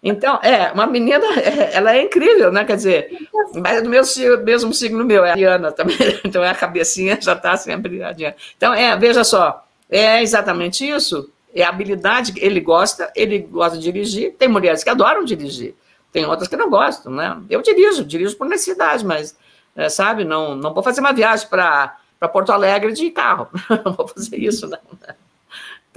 Então, 0.02 0.38
é, 0.42 0.70
uma 0.72 0.86
menina, 0.86 1.24
ela 1.72 1.96
é 1.96 2.02
incrível, 2.02 2.52
né? 2.52 2.64
Quer 2.64 2.76
dizer, 2.76 3.28
mas 3.54 3.82
do 3.82 3.88
meu, 3.88 4.02
mesmo 4.44 4.72
signo 4.72 5.04
meu, 5.04 5.24
é 5.24 5.32
a 5.32 5.34
Diana 5.34 5.72
também, 5.72 5.96
então 6.24 6.44
é 6.44 6.50
a 6.50 6.54
cabecinha 6.54 7.18
já 7.20 7.32
está 7.32 7.56
sempre 7.56 8.02
adiante. 8.02 8.54
Então, 8.56 8.72
é, 8.72 8.96
veja 8.96 9.24
só, 9.24 9.64
é 9.90 10.22
exatamente 10.22 10.88
isso. 10.88 11.28
É 11.54 11.64
a 11.64 11.70
habilidade, 11.70 12.34
ele 12.36 12.60
gosta, 12.60 13.10
ele 13.16 13.38
gosta 13.38 13.78
de 13.78 13.82
dirigir, 13.82 14.34
tem 14.38 14.46
mulheres 14.46 14.84
que 14.84 14.90
adoram 14.90 15.24
dirigir. 15.24 15.74
Tem 16.12 16.24
outras 16.24 16.48
que 16.48 16.56
não 16.56 16.70
gostam, 16.70 17.12
né? 17.12 17.36
Eu 17.50 17.60
dirijo, 17.60 18.04
dirijo 18.04 18.36
por 18.36 18.46
necessidade, 18.46 19.04
mas, 19.04 19.36
é, 19.74 19.88
sabe, 19.88 20.24
não, 20.24 20.54
não 20.54 20.72
vou 20.72 20.82
fazer 20.82 21.00
uma 21.00 21.12
viagem 21.12 21.48
para 21.48 21.98
Porto 22.32 22.52
Alegre 22.52 22.92
de 22.92 23.10
carro. 23.10 23.48
não 23.84 23.92
vou 23.92 24.06
fazer 24.06 24.36
isso, 24.36 24.68
não. 24.68 24.78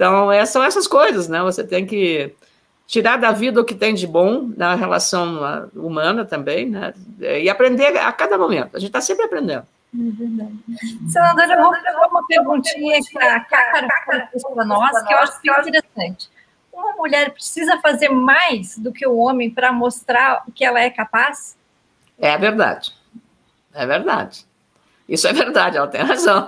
Então, 0.00 0.32
é, 0.32 0.46
são 0.46 0.62
essas 0.62 0.86
coisas, 0.86 1.28
né? 1.28 1.42
Você 1.42 1.62
tem 1.62 1.84
que 1.84 2.34
tirar 2.86 3.18
da 3.18 3.32
vida 3.32 3.60
o 3.60 3.64
que 3.64 3.74
tem 3.74 3.92
de 3.92 4.06
bom 4.06 4.50
na 4.56 4.74
relação 4.74 5.44
ah, 5.44 5.68
humana 5.74 6.24
também, 6.24 6.70
né? 6.70 6.94
E 7.20 7.50
aprender 7.50 7.98
a 7.98 8.10
cada 8.10 8.38
momento. 8.38 8.74
A 8.74 8.78
gente 8.78 8.88
está 8.88 9.02
sempre 9.02 9.26
aprendendo. 9.26 9.66
É 9.94 10.10
verdade. 10.10 10.58
Senadora, 11.06 11.54
eu 11.54 11.62
vou 11.62 11.74
fazer 11.74 11.90
uma 11.90 12.26
perguntinha 12.26 12.98
para 13.12 13.36
a 13.36 13.40
Cácara 13.40 13.88
para 14.54 14.64
nós, 14.64 15.02
que 15.02 15.12
eu 15.12 15.18
acho 15.18 15.38
que 15.42 15.50
é 15.50 15.60
interessante 15.60 16.30
uma 16.72 16.94
mulher 16.94 17.30
precisa 17.32 17.78
fazer 17.80 18.08
mais 18.08 18.78
do 18.78 18.90
que 18.90 19.06
o 19.06 19.16
homem 19.18 19.50
para 19.50 19.70
mostrar 19.70 20.44
o 20.48 20.52
que 20.52 20.64
ela 20.64 20.80
é 20.80 20.88
capaz? 20.88 21.58
É 22.18 22.38
verdade. 22.38 22.94
É 23.74 23.86
verdade. 23.86 24.46
Isso 25.10 25.26
é 25.26 25.32
verdade, 25.32 25.76
ela 25.76 25.88
tem 25.88 26.00
razão. 26.02 26.46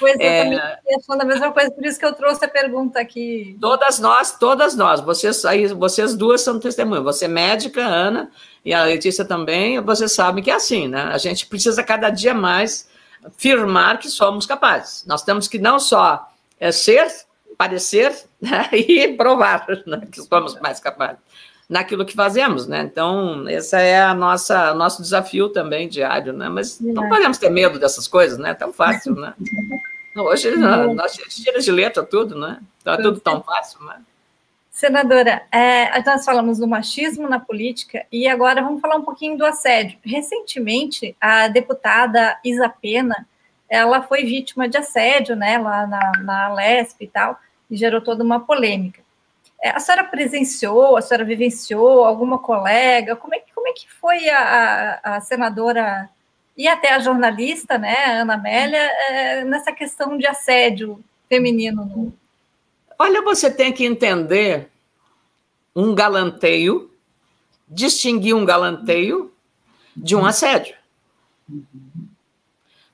Pois 0.00 0.16
é, 0.18 0.40
eu 0.40 0.44
também 0.44 0.58
estou 0.58 0.98
achando 0.98 1.22
a 1.22 1.24
mesma 1.24 1.52
coisa, 1.52 1.70
por 1.70 1.86
isso 1.86 1.96
que 1.96 2.04
eu 2.04 2.12
trouxe 2.12 2.44
a 2.44 2.48
pergunta 2.48 2.98
aqui. 2.98 3.56
Todas 3.60 4.00
nós, 4.00 4.36
todas 4.36 4.74
nós, 4.74 5.00
vocês, 5.00 5.44
aí, 5.44 5.68
vocês 5.68 6.16
duas 6.16 6.40
são 6.40 6.58
testemunhas. 6.58 7.04
Você 7.04 7.26
é 7.26 7.28
médica, 7.28 7.80
Ana, 7.80 8.32
e 8.64 8.74
a 8.74 8.82
Letícia 8.82 9.24
também, 9.24 9.80
vocês 9.80 10.10
sabem 10.10 10.42
que 10.42 10.50
é 10.50 10.54
assim, 10.54 10.88
né? 10.88 11.04
A 11.04 11.18
gente 11.18 11.46
precisa 11.46 11.84
cada 11.84 12.10
dia 12.10 12.34
mais 12.34 12.90
firmar 13.36 14.00
que 14.00 14.08
somos 14.08 14.44
capazes. 14.44 15.04
Nós 15.06 15.22
temos 15.22 15.46
que 15.46 15.60
não 15.60 15.78
só 15.78 16.28
é, 16.58 16.72
ser 16.72 17.06
parecer 17.56 18.12
né, 18.40 18.68
e 18.74 19.06
provar 19.12 19.68
né, 19.86 20.02
que 20.10 20.20
somos 20.20 20.60
mais 20.60 20.80
capazes 20.80 21.20
naquilo 21.68 22.04
que 22.04 22.14
fazemos, 22.14 22.66
né? 22.66 22.82
Então, 22.82 23.48
esse 23.48 23.76
é 23.76 24.02
a 24.02 24.14
nossa 24.14 24.74
nosso 24.74 25.02
desafio 25.02 25.48
também 25.48 25.88
diário, 25.88 26.32
né? 26.32 26.48
Mas 26.48 26.80
não 26.80 27.08
podemos 27.08 27.38
ter 27.38 27.50
medo 27.50 27.78
dessas 27.78 28.06
coisas, 28.06 28.38
né? 28.38 28.50
É 28.50 28.54
tão 28.54 28.72
fácil, 28.72 29.14
né? 29.14 29.34
Hoje 30.14 30.54
nós 30.56 31.12
tira 31.14 31.60
de 31.60 31.72
letra 31.72 32.02
tudo, 32.02 32.38
né? 32.38 32.60
Então 32.80 32.92
é 32.92 32.96
tudo 32.98 33.18
tão 33.20 33.42
fácil, 33.42 33.82
né? 33.84 33.96
Senadora, 34.72 35.42
é, 35.52 36.02
nós 36.02 36.24
falamos 36.24 36.58
do 36.58 36.66
machismo 36.66 37.28
na 37.28 37.38
política 37.38 38.06
e 38.10 38.26
agora 38.26 38.62
vamos 38.62 38.80
falar 38.80 38.96
um 38.96 39.04
pouquinho 39.04 39.36
do 39.36 39.44
assédio. 39.44 39.98
Recentemente, 40.02 41.14
a 41.20 41.46
deputada 41.48 42.38
Isa 42.42 42.70
Pena, 42.70 43.26
ela 43.68 44.02
foi 44.02 44.24
vítima 44.24 44.66
de 44.66 44.78
assédio, 44.78 45.36
né, 45.36 45.58
lá 45.58 45.86
na, 45.86 46.12
na 46.22 46.54
Lesp 46.54 47.02
e 47.02 47.06
tal, 47.06 47.38
e 47.70 47.76
gerou 47.76 48.00
toda 48.00 48.24
uma 48.24 48.40
polêmica. 48.40 49.01
É, 49.62 49.70
a 49.70 49.78
senhora 49.78 50.02
presenciou, 50.02 50.96
a 50.96 51.00
senhora 51.00 51.24
vivenciou 51.24 52.04
alguma 52.04 52.36
colega? 52.38 53.14
Como 53.14 53.32
é 53.32 53.38
que, 53.38 53.52
como 53.54 53.68
é 53.68 53.72
que 53.72 53.88
foi 53.88 54.28
a, 54.28 55.00
a, 55.04 55.16
a 55.16 55.20
senadora 55.20 56.10
e 56.56 56.66
até 56.66 56.92
a 56.92 56.98
jornalista, 56.98 57.78
né, 57.78 58.20
Ana 58.20 58.34
Amélia, 58.34 58.90
é, 59.08 59.44
nessa 59.44 59.72
questão 59.72 60.18
de 60.18 60.26
assédio 60.26 61.02
feminino? 61.28 61.84
No... 61.84 62.12
Olha, 62.98 63.22
você 63.22 63.48
tem 63.48 63.72
que 63.72 63.84
entender 63.84 64.68
um 65.76 65.94
galanteio, 65.94 66.90
distinguir 67.68 68.34
um 68.34 68.44
galanteio 68.44 69.32
de 69.96 70.16
um 70.16 70.26
assédio. 70.26 70.74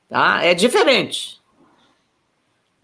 Tá? 0.07 0.45
É 0.45 0.53
diferente. 0.53 1.41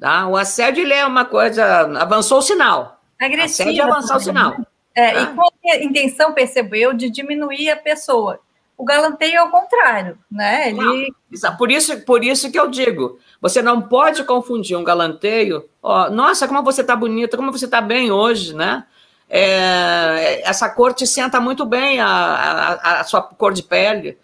Tá? 0.00 0.26
O 0.26 0.36
assédio 0.36 0.82
ele 0.82 0.94
é 0.94 1.04
uma 1.04 1.24
coisa. 1.24 1.80
Avançou 2.00 2.38
o 2.38 2.42
sinal. 2.42 2.93
Agressivo. 3.24 3.70
Assédio 3.70 3.82
é 3.82 3.90
avançar 3.90 4.16
o 4.16 4.20
sinal. 4.20 4.56
É, 4.94 5.12
tá? 5.12 5.22
E 5.22 5.26
com 5.34 5.42
a 5.42 5.76
intenção, 5.76 6.32
percebeu, 6.32 6.92
de 6.92 7.10
diminuir 7.10 7.70
a 7.70 7.76
pessoa. 7.76 8.40
O 8.76 8.84
galanteio 8.84 9.36
é 9.36 9.42
o 9.42 9.50
contrário, 9.50 10.18
né? 10.30 10.70
Ele... 10.70 11.14
Não, 11.42 11.56
por, 11.56 11.70
isso, 11.70 12.04
por 12.04 12.24
isso 12.24 12.50
que 12.50 12.58
eu 12.58 12.68
digo: 12.68 13.18
você 13.40 13.62
não 13.62 13.82
pode 13.82 14.24
confundir 14.24 14.76
um 14.76 14.84
galanteio. 14.84 15.68
Ó, 15.82 16.10
Nossa, 16.10 16.48
como 16.48 16.62
você 16.62 16.80
está 16.80 16.96
bonita, 16.96 17.36
como 17.36 17.52
você 17.52 17.66
está 17.66 17.80
bem 17.80 18.10
hoje, 18.10 18.54
né? 18.54 18.84
É, 19.28 20.42
essa 20.48 20.68
cor 20.68 20.92
te 20.92 21.06
senta 21.06 21.40
muito 21.40 21.64
bem, 21.64 22.00
a, 22.00 22.08
a, 22.08 23.00
a 23.00 23.04
sua 23.04 23.22
cor 23.22 23.52
de 23.52 23.62
pele. 23.62 24.18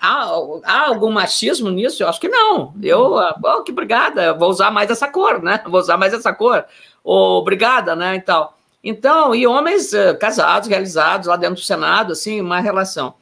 Há, 0.00 0.28
há, 0.64 0.86
algum 0.86 1.10
machismo 1.10 1.70
nisso? 1.70 2.02
Eu 2.02 2.08
acho 2.08 2.20
que 2.20 2.28
não. 2.28 2.74
Eu, 2.82 3.14
oh, 3.42 3.62
que 3.62 3.72
obrigada, 3.72 4.32
vou 4.32 4.48
usar 4.48 4.70
mais 4.70 4.90
essa 4.90 5.08
cor, 5.08 5.42
né? 5.42 5.60
Vou 5.66 5.80
usar 5.80 5.96
mais 5.96 6.14
essa 6.14 6.32
cor. 6.32 6.64
Obrigada, 7.04 7.96
né? 7.96 8.16
Então, 8.16 8.50
então 8.82 9.34
e 9.34 9.46
homens 9.46 9.92
uh, 9.92 10.16
casados, 10.18 10.68
realizados 10.68 11.26
lá 11.26 11.36
dentro 11.36 11.56
do 11.56 11.60
Senado, 11.60 12.12
assim, 12.12 12.40
uma 12.40 12.60
relação. 12.60 13.14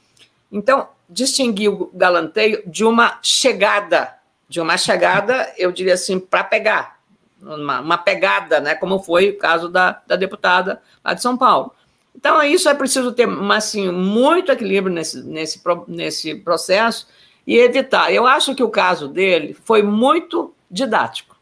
Então, 0.50 0.88
distinguir 1.08 1.70
o 1.70 1.90
galanteio 1.92 2.62
de 2.66 2.84
uma 2.84 3.18
chegada, 3.22 4.14
de 4.48 4.60
uma 4.60 4.76
chegada, 4.76 5.52
eu 5.56 5.72
diria 5.72 5.94
assim, 5.94 6.18
para 6.18 6.44
pegar, 6.44 7.00
uma, 7.40 7.80
uma, 7.80 7.98
pegada, 7.98 8.60
né? 8.60 8.74
Como 8.74 9.00
foi 9.00 9.30
o 9.30 9.38
caso 9.38 9.68
da, 9.68 10.00
da 10.06 10.16
deputada 10.16 10.82
lá 11.04 11.14
de 11.14 11.22
São 11.22 11.36
Paulo. 11.36 11.72
Então, 12.14 12.42
isso 12.42 12.68
é 12.68 12.74
preciso 12.74 13.12
ter 13.12 13.28
assim, 13.52 13.90
muito 13.90 14.52
equilíbrio 14.52 14.92
nesse, 14.92 15.22
nesse, 15.22 15.62
nesse 15.88 16.34
processo 16.34 17.06
e 17.46 17.56
evitar. 17.56 18.12
Eu 18.12 18.26
acho 18.26 18.54
que 18.54 18.62
o 18.62 18.68
caso 18.68 19.08
dele 19.08 19.56
foi 19.64 19.82
muito 19.82 20.54
didático. 20.70 21.36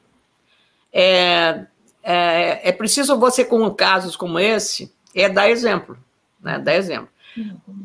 É, 0.93 1.65
é, 2.11 2.71
é 2.71 2.73
preciso 2.73 3.19
você, 3.19 3.45
com 3.45 3.71
casos 3.71 4.17
como 4.17 4.39
esse, 4.39 4.91
é 5.15 5.29
dar 5.29 5.51
exemplo. 5.51 5.99
Né, 6.41 6.59
dar 6.59 6.75
exemplo. 6.75 7.11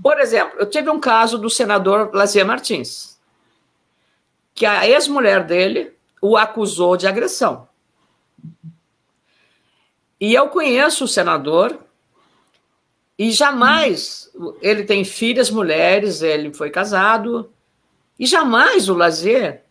Por 0.01 0.17
exemplo, 0.17 0.59
eu 0.59 0.69
tive 0.69 0.89
um 0.89 0.99
caso 0.99 1.37
do 1.37 1.49
senador 1.49 2.09
Lazier 2.13 2.45
Martins, 2.45 3.19
que 4.55 4.65
a 4.65 4.87
ex-mulher 4.87 5.43
dele 5.43 5.91
o 6.21 6.37
acusou 6.37 6.95
de 6.95 7.05
agressão. 7.05 7.67
E 10.17 10.33
eu 10.33 10.47
conheço 10.47 11.03
o 11.03 11.07
senador 11.07 11.77
e 13.19 13.29
jamais 13.29 14.31
ele 14.61 14.85
tem 14.85 15.03
filhas 15.03 15.51
mulheres, 15.51 16.21
ele 16.21 16.53
foi 16.53 16.69
casado, 16.69 17.51
e 18.17 18.25
jamais 18.25 18.87
o 18.87 18.93
lazer, 18.93 19.63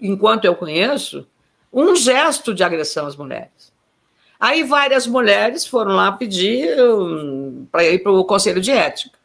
enquanto 0.00 0.46
eu 0.46 0.56
conheço, 0.56 1.28
um 1.72 1.94
gesto 1.94 2.54
de 2.54 2.62
agressão 2.64 3.06
às 3.06 3.16
mulheres. 3.16 3.72
Aí 4.38 4.62
várias 4.62 5.06
mulheres 5.06 5.66
foram 5.66 5.92
lá 5.92 6.12
pedir 6.12 6.78
um, 6.80 7.66
para 7.70 7.84
ir 7.84 8.02
para 8.02 8.12
o 8.12 8.24
Conselho 8.24 8.60
de 8.60 8.70
Ética. 8.70 9.18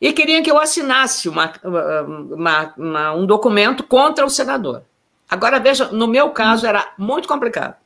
E 0.00 0.12
queriam 0.12 0.42
que 0.42 0.50
eu 0.50 0.60
assinasse 0.60 1.28
uma, 1.28 1.52
uma, 1.64 2.74
uma, 2.76 3.14
um 3.14 3.26
documento 3.26 3.82
contra 3.82 4.24
o 4.24 4.30
senador. 4.30 4.82
Agora, 5.28 5.58
veja, 5.58 5.86
no 5.86 6.06
meu 6.06 6.30
caso 6.30 6.66
era 6.66 6.92
muito 6.98 7.26
complicado. 7.26 7.76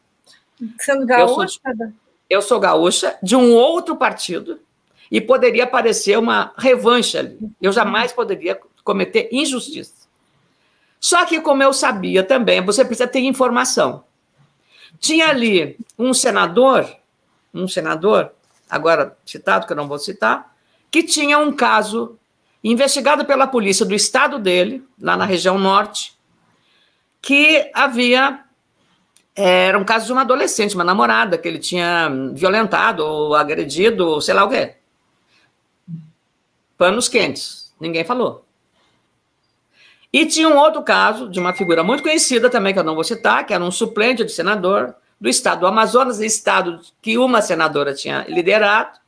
Sendo 0.78 1.06
gaúcha? 1.06 1.60
eu 2.28 2.42
sou 2.42 2.60
gaúcha 2.60 3.18
de 3.22 3.34
um 3.34 3.54
outro 3.54 3.96
partido 3.96 4.60
e 5.10 5.20
poderia 5.20 5.64
aparecer 5.64 6.16
uma 6.18 6.52
revanche 6.56 7.18
ali. 7.18 7.38
Eu 7.60 7.72
jamais 7.72 8.12
poderia 8.12 8.58
cometer 8.84 9.28
injustiça. 9.32 9.99
Só 11.00 11.24
que, 11.24 11.40
como 11.40 11.62
eu 11.62 11.72
sabia 11.72 12.22
também, 12.22 12.60
você 12.60 12.84
precisa 12.84 13.08
ter 13.08 13.20
informação. 13.20 14.04
Tinha 14.98 15.28
ali 15.28 15.78
um 15.98 16.12
senador, 16.12 16.86
um 17.54 17.66
senador, 17.66 18.32
agora 18.68 19.16
citado, 19.24 19.66
que 19.66 19.72
eu 19.72 19.76
não 19.76 19.88
vou 19.88 19.98
citar, 19.98 20.54
que 20.90 21.02
tinha 21.02 21.38
um 21.38 21.52
caso 21.52 22.18
investigado 22.62 23.24
pela 23.24 23.46
polícia 23.46 23.86
do 23.86 23.94
estado 23.94 24.38
dele, 24.38 24.84
lá 25.00 25.16
na 25.16 25.24
região 25.24 25.58
norte, 25.58 26.14
que 27.22 27.70
havia. 27.72 28.44
Era 29.34 29.78
um 29.78 29.84
caso 29.84 30.04
de 30.04 30.12
uma 30.12 30.20
adolescente, 30.20 30.74
uma 30.74 30.84
namorada, 30.84 31.38
que 31.38 31.48
ele 31.48 31.58
tinha 31.58 32.10
violentado 32.34 33.02
ou 33.02 33.34
agredido, 33.34 34.06
ou 34.06 34.20
sei 34.20 34.34
lá 34.34 34.44
o 34.44 34.50
quê. 34.50 34.74
Panos 36.76 37.08
quentes, 37.08 37.72
ninguém 37.80 38.04
falou. 38.04 38.44
E 40.12 40.26
tinha 40.26 40.48
um 40.48 40.58
outro 40.58 40.82
caso 40.82 41.28
de 41.28 41.38
uma 41.38 41.52
figura 41.52 41.84
muito 41.84 42.02
conhecida 42.02 42.50
também, 42.50 42.72
que 42.72 42.78
eu 42.78 42.84
não 42.84 42.94
vou 42.94 43.04
citar, 43.04 43.46
que 43.46 43.54
era 43.54 43.62
um 43.62 43.70
suplente 43.70 44.24
de 44.24 44.32
senador 44.32 44.94
do 45.20 45.28
estado 45.28 45.60
do 45.60 45.66
Amazonas, 45.66 46.18
estado 46.20 46.80
que 47.00 47.16
uma 47.16 47.40
senadora 47.40 47.94
tinha 47.94 48.24
liderado, 48.28 48.98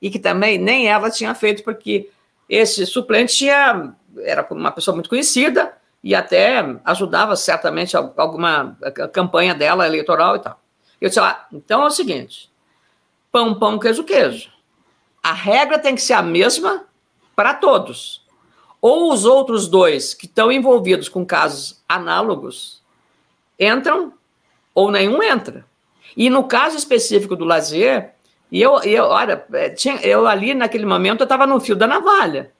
e 0.00 0.10
que 0.10 0.18
também 0.18 0.58
nem 0.58 0.88
ela 0.88 1.10
tinha 1.10 1.34
feito, 1.34 1.62
porque 1.64 2.10
esse 2.48 2.86
suplente 2.86 3.36
tinha, 3.36 3.94
era 4.18 4.46
uma 4.50 4.70
pessoa 4.70 4.94
muito 4.94 5.08
conhecida 5.08 5.76
e 6.02 6.14
até 6.14 6.64
ajudava 6.84 7.34
certamente 7.36 7.96
alguma 7.96 8.76
campanha 9.12 9.54
dela 9.54 9.86
eleitoral 9.86 10.36
e 10.36 10.40
tal. 10.40 10.60
Eu 11.00 11.08
disse, 11.08 11.20
ah, 11.20 11.46
então 11.52 11.82
é 11.82 11.86
o 11.86 11.90
seguinte, 11.90 12.50
pão, 13.30 13.58
pão, 13.58 13.78
queijo, 13.78 14.04
queijo. 14.04 14.50
A 15.22 15.32
regra 15.32 15.78
tem 15.78 15.94
que 15.94 16.00
ser 16.02 16.14
a 16.14 16.22
mesma 16.22 16.84
para 17.34 17.54
todos. 17.54 18.24
Ou 18.80 19.12
os 19.12 19.24
outros 19.24 19.66
dois 19.66 20.14
que 20.14 20.26
estão 20.26 20.52
envolvidos 20.52 21.08
com 21.08 21.26
casos 21.26 21.82
análogos 21.88 22.82
entram, 23.58 24.12
ou 24.74 24.90
nenhum 24.90 25.22
entra. 25.22 25.64
E 26.16 26.30
no 26.30 26.44
caso 26.44 26.76
específico 26.76 27.34
do 27.34 27.44
lazer, 27.44 28.12
e 28.50 28.62
eu, 28.62 28.78
eu 28.82 29.04
olha, 29.04 29.44
é, 29.52 29.70
tinha, 29.70 29.96
eu 29.96 30.26
ali 30.26 30.54
naquele 30.54 30.86
momento 30.86 31.20
eu 31.20 31.24
estava 31.24 31.46
no 31.46 31.60
fio 31.60 31.76
da 31.76 31.86
navalha. 31.86 32.52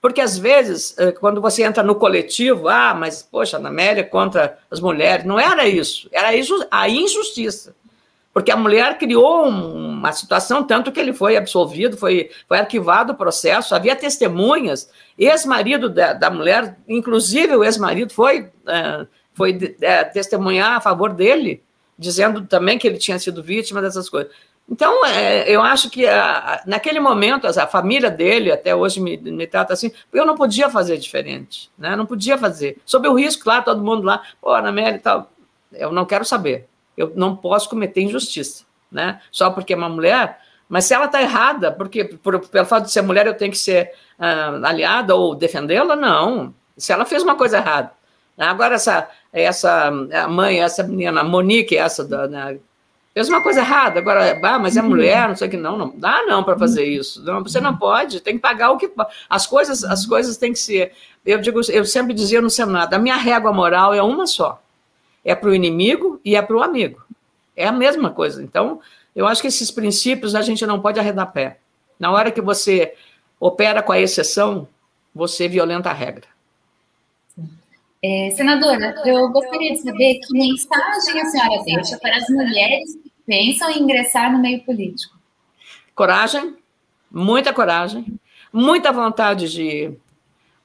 Porque 0.00 0.20
às 0.20 0.36
vezes, 0.36 0.94
é, 0.98 1.12
quando 1.12 1.40
você 1.40 1.62
entra 1.62 1.82
no 1.82 1.94
coletivo, 1.94 2.68
ah, 2.68 2.94
mas 2.94 3.22
poxa, 3.22 3.58
na 3.58 3.70
Amélia 3.70 4.04
contra 4.04 4.58
as 4.70 4.78
mulheres, 4.78 5.24
não 5.24 5.40
era 5.40 5.66
isso, 5.66 6.08
era 6.12 6.34
isso, 6.34 6.66
a 6.70 6.88
injustiça. 6.88 7.74
Porque 8.34 8.50
a 8.50 8.56
mulher 8.56 8.98
criou 8.98 9.44
uma 9.48 10.10
situação, 10.12 10.64
tanto 10.64 10.90
que 10.90 10.98
ele 10.98 11.12
foi 11.12 11.36
absolvido, 11.36 11.96
foi, 11.96 12.30
foi 12.48 12.58
arquivado 12.58 13.12
o 13.12 13.16
processo, 13.16 13.76
havia 13.76 13.94
testemunhas, 13.94 14.90
ex-marido 15.16 15.88
da, 15.88 16.12
da, 16.12 16.28
mulher, 16.30 16.76
inclusive 16.88 17.54
o 17.54 17.62
ex-marido 17.62 18.12
foi, 18.12 18.50
é, 18.66 19.06
foi 19.32 19.76
é, 19.80 20.02
testemunhar 20.02 20.72
a 20.72 20.80
favor 20.80 21.12
dele, 21.12 21.62
dizendo 21.96 22.44
também 22.44 22.76
que 22.76 22.88
ele 22.88 22.98
tinha 22.98 23.20
sido 23.20 23.40
vítima 23.40 23.80
dessas 23.80 24.08
coisas. 24.08 24.32
Então, 24.68 25.06
é, 25.06 25.48
eu 25.48 25.62
acho 25.62 25.88
que 25.88 26.04
a, 26.04 26.60
naquele 26.66 26.98
momento, 26.98 27.46
a 27.46 27.66
família 27.68 28.10
dele, 28.10 28.50
até 28.50 28.74
hoje 28.74 29.00
me, 29.00 29.16
me 29.16 29.46
trata 29.46 29.74
assim, 29.74 29.92
eu 30.12 30.26
não 30.26 30.34
podia 30.34 30.68
fazer 30.68 30.96
diferente, 30.96 31.70
né? 31.78 31.94
não 31.94 32.04
podia 32.04 32.36
fazer. 32.36 32.78
Sob 32.84 33.06
o 33.06 33.14
risco, 33.14 33.44
claro, 33.44 33.64
todo 33.64 33.84
mundo 33.84 34.02
lá, 34.02 34.22
pô, 34.40 34.50
Ana 34.50 34.72
Mary 34.72 34.96
e 34.96 35.00
tal, 35.00 35.30
eu 35.72 35.92
não 35.92 36.04
quero 36.04 36.24
saber. 36.24 36.66
Eu 36.96 37.12
não 37.14 37.36
posso 37.36 37.68
cometer 37.68 38.02
injustiça, 38.02 38.64
né? 38.90 39.20
Só 39.30 39.50
porque 39.50 39.72
é 39.72 39.76
uma 39.76 39.88
mulher, 39.88 40.38
mas 40.68 40.84
se 40.84 40.94
ela 40.94 41.06
está 41.06 41.20
errada, 41.20 41.70
porque 41.72 42.04
por, 42.04 42.38
pelo 42.48 42.66
fato 42.66 42.84
de 42.84 42.92
ser 42.92 43.02
mulher 43.02 43.26
eu 43.26 43.34
tenho 43.34 43.50
que 43.50 43.58
ser 43.58 43.92
uh, 44.18 44.64
aliada 44.64 45.14
ou 45.14 45.34
defendê-la, 45.34 45.96
não. 45.96 46.54
Se 46.76 46.92
ela 46.92 47.04
fez 47.04 47.22
uma 47.22 47.36
coisa 47.36 47.58
errada. 47.58 47.92
Agora, 48.36 48.74
essa, 48.74 49.08
essa 49.32 49.90
mãe, 50.28 50.60
essa 50.60 50.82
menina, 50.82 51.20
a 51.20 51.24
Monique, 51.24 51.76
essa 51.76 52.04
da, 52.04 52.26
né, 52.26 52.58
fez 53.14 53.28
uma 53.28 53.40
coisa 53.40 53.60
errada, 53.60 54.00
agora, 54.00 54.40
ah, 54.42 54.58
mas 54.58 54.76
é 54.76 54.82
uhum. 54.82 54.88
mulher, 54.88 55.28
não 55.28 55.36
sei 55.36 55.46
o 55.46 55.50
que, 55.50 55.56
não, 55.56 55.78
não 55.78 55.92
dá 55.96 56.24
não 56.26 56.42
para 56.42 56.58
fazer 56.58 56.84
isso. 56.84 57.24
Não, 57.24 57.42
você 57.42 57.60
não 57.60 57.76
pode, 57.76 58.20
tem 58.20 58.34
que 58.34 58.40
pagar 58.40 58.72
o 58.72 58.76
que. 58.76 58.90
As 59.30 59.46
coisas, 59.46 59.84
as 59.84 60.04
coisas 60.04 60.36
têm 60.36 60.52
que 60.52 60.58
ser. 60.58 60.92
Eu 61.24 61.38
digo, 61.38 61.60
eu 61.70 61.84
sempre 61.84 62.12
dizia 62.12 62.42
no 62.42 62.50
Senado, 62.50 62.92
a 62.92 62.98
minha 62.98 63.16
régua 63.16 63.52
moral 63.52 63.94
é 63.94 64.02
uma 64.02 64.26
só. 64.26 64.60
É 65.24 65.34
para 65.34 65.48
o 65.48 65.54
inimigo 65.54 66.20
e 66.24 66.36
é 66.36 66.42
para 66.42 66.56
o 66.56 66.62
amigo. 66.62 67.02
É 67.56 67.66
a 67.66 67.72
mesma 67.72 68.10
coisa. 68.10 68.42
Então, 68.42 68.80
eu 69.14 69.26
acho 69.26 69.40
que 69.40 69.48
esses 69.48 69.70
princípios 69.70 70.34
a 70.34 70.42
gente 70.42 70.66
não 70.66 70.80
pode 70.80 70.98
arredar 70.98 71.32
pé. 71.32 71.58
Na 71.98 72.10
hora 72.10 72.30
que 72.30 72.40
você 72.40 72.94
opera 73.38 73.82
com 73.82 73.92
a 73.92 74.00
exceção, 74.00 74.68
você 75.14 75.48
violenta 75.48 75.90
a 75.90 75.92
regra. 75.92 76.26
É, 78.02 78.30
senadora, 78.32 78.94
eu 79.06 79.30
gostaria 79.30 79.72
de 79.72 79.78
saber 79.78 80.20
que 80.20 80.32
mensagem 80.36 81.22
a 81.22 81.24
senhora 81.24 81.62
deixa 81.64 81.96
para 81.98 82.16
as 82.16 82.28
mulheres 82.28 82.96
que 82.96 83.10
pensam 83.26 83.70
em 83.70 83.80
ingressar 83.80 84.30
no 84.30 84.38
meio 84.38 84.60
político. 84.62 85.16
Coragem, 85.94 86.54
muita 87.10 87.50
coragem, 87.50 88.04
muita 88.52 88.92
vontade 88.92 89.50
de. 89.50 89.96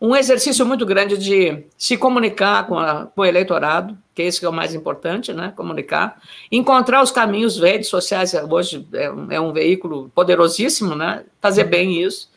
Um 0.01 0.15
exercício 0.15 0.65
muito 0.65 0.85
grande 0.85 1.17
de 1.17 1.65
se 1.77 1.97
comunicar 1.97 2.65
com, 2.67 2.79
a, 2.79 3.07
com 3.07 3.21
o 3.21 3.25
eleitorado, 3.25 3.97
que 4.15 4.21
é 4.21 4.27
isso 4.27 4.39
que 4.39 4.45
é 4.45 4.49
o 4.49 4.53
mais 4.53 4.73
importante, 4.73 5.33
né? 5.33 5.51
Comunicar. 5.55 6.21
Encontrar 6.51 7.03
os 7.03 7.11
caminhos, 7.11 7.59
redes 7.59 7.89
sociais, 7.89 8.33
hoje 8.33 8.87
é 8.93 9.11
um, 9.11 9.31
é 9.31 9.41
um 9.41 9.51
veículo 9.51 10.09
poderosíssimo, 10.15 10.95
né? 10.95 11.25
Fazer 11.41 11.65
bem 11.65 12.01
isso. 12.01 12.29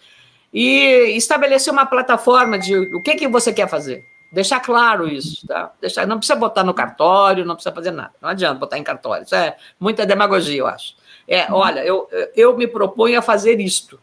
E 0.53 1.17
estabelecer 1.17 1.73
uma 1.73 1.87
plataforma 1.87 2.59
de 2.59 2.77
o 2.77 3.01
que, 3.01 3.15
que 3.15 3.29
você 3.29 3.53
quer 3.53 3.69
fazer 3.69 4.05
Deixar 4.33 4.61
claro 4.61 5.07
isso, 5.07 5.47
tá? 5.47 5.71
Deixar, 5.79 6.07
não 6.07 6.17
precisa 6.17 6.39
botar 6.39 6.65
no 6.65 6.73
cartório, 6.73 7.45
não 7.45 7.55
precisa 7.55 7.75
fazer 7.75 7.91
nada. 7.91 8.13
Não 8.19 8.31
adianta 8.31 8.55
botar 8.55 8.79
em 8.79 8.83
cartório. 8.83 9.25
Isso 9.25 9.35
é 9.35 9.55
muita 9.79 10.07
demagogia, 10.07 10.59
eu 10.59 10.67
acho. 10.67 10.95
É, 11.29 11.45
uhum. 11.51 11.57
olha, 11.57 11.85
eu, 11.85 12.09
eu 12.35 12.57
me 12.57 12.67
proponho 12.67 13.19
a 13.19 13.23
fazer 13.23 13.61
isto. 13.61 14.01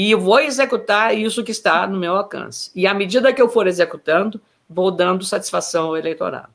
E 0.00 0.14
vou 0.14 0.38
executar 0.38 1.12
isso 1.12 1.42
que 1.42 1.50
está 1.50 1.84
no 1.84 1.98
meu 1.98 2.14
alcance. 2.14 2.70
E 2.72 2.86
à 2.86 2.94
medida 2.94 3.32
que 3.32 3.42
eu 3.42 3.48
for 3.48 3.66
executando, 3.66 4.40
vou 4.70 4.92
dando 4.92 5.24
satisfação 5.24 5.86
ao 5.86 5.96
eleitorado. 5.96 6.50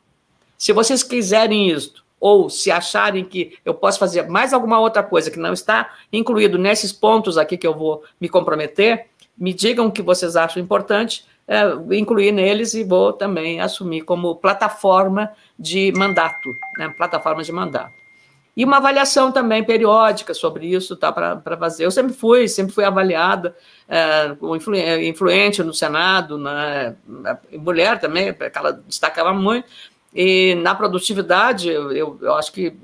Se 0.57 0.71
vocês 0.71 1.03
quiserem 1.03 1.69
isto, 1.69 2.05
ou 2.21 2.49
se 2.49 2.71
acharem 2.71 3.25
que 3.25 3.57
eu 3.65 3.73
posso 3.73 3.99
fazer 3.99 4.29
mais 4.29 4.53
alguma 4.53 4.79
outra 4.79 5.03
coisa 5.03 5.29
que 5.29 5.37
não 5.37 5.51
está 5.51 5.93
incluído 6.13 6.57
nesses 6.57 6.93
pontos 6.93 7.37
aqui 7.37 7.57
que 7.57 7.67
eu 7.67 7.73
vou 7.73 8.05
me 8.17 8.29
comprometer, 8.29 9.07
me 9.37 9.53
digam 9.53 9.87
o 9.87 9.91
que 9.91 10.01
vocês 10.01 10.37
acham 10.37 10.63
importante 10.63 11.25
é, 11.45 11.63
incluir 11.97 12.31
neles 12.31 12.73
e 12.73 12.85
vou 12.85 13.11
também 13.11 13.59
assumir 13.59 14.03
como 14.03 14.37
plataforma 14.37 15.33
de 15.59 15.91
mandato, 15.91 16.55
né, 16.77 16.87
plataforma 16.95 17.43
de 17.43 17.51
mandato. 17.51 18.02
E 18.55 18.63
uma 18.63 18.77
avaliação 18.77 19.31
também 19.31 19.63
periódica 19.63 20.33
sobre 20.33 20.67
isso, 20.67 20.95
tá, 20.95 21.11
para 21.11 21.57
fazer. 21.57 21.85
Eu 21.85 21.91
sempre 21.91 22.13
fui, 22.13 22.47
sempre 22.47 22.71
fui 22.73 22.83
avaliada 22.83 23.55
é, 23.87 24.35
como 24.39 24.55
influente 24.55 25.63
no 25.63 25.73
Senado, 25.73 26.37
na, 26.37 26.93
na, 27.07 27.37
mulher 27.53 27.99
também, 27.99 28.31
porque 28.31 28.55
ela 28.57 28.73
destacava 28.73 29.33
muito, 29.33 29.67
e 30.13 30.53
na 30.55 30.75
produtividade, 30.75 31.67
eu, 31.69 32.19
eu 32.21 32.35
acho 32.35 32.51
que 32.51 32.75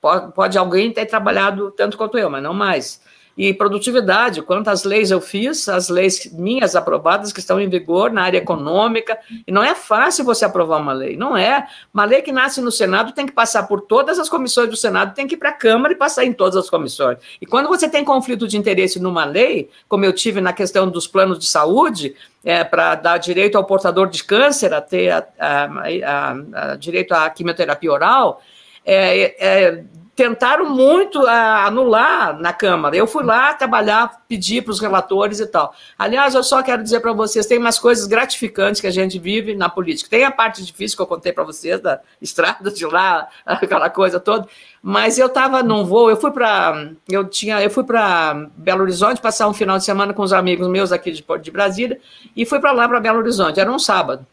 pode, 0.00 0.32
pode 0.32 0.58
alguém 0.58 0.92
ter 0.92 1.06
trabalhado 1.06 1.70
tanto 1.70 1.96
quanto 1.96 2.18
eu, 2.18 2.28
mas 2.28 2.42
não 2.42 2.52
mais. 2.52 3.00
E 3.36 3.52
produtividade, 3.52 4.42
quantas 4.42 4.84
leis 4.84 5.10
eu 5.10 5.20
fiz, 5.20 5.68
as 5.68 5.88
leis 5.88 6.30
minhas 6.32 6.76
aprovadas 6.76 7.32
que 7.32 7.40
estão 7.40 7.60
em 7.60 7.68
vigor 7.68 8.12
na 8.12 8.22
área 8.22 8.38
econômica, 8.38 9.18
e 9.46 9.50
não 9.50 9.62
é 9.62 9.74
fácil 9.74 10.24
você 10.24 10.44
aprovar 10.44 10.80
uma 10.80 10.92
lei, 10.92 11.16
não 11.16 11.36
é. 11.36 11.66
Uma 11.92 12.04
lei 12.04 12.22
que 12.22 12.30
nasce 12.30 12.60
no 12.60 12.70
Senado 12.70 13.12
tem 13.12 13.26
que 13.26 13.32
passar 13.32 13.64
por 13.64 13.80
todas 13.80 14.18
as 14.18 14.28
comissões 14.28 14.70
do 14.70 14.76
Senado, 14.76 15.14
tem 15.14 15.26
que 15.26 15.34
ir 15.34 15.38
para 15.38 15.50
a 15.50 15.52
Câmara 15.52 15.92
e 15.92 15.96
passar 15.96 16.24
em 16.24 16.32
todas 16.32 16.56
as 16.56 16.70
comissões. 16.70 17.18
E 17.40 17.46
quando 17.46 17.68
você 17.68 17.88
tem 17.88 18.04
conflito 18.04 18.46
de 18.46 18.56
interesse 18.56 19.00
numa 19.00 19.24
lei, 19.24 19.68
como 19.88 20.04
eu 20.04 20.12
tive 20.12 20.40
na 20.40 20.52
questão 20.52 20.88
dos 20.88 21.06
planos 21.06 21.38
de 21.38 21.46
saúde, 21.46 22.14
é, 22.44 22.62
para 22.62 22.94
dar 22.94 23.18
direito 23.18 23.56
ao 23.56 23.64
portador 23.64 24.08
de 24.08 24.22
câncer 24.22 24.72
a 24.74 24.80
ter 24.80 25.10
a, 25.10 25.26
a, 25.38 26.36
a, 26.72 26.76
direito 26.76 27.12
à 27.12 27.28
quimioterapia 27.30 27.90
oral, 27.90 28.42
é, 28.84 29.34
é, 29.38 29.84
tentaram 30.14 30.70
muito 30.70 31.26
anular 31.26 32.38
na 32.38 32.52
Câmara. 32.52 32.96
Eu 32.96 33.06
fui 33.06 33.24
lá 33.24 33.52
trabalhar, 33.54 34.22
pedir 34.28 34.62
para 34.62 34.70
os 34.70 34.80
relatores 34.80 35.40
e 35.40 35.46
tal. 35.46 35.74
Aliás, 35.98 36.34
eu 36.34 36.42
só 36.42 36.62
quero 36.62 36.82
dizer 36.82 37.00
para 37.00 37.12
vocês, 37.12 37.46
tem 37.46 37.58
umas 37.58 37.78
coisas 37.78 38.06
gratificantes 38.06 38.80
que 38.80 38.86
a 38.86 38.90
gente 38.90 39.18
vive 39.18 39.54
na 39.54 39.68
política. 39.68 40.08
Tem 40.08 40.24
a 40.24 40.30
parte 40.30 40.64
difícil 40.64 40.96
que 40.96 41.02
eu 41.02 41.06
contei 41.06 41.32
para 41.32 41.42
vocês, 41.42 41.80
da 41.80 42.00
estrada 42.22 42.70
de 42.70 42.86
lá, 42.86 43.28
aquela 43.44 43.90
coisa 43.90 44.20
toda, 44.20 44.46
mas 44.82 45.18
eu 45.18 45.26
estava 45.26 45.62
num 45.62 45.84
voo, 45.84 46.10
eu 46.10 46.16
fui 46.16 46.30
para 46.30 46.90
eu 47.08 47.24
tinha, 47.24 47.60
eu 47.62 47.70
fui 47.70 47.84
para 47.84 48.48
Belo 48.56 48.82
Horizonte 48.82 49.20
passar 49.20 49.48
um 49.48 49.54
final 49.54 49.78
de 49.78 49.84
semana 49.84 50.12
com 50.12 50.22
os 50.22 50.32
amigos 50.32 50.68
meus 50.68 50.92
aqui 50.92 51.10
de, 51.10 51.24
de 51.40 51.50
Brasília 51.50 51.98
e 52.36 52.44
fui 52.46 52.60
para 52.60 52.72
lá 52.72 52.88
para 52.88 53.00
Belo 53.00 53.18
Horizonte. 53.18 53.58
Era 53.58 53.70
um 53.70 53.78
sábado. 53.78 54.26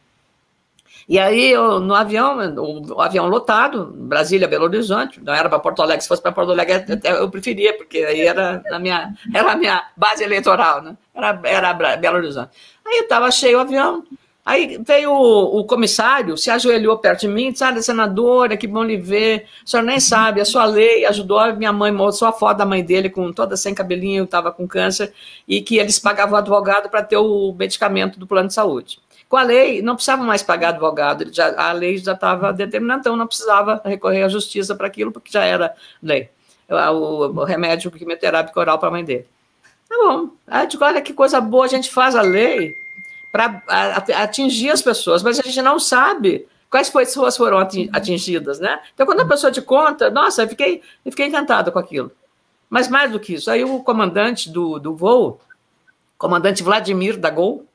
E 1.12 1.20
aí, 1.20 1.51
eu, 1.51 1.82
no 1.82 1.93
avião, 1.93 2.38
o, 2.55 2.95
o, 2.95 3.01
avião 3.01 3.28
lotado, 3.28 3.93
Brasília, 3.93 4.47
Belo 4.47 4.64
Horizonte, 4.64 5.20
não 5.22 5.34
era 5.34 5.49
para 5.49 5.59
Porto 5.59 5.82
Alegre, 5.82 6.01
se 6.01 6.07
fosse 6.07 6.22
para 6.22 6.32
Porto 6.32 6.53
Alegre, 6.53 6.76
até 6.76 7.12
eu 7.12 7.30
preferia, 7.30 7.76
porque 7.76 7.97
aí 7.97 8.22
era, 8.22 8.64
na 8.72 8.80
minha, 8.80 9.14
era 9.36 9.51
a 9.51 9.57
minha 9.57 9.84
base 9.97 10.24
eleitoral, 10.24 10.82
né? 10.82 10.95
Era, 11.14 11.38
era 11.43 11.97
Belo 11.97 12.16
Horizonte. 12.16 12.51
Aí 12.88 12.99
estava 12.99 13.30
cheio 13.30 13.57
o 13.57 13.59
avião, 13.62 14.05
Aí 14.43 14.80
veio 14.84 15.12
o, 15.12 15.59
o, 15.59 15.66
comissário, 15.66 16.36
se 16.36 16.49
ajoelhou 16.49 16.97
perto 16.97 17.22
de 17.22 17.28
mim 17.28 17.51
disse: 17.51 17.64
Ah, 17.64 17.80
senadora, 17.82 18.57
que 18.57 18.66
bom 18.66 18.84
lhe 18.84 18.97
ver. 18.97 19.45
A 19.64 19.70
senhora 19.70 19.88
nem 19.88 19.99
sabe, 19.99 20.41
a 20.41 20.45
sua 20.45 20.66
lei 20.66 21.05
ajudou 21.05 21.38
a 21.38 21.53
minha 21.53 21.72
mãe, 21.72 21.91
mostrou 21.91 22.28
a 22.28 22.34
foto 22.34 22.57
da 22.57 22.66
mãe 22.66 22.84
dele, 22.84 23.07
com 23.07 23.32
toda 23.32 23.55
sem 23.55 23.76
cabelinho, 23.76 24.24
estava 24.24 24.51
com 24.51 24.68
câncer, 24.68 25.14
e 25.47 25.62
que 25.62 25.78
eles 25.78 25.99
pagavam 25.99 26.39
advogado 26.39 26.89
para 26.89 27.03
ter 27.03 27.18
o 27.18 27.53
medicamento 27.53 28.18
do 28.18 28.26
plano 28.26 28.47
de 28.47 28.55
saúde. 28.55 28.99
Com 29.32 29.38
a 29.38 29.43
lei, 29.43 29.82
não 29.82 29.95
precisava 29.95 30.23
mais 30.23 30.43
pagar 30.43 30.69
advogado, 30.69 31.34
já, 31.34 31.55
a 31.57 31.71
lei 31.71 31.97
já 31.97 32.11
estava 32.11 32.51
determinada, 32.51 32.99
então 32.99 33.15
não 33.15 33.25
precisava 33.25 33.82
recorrer 33.86 34.23
à 34.23 34.27
justiça 34.27 34.75
para 34.75 34.88
aquilo, 34.88 35.09
porque 35.09 35.32
já 35.32 35.45
era 35.45 35.73
lei. 36.03 36.29
O, 36.69 37.27
o, 37.27 37.43
remédio 37.45 37.89
quimioterápico 37.89 38.59
oral 38.59 38.77
para 38.77 38.89
a 38.89 38.91
mãe 38.91 39.05
dele. 39.05 39.25
Tá 39.88 39.95
bom. 39.95 40.32
Aí 40.45 40.65
eu 40.65 40.67
digo: 40.67 40.84
olha 40.84 41.01
que 41.01 41.13
coisa 41.13 41.39
boa, 41.39 41.63
a 41.63 41.69
gente 41.69 41.89
faz 41.89 42.13
a 42.13 42.21
lei 42.21 42.75
para 43.32 43.63
atingir 44.21 44.69
as 44.69 44.82
pessoas, 44.82 45.23
mas 45.23 45.39
a 45.39 45.43
gente 45.43 45.61
não 45.61 45.79
sabe 45.79 46.45
quais 46.69 46.89
pessoas 46.89 47.38
foram 47.38 47.57
atingidas, 47.57 48.59
né? 48.59 48.82
Então, 48.93 49.05
quando 49.05 49.21
a 49.21 49.25
pessoa 49.25 49.49
te 49.49 49.61
conta, 49.61 50.09
nossa, 50.09 50.43
eu 50.43 50.49
fiquei, 50.49 50.82
eu 51.05 51.11
fiquei 51.13 51.27
encantada 51.27 51.71
com 51.71 51.79
aquilo. 51.79 52.11
Mas 52.69 52.89
mais 52.89 53.09
do 53.09 53.17
que 53.17 53.36
isso, 53.36 53.49
aí 53.49 53.63
o 53.63 53.82
comandante 53.82 54.49
do, 54.49 54.77
do 54.77 54.93
voo, 54.93 55.39
comandante 56.17 56.63
Vladimir 56.63 57.17
da 57.17 57.29
Gol, 57.29 57.65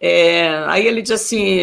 é, 0.00 0.64
aí 0.66 0.86
ele 0.86 1.02
diz 1.02 1.10
assim, 1.10 1.58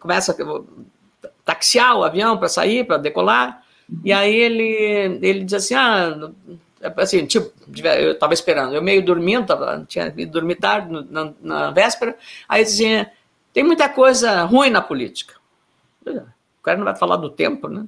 começa 0.00 0.32
a 0.32 1.24
taxiar 1.44 1.98
o 1.98 2.04
avião 2.04 2.38
para 2.38 2.48
sair, 2.48 2.84
para 2.84 2.96
decolar, 2.96 3.62
e 4.02 4.12
aí 4.12 4.34
ele, 4.34 5.18
ele 5.20 5.44
diz 5.44 5.54
assim, 5.54 5.74
ah, 5.74 6.30
assim, 6.96 7.26
tipo, 7.26 7.52
eu 7.98 8.12
estava 8.12 8.32
esperando, 8.32 8.74
eu 8.74 8.82
meio 8.82 9.04
dormindo, 9.04 9.46
tava, 9.46 9.84
tinha 9.86 10.12
ido 10.16 10.32
dormir 10.32 10.56
tarde 10.56 11.06
na, 11.10 11.32
na 11.40 11.70
véspera, 11.70 12.16
aí 12.48 12.64
dizia, 12.64 13.12
tem 13.52 13.62
muita 13.62 13.88
coisa 13.88 14.44
ruim 14.44 14.70
na 14.70 14.80
política. 14.80 15.34
O 16.06 16.62
cara 16.62 16.78
não 16.78 16.84
vai 16.84 16.96
falar 16.96 17.16
do 17.16 17.28
tempo, 17.28 17.68
né? 17.68 17.84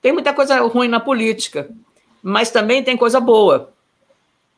Tem 0.00 0.12
muita 0.12 0.32
coisa 0.32 0.60
ruim 0.60 0.88
na 0.88 1.00
política, 1.00 1.68
mas 2.22 2.50
também 2.50 2.82
tem 2.82 2.96
coisa 2.96 3.18
boa. 3.18 3.72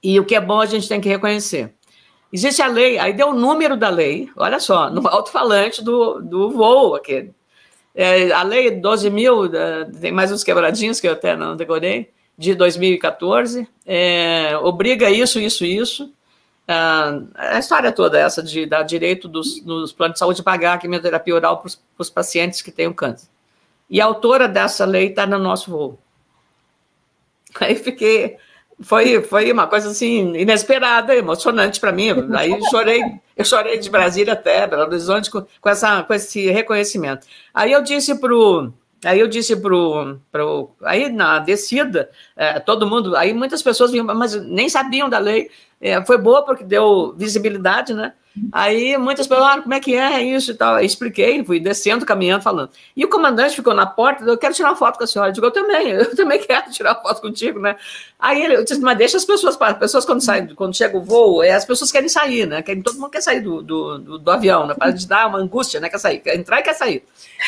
E 0.02 0.20
o 0.20 0.24
que 0.24 0.34
é 0.34 0.40
bom 0.40 0.60
a 0.60 0.66
gente 0.66 0.88
tem 0.88 1.00
que 1.00 1.08
reconhecer. 1.08 1.72
Existe 2.32 2.60
a 2.60 2.66
lei, 2.66 2.98
aí 2.98 3.12
deu 3.12 3.28
o 3.28 3.34
número 3.34 3.76
da 3.76 3.88
lei, 3.88 4.28
olha 4.36 4.58
só, 4.58 4.90
no 4.90 5.06
alto-falante 5.06 5.82
do, 5.82 6.20
do 6.20 6.50
voo 6.50 6.94
aquele. 6.94 7.32
É, 7.94 8.30
a 8.32 8.42
lei 8.42 8.70
12 8.70 9.08
mil, 9.10 9.50
tem 10.00 10.12
mais 10.12 10.30
uns 10.30 10.44
quebradinhos 10.44 11.00
que 11.00 11.08
eu 11.08 11.12
até 11.12 11.36
não 11.36 11.56
decorei, 11.56 12.10
de 12.36 12.54
2014, 12.54 13.66
é, 13.86 14.56
obriga 14.58 15.10
isso, 15.10 15.40
isso, 15.40 15.64
isso. 15.64 16.12
Ah, 16.68 17.20
a 17.36 17.58
história 17.58 17.92
toda 17.92 18.18
essa 18.18 18.42
de 18.42 18.66
dar 18.66 18.82
direito 18.82 19.28
dos, 19.28 19.60
dos 19.60 19.92
planos 19.92 20.14
de 20.14 20.18
saúde 20.18 20.42
pagar 20.42 20.74
a 20.74 20.78
quimioterapia 20.78 21.34
oral 21.34 21.58
para 21.58 21.70
os 21.98 22.10
pacientes 22.10 22.60
que 22.60 22.72
têm 22.72 22.92
câncer. 22.92 23.28
E 23.88 24.00
a 24.00 24.04
autora 24.04 24.48
dessa 24.48 24.84
lei 24.84 25.08
está 25.08 25.26
no 25.26 25.38
nosso 25.38 25.70
voo. 25.70 25.98
Aí 27.60 27.76
fiquei, 27.76 28.36
foi, 28.80 29.22
foi 29.22 29.50
uma 29.50 29.66
coisa 29.66 29.90
assim 29.90 30.36
inesperada, 30.36 31.14
emocionante 31.14 31.80
para 31.80 31.92
mim. 31.92 32.10
Aí 32.36 32.58
chorei, 32.70 33.02
eu 33.36 33.44
chorei 33.44 33.78
de 33.78 33.90
Brasília 33.90 34.34
até 34.34 34.66
Belo 34.66 34.82
Horizonte 34.82 35.30
com, 35.30 35.44
com, 35.60 35.68
essa, 35.68 36.02
com 36.02 36.12
esse 36.12 36.50
reconhecimento. 36.50 37.26
Aí 37.54 37.72
eu 37.72 37.82
disse 37.82 38.14
para 38.20 38.34
o 38.34 38.72
Aí 39.04 39.20
eu 39.20 39.28
disse 39.28 39.54
pro, 39.54 40.18
pro 40.32 40.70
aí 40.82 41.10
na 41.10 41.38
descida, 41.38 42.10
é, 42.36 42.60
todo 42.60 42.86
mundo, 42.86 43.16
aí 43.16 43.32
muitas 43.32 43.62
pessoas 43.62 43.90
vinham, 43.90 44.04
mas 44.04 44.34
nem 44.34 44.68
sabiam 44.68 45.08
da 45.08 45.18
lei. 45.18 45.50
É, 45.80 46.02
foi 46.04 46.18
boa 46.18 46.44
porque 46.44 46.64
deu 46.64 47.14
visibilidade, 47.16 47.94
né? 47.94 48.12
Aí 48.52 48.96
muitas 48.98 49.26
pessoas 49.26 49.44
falaram 49.44 49.62
como 49.62 49.74
é 49.74 49.80
que 49.80 49.94
é 49.94 50.22
isso 50.22 50.50
e 50.50 50.54
tal. 50.54 50.78
Eu 50.78 50.84
expliquei, 50.84 51.42
fui 51.42 51.58
descendo, 51.58 52.04
caminhando, 52.04 52.42
falando. 52.42 52.70
E 52.94 53.04
o 53.04 53.08
comandante 53.08 53.56
ficou 53.56 53.72
na 53.72 53.86
porta, 53.86 54.24
eu 54.24 54.36
quero 54.36 54.54
tirar 54.54 54.70
uma 54.70 54.76
foto 54.76 54.98
com 54.98 55.04
a 55.04 55.06
senhora. 55.06 55.30
Eu 55.30 55.32
digo, 55.32 55.46
eu 55.46 55.50
também, 55.50 55.88
eu 55.90 56.14
também 56.14 56.38
quero 56.40 56.70
tirar 56.70 56.92
uma 56.92 57.02
foto 57.02 57.22
contigo, 57.22 57.58
né? 57.58 57.76
Aí 58.18 58.42
ele 58.42 58.62
disse, 58.62 58.80
mas 58.80 58.98
deixa 58.98 59.16
as 59.16 59.24
pessoas, 59.24 59.56
as 59.60 59.78
pessoas 59.78 60.04
quando 60.04 60.20
saem, 60.20 60.48
quando 60.54 60.76
chega 60.76 60.96
o 60.96 61.02
voo, 61.02 61.42
é, 61.42 61.52
as 61.52 61.64
pessoas 61.64 61.90
querem 61.90 62.08
sair, 62.08 62.46
né? 62.46 62.62
Querem, 62.62 62.82
todo 62.82 62.98
mundo 62.98 63.10
quer 63.10 63.22
sair 63.22 63.40
do, 63.40 63.62
do, 63.62 63.98
do, 63.98 64.18
do 64.18 64.30
avião, 64.30 64.66
né? 64.66 64.74
Para 64.74 64.92
te 64.92 65.08
dar 65.08 65.26
uma 65.26 65.38
angústia, 65.38 65.80
né? 65.80 65.88
Quer 65.88 65.98
sair, 65.98 66.18
quer 66.18 66.36
entrar 66.36 66.60
e 66.60 66.62
quer 66.62 66.74
sair. 66.74 67.04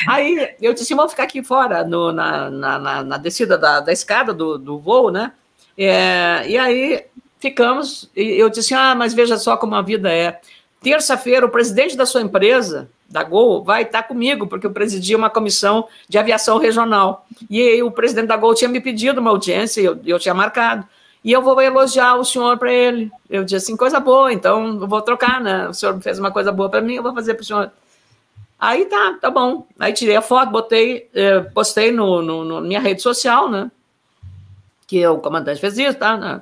Aí 0.09 0.55
eu 0.61 0.73
disse, 0.73 0.95
vamos 0.95 1.13
ficar 1.13 1.25
aqui 1.25 1.43
fora, 1.43 1.85
no, 1.85 2.13
na, 2.13 2.51
na, 2.51 2.79
na, 2.79 3.05
na 3.05 3.19
descida 3.19 3.59
da, 3.59 3.81
da 3.81 3.93
escada 3.93 4.33
do, 4.33 4.57
do 4.57 4.78
voo, 4.79 5.11
né? 5.11 5.33
É, 5.77 6.45
e 6.49 6.59
aí 6.59 7.05
ficamos, 7.39 8.11
e 8.17 8.23
eu 8.41 8.49
disse, 8.49 8.75
ah, 8.75 8.95
mas 8.95 9.15
veja 9.15 9.37
só 9.37 9.57
como 9.57 9.75
a 9.75 9.83
vida 9.83 10.13
é. 10.13 10.41
Terça-feira, 10.83 11.47
o 11.47 11.51
presidente 11.51 11.97
da 11.97 12.07
sua 12.07 12.21
empresa, 12.21 12.89
da 13.09 13.23
Gol, 13.23 13.65
vai 13.65 13.83
estar 13.83 14.03
comigo, 14.03 14.47
porque 14.47 14.67
eu 14.67 14.71
presidi 14.71 15.17
uma 15.17 15.31
comissão 15.31 15.89
de 16.09 16.19
aviação 16.19 16.59
regional. 16.59 17.27
E 17.49 17.61
aí, 17.61 17.83
o 17.83 17.91
presidente 17.91 18.27
da 18.27 18.37
Gol 18.37 18.55
tinha 18.55 18.69
me 18.69 18.81
pedido 18.81 19.21
uma 19.21 19.31
audiência, 19.31 19.81
eu, 19.81 19.99
eu 20.05 20.19
tinha 20.19 20.35
marcado. 20.35 20.87
E 21.25 21.33
eu 21.33 21.43
vou 21.43 21.61
elogiar 21.61 22.15
o 22.17 22.25
senhor 22.25 22.59
para 22.59 22.73
ele. 22.73 23.11
Eu 23.29 23.45
disse 23.45 23.57
assim, 23.57 23.77
coisa 23.77 23.99
boa, 23.99 24.33
então 24.33 24.81
eu 24.81 24.87
vou 24.87 25.03
trocar, 25.03 25.41
né? 25.41 25.69
O 25.69 25.75
senhor 25.75 26.01
fez 26.01 26.19
uma 26.19 26.31
coisa 26.31 26.53
boa 26.53 26.69
para 26.69 26.81
mim, 26.81 26.95
eu 26.95 27.03
vou 27.03 27.15
fazer 27.15 27.35
para 27.35 27.43
o 27.43 27.45
senhor. 27.45 27.71
Aí 28.59 28.87
tá, 28.87 29.19
tá 29.21 29.31
bom. 29.31 29.67
Aí 29.79 29.93
tirei 29.93 30.17
a 30.17 30.23
foto, 30.23 30.51
botei, 30.51 31.09
eh, 31.15 31.41
postei 31.41 31.93
no, 31.93 32.23
no, 32.23 32.45
no, 32.45 32.61
minha 32.61 32.81
rede 32.81 33.03
social, 33.03 33.49
né? 33.49 33.71
Que 34.89 35.07
o 35.07 35.19
comandante 35.19 35.61
fez 35.61 35.79
isso, 35.79 35.97
tá? 35.97 36.17
Né? 36.17 36.41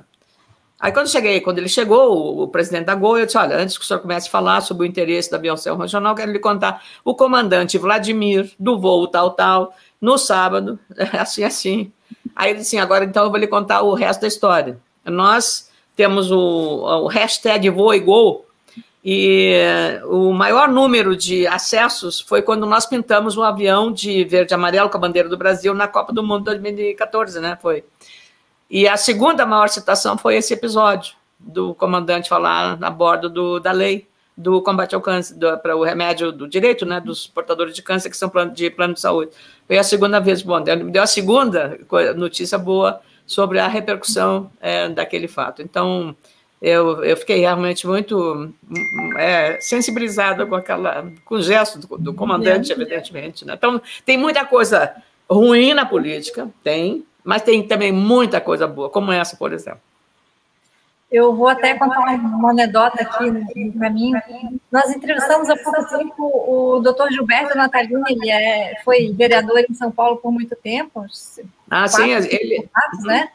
Aí 0.79 0.91
quando 0.91 1.09
cheguei, 1.09 1.41
quando 1.41 1.59
ele 1.59 1.67
chegou, 1.67 2.11
o, 2.11 2.43
o, 2.43 2.47
presidente 2.47 2.85
da 2.85 2.95
Gol, 2.95 3.19
eu 3.19 3.25
disse, 3.25 3.37
olha, 3.37 3.57
antes 3.57 3.77
que 3.77 3.83
o 3.83 3.87
senhor 3.87 3.99
comece 3.99 4.27
a 4.27 4.31
falar 4.31 4.61
sobre 4.61 4.85
o 4.85 4.89
interesse 4.89 5.29
da 5.29 5.37
aviação 5.37 5.77
regional, 5.77 6.15
quero 6.15 6.31
lhe 6.31 6.39
contar 6.39 6.83
o 7.03 7.13
comandante 7.13 7.77
Vladimir, 7.77 8.51
do 8.59 8.79
voo 8.79 9.07
tal, 9.07 9.31
tal, 9.31 9.75
no 9.99 10.17
sábado, 10.17 10.79
assim, 11.13 11.43
assim. 11.43 11.91
Aí 12.35 12.51
ele 12.51 12.59
disse, 12.59 12.75
assim, 12.75 12.83
agora 12.83 13.05
então 13.05 13.25
eu 13.25 13.29
vou 13.29 13.39
lhe 13.39 13.47
contar 13.47 13.81
o 13.81 13.93
resto 13.93 14.21
da 14.21 14.27
história. 14.27 14.79
Nós 15.03 15.69
temos 15.95 16.31
o, 16.31 16.37
o 16.37 17.07
hashtag 17.07 17.69
Voa 17.69 17.97
e 17.97 17.99
Gol, 17.99 18.47
e 19.09 19.55
o 20.05 20.33
maior 20.33 20.67
número 20.67 21.15
de 21.15 21.47
acessos 21.47 22.19
foi 22.19 22.41
quando 22.41 22.65
nós 22.65 22.85
pintamos 22.85 23.37
um 23.37 23.41
avião 23.41 23.91
de 23.91 24.23
verde 24.25 24.53
e 24.53 24.55
amarelo 24.55 24.89
com 24.89 24.97
a 24.97 24.99
bandeira 24.99 25.29
do 25.29 25.37
Brasil 25.37 25.73
na 25.73 25.87
Copa 25.87 26.11
do 26.11 26.21
Mundo 26.21 26.43
2014, 26.43 27.39
né? 27.39 27.57
Foi. 27.61 27.85
E 28.69 28.87
a 28.87 28.97
segunda 28.97 29.45
maior 29.45 29.69
citação 29.69 30.17
foi 30.17 30.35
esse 30.35 30.53
episódio 30.53 31.15
do 31.39 31.73
comandante 31.75 32.27
falar 32.27 32.77
a 32.81 32.89
bordo 32.89 33.29
do, 33.29 33.59
da 33.59 33.71
lei 33.71 34.07
do 34.37 34.61
combate 34.61 34.93
ao 34.93 35.01
câncer, 35.01 35.35
para 35.63 35.75
o 35.75 35.83
remédio 35.83 36.31
do 36.31 36.47
direito, 36.47 36.85
né, 36.85 37.01
dos 37.01 37.25
portadores 37.25 37.73
de 37.73 37.81
câncer 37.81 38.09
que 38.09 38.17
são 38.17 38.29
plano, 38.29 38.51
de 38.51 38.69
plano 38.69 38.93
de 38.93 38.99
saúde. 38.99 39.31
Foi 39.65 39.77
a 39.79 39.83
segunda 39.83 40.19
vez, 40.19 40.43
bom, 40.43 40.61
deu, 40.61 40.89
deu 40.91 41.01
a 41.01 41.07
segunda 41.07 41.79
notícia 42.15 42.57
boa 42.57 43.01
sobre 43.25 43.59
a 43.59 43.67
repercussão 43.67 44.51
é, 44.61 44.89
daquele 44.89 45.27
fato. 45.27 45.63
Então, 45.63 46.15
eu, 46.61 47.03
eu 47.03 47.17
fiquei 47.17 47.39
realmente 47.39 47.87
muito 47.87 48.53
é, 49.17 49.59
sensibilizada 49.59 50.45
com 50.45 50.55
aquela, 50.55 51.11
com 51.25 51.35
o 51.35 51.41
gesto 51.41 51.79
do, 51.79 51.97
do 51.97 52.13
comandante, 52.13 52.71
evidentemente. 52.71 53.43
Né? 53.43 53.55
Então, 53.55 53.81
tem 54.05 54.17
muita 54.17 54.45
coisa 54.45 54.95
ruim 55.29 55.73
na 55.73 55.85
política, 55.85 56.47
tem, 56.63 57.03
mas 57.27 57.41
tem 57.41 57.61
também 57.61 57.91
muita 57.91 58.39
coisa 58.39 58.65
boa, 58.65 58.89
como 58.89 59.11
essa, 59.11 59.35
por 59.35 59.51
exemplo. 59.51 59.81
Eu 61.11 61.35
vou 61.35 61.49
até 61.49 61.73
contar 61.73 61.99
uma 61.99 62.51
anedota 62.51 63.01
aqui 63.03 63.29
no 63.29 63.77
caminho. 63.77 64.17
Nós 64.71 64.89
entrevistamos 64.95 65.49
há 65.49 65.57
pouco 65.57 65.85
tempo 65.89 66.23
o 66.23 66.79
doutor 66.79 67.11
Gilberto 67.11 67.57
Natalini, 67.57 68.01
ele 68.07 68.31
é, 68.31 68.79
foi 68.81 69.11
vereador 69.11 69.59
em 69.69 69.73
São 69.73 69.91
Paulo 69.91 70.17
por 70.17 70.31
muito 70.31 70.55
tempo. 70.55 71.05
Ah, 71.69 71.85
sim, 71.89 72.11
ele. 72.11 72.69
né? 73.03 73.29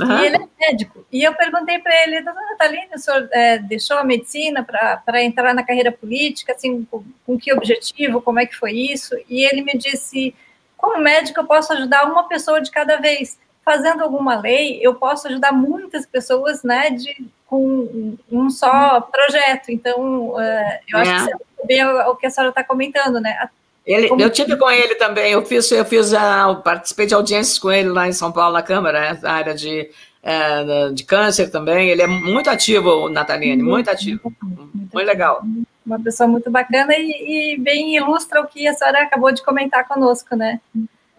Uhum. 0.00 0.18
E 0.18 0.26
ele 0.26 0.36
é 0.36 0.48
médico. 0.60 1.06
E 1.12 1.22
eu 1.22 1.32
perguntei 1.34 1.78
para 1.78 1.94
ele, 2.02 2.22
doutor 2.22 2.42
Natalini, 2.42 2.88
o 2.92 2.98
senhor 2.98 3.28
é, 3.30 3.58
deixou 3.58 3.98
a 3.98 4.04
medicina 4.04 4.64
para 4.64 5.22
entrar 5.22 5.54
na 5.54 5.62
carreira 5.62 5.92
política, 5.92 6.54
assim, 6.54 6.84
com, 6.90 7.04
com 7.24 7.38
que 7.38 7.52
objetivo, 7.52 8.20
como 8.20 8.40
é 8.40 8.46
que 8.46 8.56
foi 8.56 8.72
isso? 8.72 9.16
E 9.28 9.44
ele 9.44 9.62
me 9.62 9.78
disse 9.78 10.34
como 10.78 11.02
médico, 11.02 11.40
eu 11.40 11.44
posso 11.44 11.72
ajudar 11.72 12.04
uma 12.04 12.28
pessoa 12.28 12.60
de 12.60 12.70
cada 12.70 12.96
vez. 12.96 13.36
Fazendo 13.64 14.02
alguma 14.02 14.40
lei, 14.40 14.78
eu 14.80 14.94
posso 14.94 15.28
ajudar 15.28 15.52
muitas 15.52 16.06
pessoas, 16.06 16.62
né, 16.62 16.88
de, 16.88 17.28
com 17.46 18.16
um 18.32 18.48
só 18.48 18.98
projeto. 19.00 19.70
Então, 19.70 20.30
uh, 20.30 20.78
eu 20.88 20.98
acho 20.98 21.10
é. 21.10 21.26
que 21.26 21.66
bem 21.66 21.84
o 21.84 22.16
que 22.16 22.26
a 22.26 22.30
senhora 22.30 22.48
está 22.48 22.64
comentando, 22.64 23.20
né? 23.20 23.50
Ele, 23.84 24.08
Como... 24.08 24.22
Eu 24.22 24.30
tive 24.30 24.56
com 24.56 24.70
ele 24.70 24.94
também, 24.94 25.32
eu 25.32 25.44
fiz, 25.44 25.70
eu 25.70 25.84
fiz 25.84 26.14
a, 26.14 26.54
participei 26.54 27.04
de 27.04 27.14
audiências 27.14 27.58
com 27.58 27.70
ele 27.70 27.90
lá 27.90 28.08
em 28.08 28.12
São 28.12 28.32
Paulo, 28.32 28.54
na 28.54 28.62
Câmara, 28.62 29.00
né, 29.00 29.18
na 29.22 29.32
área 29.32 29.54
de, 29.54 29.90
é, 30.22 30.90
de 30.90 31.04
câncer 31.04 31.50
também. 31.50 31.90
Ele 31.90 32.00
é 32.00 32.06
muito 32.06 32.48
ativo, 32.48 32.90
o 32.90 33.08
Natalini, 33.10 33.62
muito 33.62 33.90
ativo. 33.90 34.32
Muito, 34.40 34.70
muito 34.74 34.96
legal 34.96 35.42
uma 35.88 36.00
pessoa 36.00 36.28
muito 36.28 36.50
bacana 36.50 36.94
e, 36.96 37.54
e, 37.54 37.58
bem 37.58 37.96
ilustra 37.96 38.40
o 38.40 38.46
que 38.46 38.68
a 38.68 38.74
senhora 38.74 39.02
acabou 39.02 39.32
de 39.32 39.42
comentar 39.42 39.88
conosco, 39.88 40.36
né? 40.36 40.60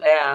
É. 0.00 0.34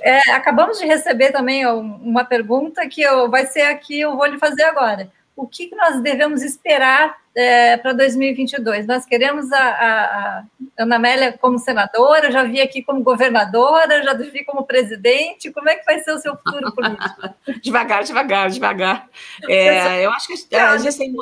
é 0.00 0.30
acabamos 0.32 0.78
de 0.78 0.86
receber 0.86 1.32
também 1.32 1.66
uma 1.66 2.24
pergunta 2.24 2.88
que 2.88 3.02
eu, 3.02 3.28
vai 3.30 3.44
ser 3.46 3.62
aqui, 3.62 4.00
eu 4.00 4.16
vou 4.16 4.26
lhe 4.26 4.38
fazer 4.38 4.62
agora. 4.62 5.10
O 5.36 5.46
que 5.46 5.74
nós 5.74 6.00
devemos 6.00 6.42
esperar 6.42 7.16
é, 7.38 7.76
para 7.76 7.92
2022? 7.92 8.84
Nós 8.88 9.06
queremos 9.06 9.52
a, 9.52 9.58
a, 9.58 10.02
a, 10.02 10.42
Ana 10.76 10.96
Amélia 10.96 11.38
como 11.40 11.56
senadora, 11.56 12.32
já 12.32 12.42
vi 12.42 12.60
aqui 12.60 12.82
como 12.82 13.00
governadora, 13.00 14.02
já 14.02 14.12
vi 14.14 14.44
como 14.44 14.64
presidente. 14.64 15.52
Como 15.52 15.68
é 15.68 15.76
que 15.76 15.84
vai 15.84 16.00
ser 16.00 16.10
o 16.10 16.18
seu 16.18 16.36
futuro 16.36 16.74
político? 16.74 17.34
devagar, 17.62 18.02
devagar, 18.02 18.50
devagar. 18.50 19.08
É, 19.48 20.04
eu 20.04 20.10
acho 20.10 20.26
que 20.26 20.56
é, 20.56 20.74
existem. 20.74 21.14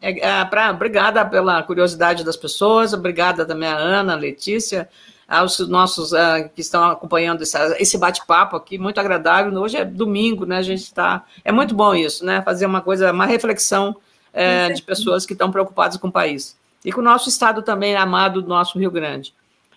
É, 0.00 0.40
é, 0.40 0.44
pra, 0.44 0.72
obrigada 0.72 1.24
pela 1.24 1.62
curiosidade 1.62 2.24
das 2.24 2.36
pessoas, 2.36 2.92
obrigada 2.92 3.46
também 3.46 3.68
a 3.68 3.76
Ana, 3.76 4.14
a 4.14 4.16
Letícia 4.16 4.88
aos 5.28 5.60
nossos 5.68 6.10
uh, 6.10 6.50
que 6.52 6.60
estão 6.60 6.90
acompanhando 6.90 7.42
essa, 7.42 7.76
esse 7.80 7.96
bate-papo 7.96 8.56
aqui, 8.56 8.76
muito 8.76 8.98
agradável. 8.98 9.52
Hoje 9.60 9.76
é 9.76 9.84
domingo, 9.84 10.44
né? 10.44 10.56
A 10.56 10.62
gente 10.62 10.82
está. 10.82 11.24
É 11.44 11.52
muito 11.52 11.72
bom 11.72 11.94
isso, 11.94 12.26
né? 12.26 12.42
Fazer 12.42 12.66
uma 12.66 12.80
coisa, 12.80 13.12
uma 13.12 13.26
reflexão 13.26 13.94
é, 14.32 14.70
de 14.70 14.82
pessoas 14.82 15.26
que 15.26 15.32
estão 15.32 15.50
preocupadas 15.50 15.96
com 15.96 16.08
o 16.08 16.12
país. 16.12 16.56
E 16.84 16.92
com 16.92 17.00
o 17.00 17.04
nosso 17.04 17.28
estado 17.28 17.62
também 17.62 17.94
amado 17.96 18.40
do 18.42 18.48
nosso 18.48 18.78
Rio 18.78 18.90
Grande. 18.90 19.34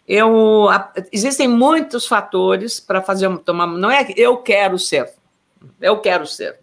Eu, 0.08 0.70
a, 0.70 0.92
existem 1.12 1.48
muitos 1.48 2.06
fatores 2.06 2.80
para 2.80 3.02
fazer 3.02 3.36
tomar. 3.40 3.68
Não 3.68 3.90
é 3.90 4.06
eu 4.18 4.38
quero 4.38 4.78
ser, 4.78 5.14
eu 5.80 6.00
quero 6.00 6.26
ser. 6.28 6.60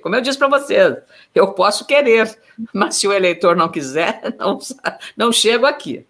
Como 0.00 0.14
eu 0.14 0.20
disse 0.20 0.38
para 0.38 0.48
vocês, 0.48 0.96
eu 1.34 1.52
posso 1.52 1.84
querer, 1.84 2.38
mas 2.72 2.96
se 2.96 3.08
o 3.08 3.12
eleitor 3.12 3.56
não 3.56 3.68
quiser, 3.68 4.34
não, 4.38 4.58
não 5.16 5.32
chego 5.32 5.66
aqui. 5.66 6.06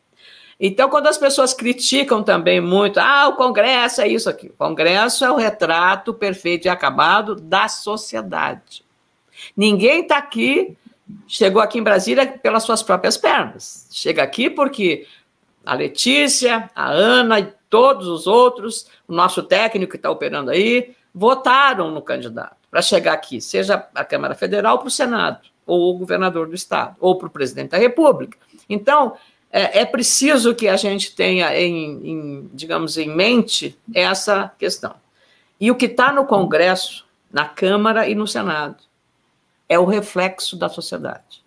Então, 0.59 0.89
quando 0.89 1.07
as 1.07 1.18
pessoas 1.18 1.53
criticam 1.53 2.22
também 2.22 2.61
muito, 2.61 2.99
ah, 2.99 3.29
o 3.29 3.37
Congresso 3.37 4.01
é 4.01 4.09
isso 4.09 4.29
aqui. 4.29 4.49
O 4.49 4.55
Congresso 4.55 5.24
é 5.24 5.31
o 5.31 5.37
retrato 5.37 6.14
perfeito 6.14 6.66
e 6.66 6.68
acabado 6.68 7.35
da 7.35 7.68
sociedade. 7.68 8.83
Ninguém 9.55 10.03
está 10.03 10.16
aqui, 10.16 10.77
chegou 11.27 11.61
aqui 11.63 11.79
em 11.79 11.83
Brasília 11.83 12.27
pelas 12.27 12.63
suas 12.63 12.83
próprias 12.83 13.17
pernas. 13.17 13.89
Chega 13.93 14.23
aqui 14.23 14.51
porque 14.51 15.07
a 15.65 15.75
Letícia, 15.75 16.71
a 16.75 16.91
Ana 16.91 17.41
e 17.41 17.53
todos 17.69 18.07
os 18.07 18.27
outros, 18.27 18.87
o 19.07 19.13
nosso 19.13 19.43
técnico 19.43 19.93
que 19.93 19.97
está 19.97 20.11
operando 20.11 20.51
aí, 20.51 20.95
votaram 21.15 21.91
no 21.91 22.03
candidato 22.03 22.57
para 22.71 22.83
chegar 22.83 23.15
aqui, 23.15 23.41
seja 23.41 23.87
a 23.95 24.05
Câmara 24.05 24.35
Federal 24.35 24.79
para 24.79 24.89
o 24.89 24.91
Senado, 24.91 25.41
ou 25.67 25.95
o 25.95 25.99
governador 25.99 26.47
do 26.47 26.55
Estado, 26.55 26.97
ou 27.01 27.17
para 27.17 27.27
o 27.27 27.31
presidente 27.31 27.71
da 27.71 27.79
República. 27.79 28.37
Então, 28.69 29.17
é, 29.51 29.81
é 29.81 29.85
preciso 29.85 30.55
que 30.55 30.69
a 30.69 30.77
gente 30.77 31.15
tenha 31.15 31.59
em, 31.59 32.01
em, 32.05 32.51
digamos, 32.53 32.99
em 32.99 33.09
mente 33.09 33.79
essa 33.95 34.53
questão. 34.59 34.95
E 35.59 35.71
o 35.71 35.75
que 35.75 35.87
está 35.87 36.13
no 36.13 36.27
Congresso, 36.27 37.07
na 37.33 37.47
Câmara 37.47 38.09
e 38.09 38.15
no 38.15 38.27
Senado, 38.27 38.77
é 39.69 39.79
o 39.79 39.85
reflexo 39.85 40.57
da 40.57 40.69
sociedade. 40.69 41.45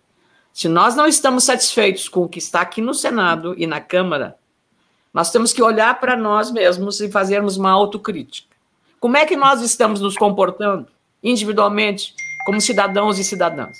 Se 0.52 0.68
nós 0.68 0.94
não 0.94 1.06
estamos 1.06 1.44
satisfeitos 1.44 2.08
com 2.08 2.22
o 2.22 2.28
que 2.28 2.38
está 2.38 2.60
aqui 2.60 2.80
no 2.80 2.92
Senado 2.92 3.54
e 3.56 3.66
na 3.66 3.80
Câmara, 3.80 4.36
nós 5.12 5.30
temos 5.30 5.52
que 5.52 5.62
olhar 5.62 5.98
para 5.98 6.16
nós 6.16 6.50
mesmos 6.50 7.00
e 7.00 7.10
fazermos 7.10 7.56
uma 7.56 7.70
autocrítica. 7.70 8.54
Como 8.98 9.16
é 9.16 9.24
que 9.24 9.36
nós 9.36 9.62
estamos 9.62 10.00
nos 10.00 10.16
comportando 10.16 10.88
individualmente, 11.22 12.14
como 12.44 12.60
cidadãos 12.60 13.18
e 13.18 13.24
cidadãs? 13.24 13.78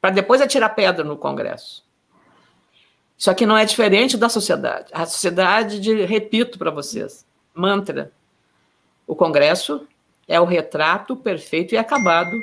Para 0.00 0.10
depois 0.10 0.40
atirar 0.40 0.74
pedra 0.74 1.04
no 1.04 1.16
Congresso. 1.16 1.84
Isso 3.16 3.30
aqui 3.30 3.46
não 3.46 3.56
é 3.56 3.64
diferente 3.64 4.16
da 4.16 4.28
sociedade. 4.28 4.88
A 4.92 5.06
sociedade, 5.06 5.78
de, 5.80 6.04
repito 6.04 6.58
para 6.58 6.70
vocês, 6.70 7.26
mantra. 7.54 8.12
O 9.06 9.14
Congresso 9.14 9.86
é 10.32 10.40
o 10.40 10.46
retrato 10.46 11.14
perfeito 11.14 11.74
e 11.74 11.78
acabado 11.78 12.40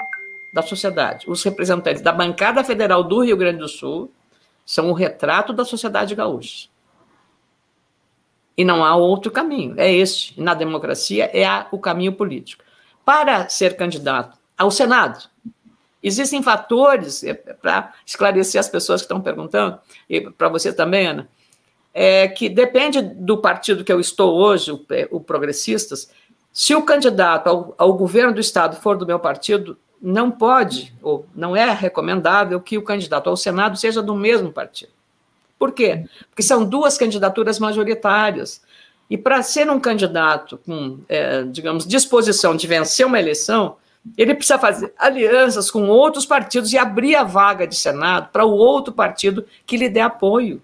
da 0.54 0.62
sociedade. 0.62 1.26
Os 1.28 1.44
representantes 1.44 2.04
da 2.04 2.12
bancada 2.12 2.64
federal 2.64 3.04
do 3.04 3.24
Rio 3.24 3.36
Grande 3.36 3.58
do 3.58 3.68
Sul 3.68 4.12
são 4.64 4.92
o 4.92 4.94
retrato 4.94 5.52
da 5.52 5.66
sociedade 5.66 6.14
gaúcha. 6.14 6.70
E 8.56 8.64
não 8.64 8.86
há 8.86 8.96
outro 8.96 9.32
caminho, 9.32 9.74
é 9.78 9.92
este. 9.92 10.40
Na 10.40 10.54
democracia 10.54 11.32
é 11.36 11.48
o 11.72 11.80
caminho 11.80 12.14
político. 12.14 12.64
Para 13.04 13.50
ser 13.50 13.76
candidato 13.76 14.38
ao 14.56 14.70
Senado, 14.70 15.28
Existem 16.02 16.42
fatores, 16.42 17.26
é, 17.26 17.34
para 17.34 17.94
esclarecer 18.06 18.58
as 18.58 18.70
pessoas 18.70 19.02
que 19.02 19.06
estão 19.06 19.20
perguntando, 19.20 19.78
e 20.10 20.22
para 20.22 20.48
você 20.48 20.72
também, 20.72 21.08
Ana, 21.08 21.30
é 21.94 22.26
que 22.30 22.48
depende 22.48 23.02
do 23.02 23.38
partido 23.40 23.84
que 23.84 23.92
eu 23.92 24.00
estou 24.00 24.34
hoje, 24.34 24.72
o, 24.72 24.86
o 25.12 25.20
Progressistas, 25.20 26.10
se 26.52 26.76
o 26.76 26.82
candidato 26.82 27.48
ao, 27.48 27.76
ao, 27.78 27.94
governo 27.94 28.34
do 28.34 28.40
Estado 28.40 28.76
for 28.76 28.98
do 28.98 29.06
meu 29.06 29.20
partido, 29.20 29.78
não 30.02 30.32
pode, 30.32 30.94
ou 31.02 31.26
não 31.36 31.56
é 31.56 31.72
recomendável 31.72 32.60
que 32.60 32.78
o 32.78 32.84
candidato 32.84 33.30
ao 33.30 33.38
Senado 33.38 33.78
seja 33.78 34.02
do 34.02 34.16
mesmo 34.16 34.52
partido. 34.52 34.92
Por 35.58 35.74
quê? 35.74 36.06
Porque 36.30 36.42
são 36.42 36.64
duas 36.64 36.98
candidaturas 36.98 37.60
majoritárias. 37.60 38.62
E 39.10 39.18
para 39.18 39.44
ser 39.44 39.70
um 39.70 39.80
candidato 39.80 40.58
com, 40.66 41.00
é, 41.10 41.44
digamos, 41.44 41.86
disposição 41.86 42.56
de 42.56 42.66
vencer 42.66 43.06
uma 43.06 43.20
eleição, 43.20 43.76
ele 44.18 44.34
precisa 44.34 44.58
fazer 44.58 44.94
alianças 44.98 45.70
com 45.70 45.88
outros 45.88 46.26
partidos 46.26 46.72
e 46.72 46.78
abrir 46.78 47.16
a 47.16 47.24
vaga 47.24 47.68
de 47.68 47.76
Senado 47.76 48.30
para 48.32 48.46
o 48.46 48.52
outro 48.52 48.94
partido 48.94 49.46
que 49.66 49.78
lhe 49.78 49.90
dê 49.90 50.00
apoio. 50.00 50.62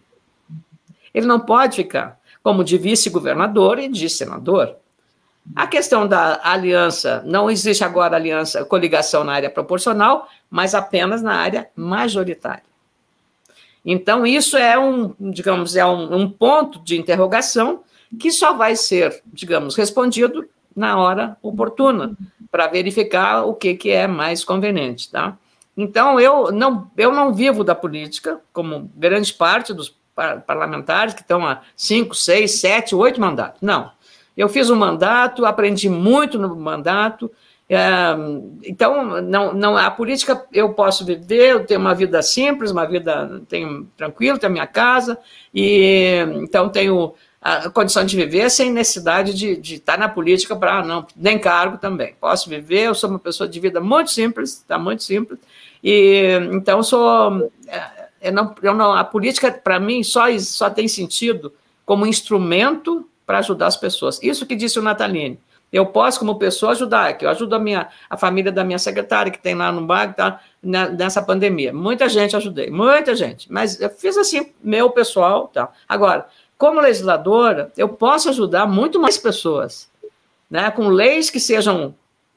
Ele 1.14 1.26
não 1.26 1.40
pode 1.40 1.76
ficar 1.76 2.20
como 2.42 2.64
de 2.64 2.78
vice-governador 2.78 3.80
e 3.80 3.90
de 3.90 4.10
senador. 4.10 4.76
A 5.54 5.68
questão 5.68 6.08
da 6.08 6.40
aliança, 6.44 7.22
não 7.26 7.52
existe 7.52 7.84
agora 7.84 8.16
aliança, 8.16 8.66
coligação 8.66 9.24
na 9.24 9.34
área 9.34 9.50
proporcional, 9.50 10.28
mas 10.50 10.74
apenas 10.74 11.22
na 11.22 11.36
área 11.36 11.70
majoritária. 11.76 12.64
Então, 13.86 14.26
isso 14.26 14.58
é 14.58 14.78
um, 14.80 15.14
digamos, 15.20 15.76
é 15.76 15.86
um, 15.86 16.16
um 16.16 16.30
ponto 16.30 16.80
de 16.84 16.98
interrogação 16.98 17.84
que 18.20 18.32
só 18.32 18.54
vai 18.54 18.76
ser, 18.76 19.22
digamos, 19.28 19.76
respondido 19.76 20.50
na 20.76 20.98
hora 20.98 21.38
oportuna, 21.42 22.16
para 22.52 22.68
verificar 22.68 23.44
o 23.44 23.54
que, 23.54 23.76
que 23.76 23.92
é 23.92 24.08
mais 24.08 24.44
conveniente, 24.44 25.10
tá? 25.12 25.38
Então, 25.78 26.20
eu 26.20 26.52
não, 26.52 26.90
eu 26.98 27.12
não 27.12 27.34
vivo 27.34 27.64
da 27.64 27.76
política, 27.76 28.40
como 28.52 28.92
grande 28.96 29.34
parte 29.34 29.74
dos 29.74 29.96
parlamentares 30.48 31.14
que 31.14 31.22
estão 31.22 31.46
há 31.46 31.62
cinco, 31.76 32.16
seis, 32.16 32.60
sete, 32.60 32.96
oito 32.96 33.20
mandatos. 33.20 33.62
Não. 33.62 33.92
Eu 34.36 34.50
fiz 34.50 34.70
um 34.70 34.76
mandato, 34.76 35.46
aprendi 35.46 35.90
muito 35.90 36.38
no 36.38 36.56
mandato. 36.56 37.32
É, 37.68 37.80
então, 38.64 39.22
não, 39.22 39.54
não, 39.54 39.76
a 39.76 39.90
política 39.90 40.46
eu 40.54 40.74
posso 40.74 41.04
viver, 41.04 41.52
eu 41.52 41.66
tenho 41.66 41.80
uma 41.80 41.96
vida 41.96 42.22
simples, 42.22 42.72
uma 42.72 42.86
vida 42.86 43.42
tenho 43.48 43.88
tranquila, 43.98 44.38
tenho 44.38 44.52
a 44.52 44.54
minha 44.54 44.68
casa, 44.68 45.18
e 45.54 46.18
então 46.36 46.70
tenho 46.70 47.16
a 47.42 47.70
condição 47.70 48.04
de 48.04 48.16
viver 48.16 48.50
sem 48.50 48.72
necessidade 48.72 49.34
de, 49.34 49.56
de 49.56 49.76
estar 49.76 49.98
na 49.98 50.10
política 50.10 50.56
para 50.56 50.84
não, 50.84 51.06
nem 51.16 51.38
cargo 51.38 51.78
também. 51.78 52.16
Posso 52.20 52.50
viver, 52.50 52.88
eu 52.88 52.96
sou 52.96 53.10
uma 53.10 53.20
pessoa 53.20 53.48
de 53.48 53.60
vida 53.60 53.80
muito 53.80 54.12
simples, 54.12 54.58
está 54.58 54.78
muito 54.78 55.04
simples, 55.04 55.40
e 55.84 56.40
então 56.52 56.84
sou. 56.84 57.52
É, 57.68 58.06
eu 58.22 58.32
não, 58.32 58.56
eu 58.62 58.74
não, 58.74 58.94
a 58.94 59.04
política, 59.04 59.52
para 59.52 59.80
mim, 59.80 60.04
só, 60.04 60.26
só 60.40 60.70
tem 60.70 60.88
sentido 60.88 61.54
como 61.86 62.08
instrumento 62.08 63.08
para 63.26 63.40
ajudar 63.40 63.68
as 63.68 63.78
pessoas. 63.78 64.20
Isso 64.22 64.46
que 64.46 64.56
disse 64.56 64.80
o 64.80 64.82
Natalini. 64.82 65.40
Eu 65.72 65.88
posso, 65.88 66.20
como 66.20 66.38
pessoa, 66.38 66.72
ajudar, 66.72 67.18
que 67.18 67.26
eu 67.26 67.30
ajudo 67.30 67.56
a, 67.56 67.60
minha, 67.60 67.90
a 68.10 68.16
família 68.16 68.52
da 68.52 68.64
minha 68.64 68.80
secretária, 68.80 69.32
que 69.32 69.40
tem 69.40 69.56
lá 69.56 69.72
no 69.72 69.86
bairro, 69.86 70.12
está 70.12 70.40
nessa 70.64 71.22
pandemia. 71.22 71.74
Muita 71.74 72.08
gente 72.08 72.36
ajudei, 72.36 72.70
muita 72.70 73.16
gente. 73.16 73.52
Mas 73.52 73.82
eu 73.82 73.90
fiz 73.90 74.18
assim, 74.18 74.54
meu 74.64 74.90
pessoal. 74.92 75.48
Tá. 75.50 75.70
Agora, 75.90 76.28
como 76.58 76.80
legisladora, 76.80 77.72
eu 77.76 77.90
posso 77.90 78.30
ajudar 78.30 78.66
muito 78.66 79.00
mais 79.00 79.18
pessoas, 79.18 79.90
né, 80.50 80.72
com 80.72 80.88
leis 80.88 81.30
que 81.30 81.40
sejam 81.40 81.94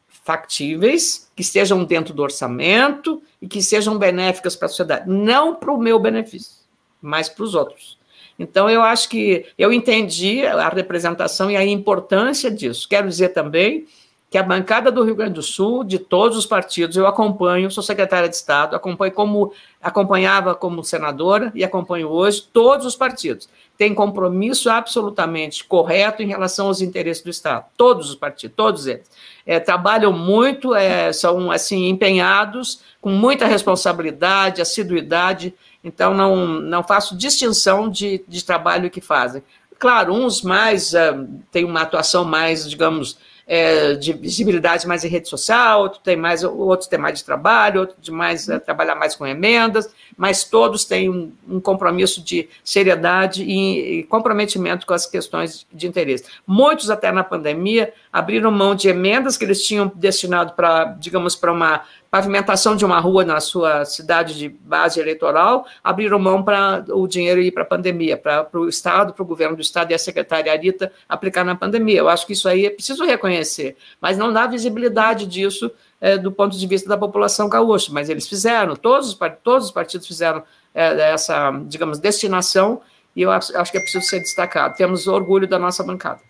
factíveis, 0.09 1.31
que 1.37 1.43
estejam 1.43 1.85
dentro 1.85 2.13
do 2.13 2.23
orçamento 2.23 3.23
e 3.41 3.47
que 3.47 3.63
sejam 3.63 3.97
benéficas 3.97 4.57
para 4.57 4.67
a 4.67 4.69
sociedade, 4.69 5.09
não 5.09 5.55
para 5.55 5.73
o 5.73 5.79
meu 5.79 5.99
benefício, 5.99 6.57
mas 7.01 7.29
para 7.29 7.45
os 7.45 7.55
outros. 7.55 7.98
Então, 8.39 8.71
eu 8.71 8.83
acho 8.83 9.09
que 9.09 9.47
eu 9.59 9.73
entendi 9.73 10.47
a 10.47 10.69
representação 10.69 11.51
e 11.51 11.57
a 11.57 11.65
importância 11.65 12.51
disso. 12.51 12.89
Quero 12.89 13.09
dizer 13.09 13.31
também 13.31 13.87
que 14.31 14.37
a 14.37 14.43
bancada 14.43 14.93
do 14.93 15.03
Rio 15.03 15.15
Grande 15.15 15.35
do 15.35 15.43
Sul, 15.43 15.83
de 15.83 15.99
todos 15.99 16.37
os 16.37 16.45
partidos, 16.45 16.97
eu 16.97 17.07
acompanho, 17.07 17.71
sou 17.71 17.83
secretária 17.83 18.29
de 18.29 18.37
Estado, 18.37 18.77
acompanho 18.77 19.13
como 19.13 19.53
acompanhava 19.81 20.55
como 20.55 20.85
senadora 20.85 21.51
e 21.55 21.65
acompanho 21.65 22.09
hoje 22.09 22.47
todos 22.53 22.85
os 22.85 22.95
partidos. 22.95 23.49
Tem 23.79 23.95
compromisso 23.95 24.69
absolutamente 24.69 25.65
correto 25.65 26.23
em 26.23 26.27
relação 26.27 26.67
aos 26.67 26.83
interesses 26.83 27.23
do 27.23 27.31
Estado. 27.31 27.65
Todos 27.77 28.11
os 28.11 28.17
partidos, 28.17 28.55
todos 28.55 28.87
eles. 28.87 29.09
É, 29.47 29.59
trabalham 29.59 30.13
muito, 30.13 30.75
é, 30.75 31.11
são 31.13 31.51
assim 31.51 31.89
empenhados, 31.89 32.83
com 33.01 33.11
muita 33.11 33.47
responsabilidade, 33.47 34.61
assiduidade. 34.61 35.55
Então, 35.83 36.13
não, 36.15 36.37
não 36.37 36.83
faço 36.83 37.17
distinção 37.17 37.89
de, 37.89 38.25
de 38.27 38.45
trabalho 38.45 38.91
que 38.91 39.01
fazem. 39.01 39.43
Claro, 39.79 40.13
uns 40.13 40.43
mais 40.43 40.93
uh, 40.93 41.27
têm 41.53 41.65
uma 41.65 41.83
atuação 41.83 42.25
mais, 42.25 42.69
digamos, 42.69 43.17
é, 43.49 43.95
de 43.95 44.13
visibilidade 44.13 44.87
mais 44.87 45.05
em 45.05 45.09
rede 45.09 45.29
social, 45.29 45.81
outro 45.81 46.01
tem 46.01 46.17
mais, 46.17 46.45
outros 46.45 46.87
tem 46.87 46.99
mais 46.99 47.19
de 47.19 47.25
trabalho, 47.25 47.81
outro 47.81 47.97
de 47.99 48.11
mais 48.11 48.47
é, 48.49 48.59
trabalhar 48.59 48.95
mais 48.95 49.17
com 49.17 49.27
emendas, 49.27 49.89
mas 50.19 50.43
todos 50.43 50.85
têm 50.85 51.09
um, 51.09 51.33
um 51.49 51.61
compromisso 51.61 52.21
de 52.21 52.49
seriedade 52.65 53.45
e, 53.45 54.01
e, 54.01 54.03
comprometimento 54.03 54.85
com 54.85 54.93
as 54.93 55.07
questões 55.07 55.65
de 55.73 55.87
interesse. 55.87 56.25
Muitos, 56.45 56.91
até 56.91 57.13
na 57.13 57.23
pandemia, 57.23 57.95
abriram 58.13 58.51
mão 58.51 58.75
de 58.75 58.89
emendas 58.89 59.37
que 59.37 59.45
eles 59.45 59.65
tinham 59.65 59.91
destinado 59.95 60.55
para, 60.55 60.87
digamos, 60.99 61.37
para 61.37 61.53
uma 61.53 61.85
pavimentação 62.11 62.75
de 62.75 62.85
uma 62.85 62.99
rua 62.99 63.25
na 63.25 63.39
sua 63.39 63.85
cidade 63.85 64.37
de 64.37 64.49
base 64.49 64.99
eleitoral, 64.99 65.67
abriram 65.85 66.19
mão 66.19 66.43
para 66.43 66.85
o 66.89 67.07
dinheiro 67.07 67.41
ir 67.41 67.53
para 67.53 67.63
a 67.63 67.67
pandemia, 67.67 68.17
para 68.17 68.49
o 68.55 68.69
Estado, 68.69 69.13
para 69.13 69.23
o 69.23 69.27
governo 69.27 69.55
do 69.55 69.63
Estado 69.63 69.91
e 69.93 69.95
a 69.95 69.99
secretária 69.99 70.51
Arita 70.51 70.91
aplicar 71.09 71.45
na 71.45 71.55
pandemia. 71.55 71.99
Eu 71.99 72.09
acho 72.09 72.27
que 72.27 72.33
isso 72.33 72.49
aí 72.49 72.67
é 72.67 72.71
preciso 72.71 73.05
reconhecer, 73.05 73.77
mas 74.01 74.17
não 74.17 74.33
dá 74.33 74.47
visibilidade 74.47 75.27
disso 75.27 75.71
é, 76.01 76.17
do 76.17 76.31
ponto 76.31 76.57
de 76.57 76.67
vista 76.67 76.89
da 76.89 76.97
população 76.97 77.49
gaúcha, 77.49 77.93
mas 77.93 78.09
eles 78.09 78.29
fizeram, 78.29 78.77
todos 78.77 79.09
os, 79.09 79.19
todos 79.43 79.67
os 79.67 79.71
partidos 79.71 80.07
fizeram 80.07 80.43
é, 80.75 81.13
essa, 81.13 81.51
digamos, 81.67 81.99
destinação, 81.99 82.81
e 83.17 83.23
eu 83.23 83.33
acho, 83.33 83.53
que 83.73 83.79
é 83.79 83.81
preciso 83.81 84.05
ser 84.05 84.21
destacado. 84.21 84.77
Temos 84.77 85.09
orgulho 85.09 85.49
da 85.49 85.59
nossa 85.59 85.83
bancada. 85.83 86.21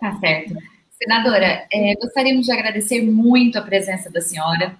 Tá 0.00 0.18
certo. 0.18 0.54
Senadora, 0.92 1.66
é, 1.70 1.94
gostaríamos 2.00 2.46
de 2.46 2.52
agradecer 2.52 3.02
muito 3.02 3.58
a 3.58 3.62
presença 3.62 4.10
da 4.10 4.20
senhora. 4.20 4.74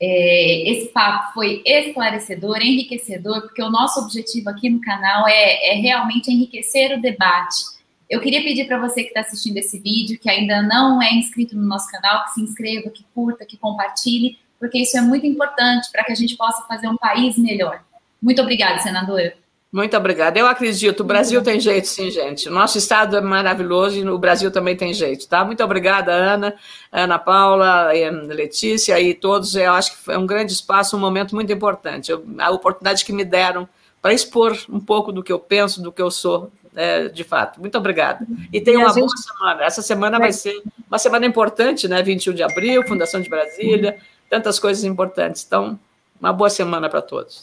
É, 0.00 0.70
esse 0.70 0.92
papo 0.92 1.34
foi 1.34 1.60
esclarecedor, 1.66 2.58
enriquecedor, 2.58 3.42
porque 3.42 3.62
o 3.62 3.70
nosso 3.70 4.00
objetivo 4.00 4.48
aqui 4.48 4.70
no 4.70 4.80
canal 4.80 5.26
é, 5.26 5.72
é 5.72 5.74
realmente 5.74 6.30
enriquecer 6.30 6.96
o 6.96 7.02
debate. 7.02 7.77
Eu 8.08 8.20
queria 8.20 8.42
pedir 8.42 8.66
para 8.66 8.78
você 8.78 9.02
que 9.02 9.08
está 9.08 9.20
assistindo 9.20 9.58
esse 9.58 9.78
vídeo, 9.78 10.18
que 10.18 10.30
ainda 10.30 10.62
não 10.62 11.02
é 11.02 11.12
inscrito 11.12 11.54
no 11.54 11.66
nosso 11.66 11.90
canal, 11.90 12.24
que 12.24 12.34
se 12.34 12.40
inscreva, 12.40 12.88
que 12.88 13.04
curta, 13.14 13.44
que 13.44 13.56
compartilhe, 13.56 14.38
porque 14.58 14.78
isso 14.78 14.96
é 14.96 15.00
muito 15.00 15.26
importante 15.26 15.90
para 15.92 16.02
que 16.04 16.12
a 16.12 16.14
gente 16.14 16.36
possa 16.36 16.66
fazer 16.66 16.88
um 16.88 16.96
país 16.96 17.36
melhor. 17.36 17.82
Muito 18.20 18.40
obrigada, 18.40 18.78
senadora. 18.78 19.34
Muito 19.70 19.94
obrigada. 19.94 20.38
Eu 20.38 20.46
acredito, 20.46 21.00
o 21.00 21.04
Brasil 21.04 21.42
tem 21.42 21.60
jeito, 21.60 21.86
sim, 21.86 22.10
gente. 22.10 22.48
O 22.48 22.50
nosso 22.50 22.78
estado 22.78 23.18
é 23.18 23.20
maravilhoso 23.20 23.98
e 23.98 24.08
o 24.08 24.18
Brasil 24.18 24.50
também 24.50 24.74
tem 24.74 24.94
jeito, 24.94 25.28
tá? 25.28 25.44
Muito 25.44 25.62
obrigada, 25.62 26.10
Ana, 26.10 26.54
Ana 26.90 27.18
Paula, 27.18 27.92
Letícia 28.28 28.98
e 28.98 29.12
todos. 29.12 29.54
Eu 29.54 29.74
acho 29.74 29.92
que 29.92 29.98
foi 29.98 30.16
um 30.16 30.26
grande 30.26 30.54
espaço, 30.54 30.96
um 30.96 31.00
momento 31.00 31.34
muito 31.34 31.52
importante. 31.52 32.10
Eu, 32.10 32.24
a 32.38 32.50
oportunidade 32.50 33.04
que 33.04 33.12
me 33.12 33.26
deram 33.26 33.68
para 34.00 34.14
expor 34.14 34.56
um 34.70 34.80
pouco 34.80 35.12
do 35.12 35.22
que 35.22 35.32
eu 35.32 35.38
penso, 35.38 35.82
do 35.82 35.92
que 35.92 36.00
eu 36.00 36.10
sou, 36.10 36.50
é, 36.78 37.08
de 37.08 37.24
fato. 37.24 37.60
Muito 37.60 37.76
obrigada. 37.76 38.24
E 38.52 38.60
tenha 38.60 38.78
uma 38.78 38.90
gente... 38.90 39.00
boa 39.00 39.16
semana. 39.16 39.64
Essa 39.64 39.82
semana 39.82 40.16
vai 40.16 40.32
ser 40.32 40.62
uma 40.86 40.98
semana 40.98 41.26
importante, 41.26 41.88
né? 41.88 42.00
21 42.00 42.34
de 42.34 42.42
abril, 42.44 42.86
Fundação 42.86 43.20
de 43.20 43.28
Brasília, 43.28 43.98
tantas 44.30 44.60
coisas 44.60 44.84
importantes. 44.84 45.44
Então, 45.44 45.76
uma 46.20 46.32
boa 46.32 46.48
semana 46.48 46.88
para 46.88 47.02
todos. 47.02 47.42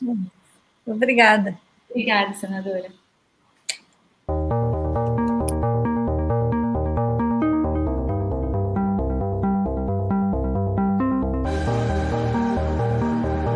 Obrigada. 0.88 1.58
Obrigada, 1.90 2.34
senadora. 2.34 2.90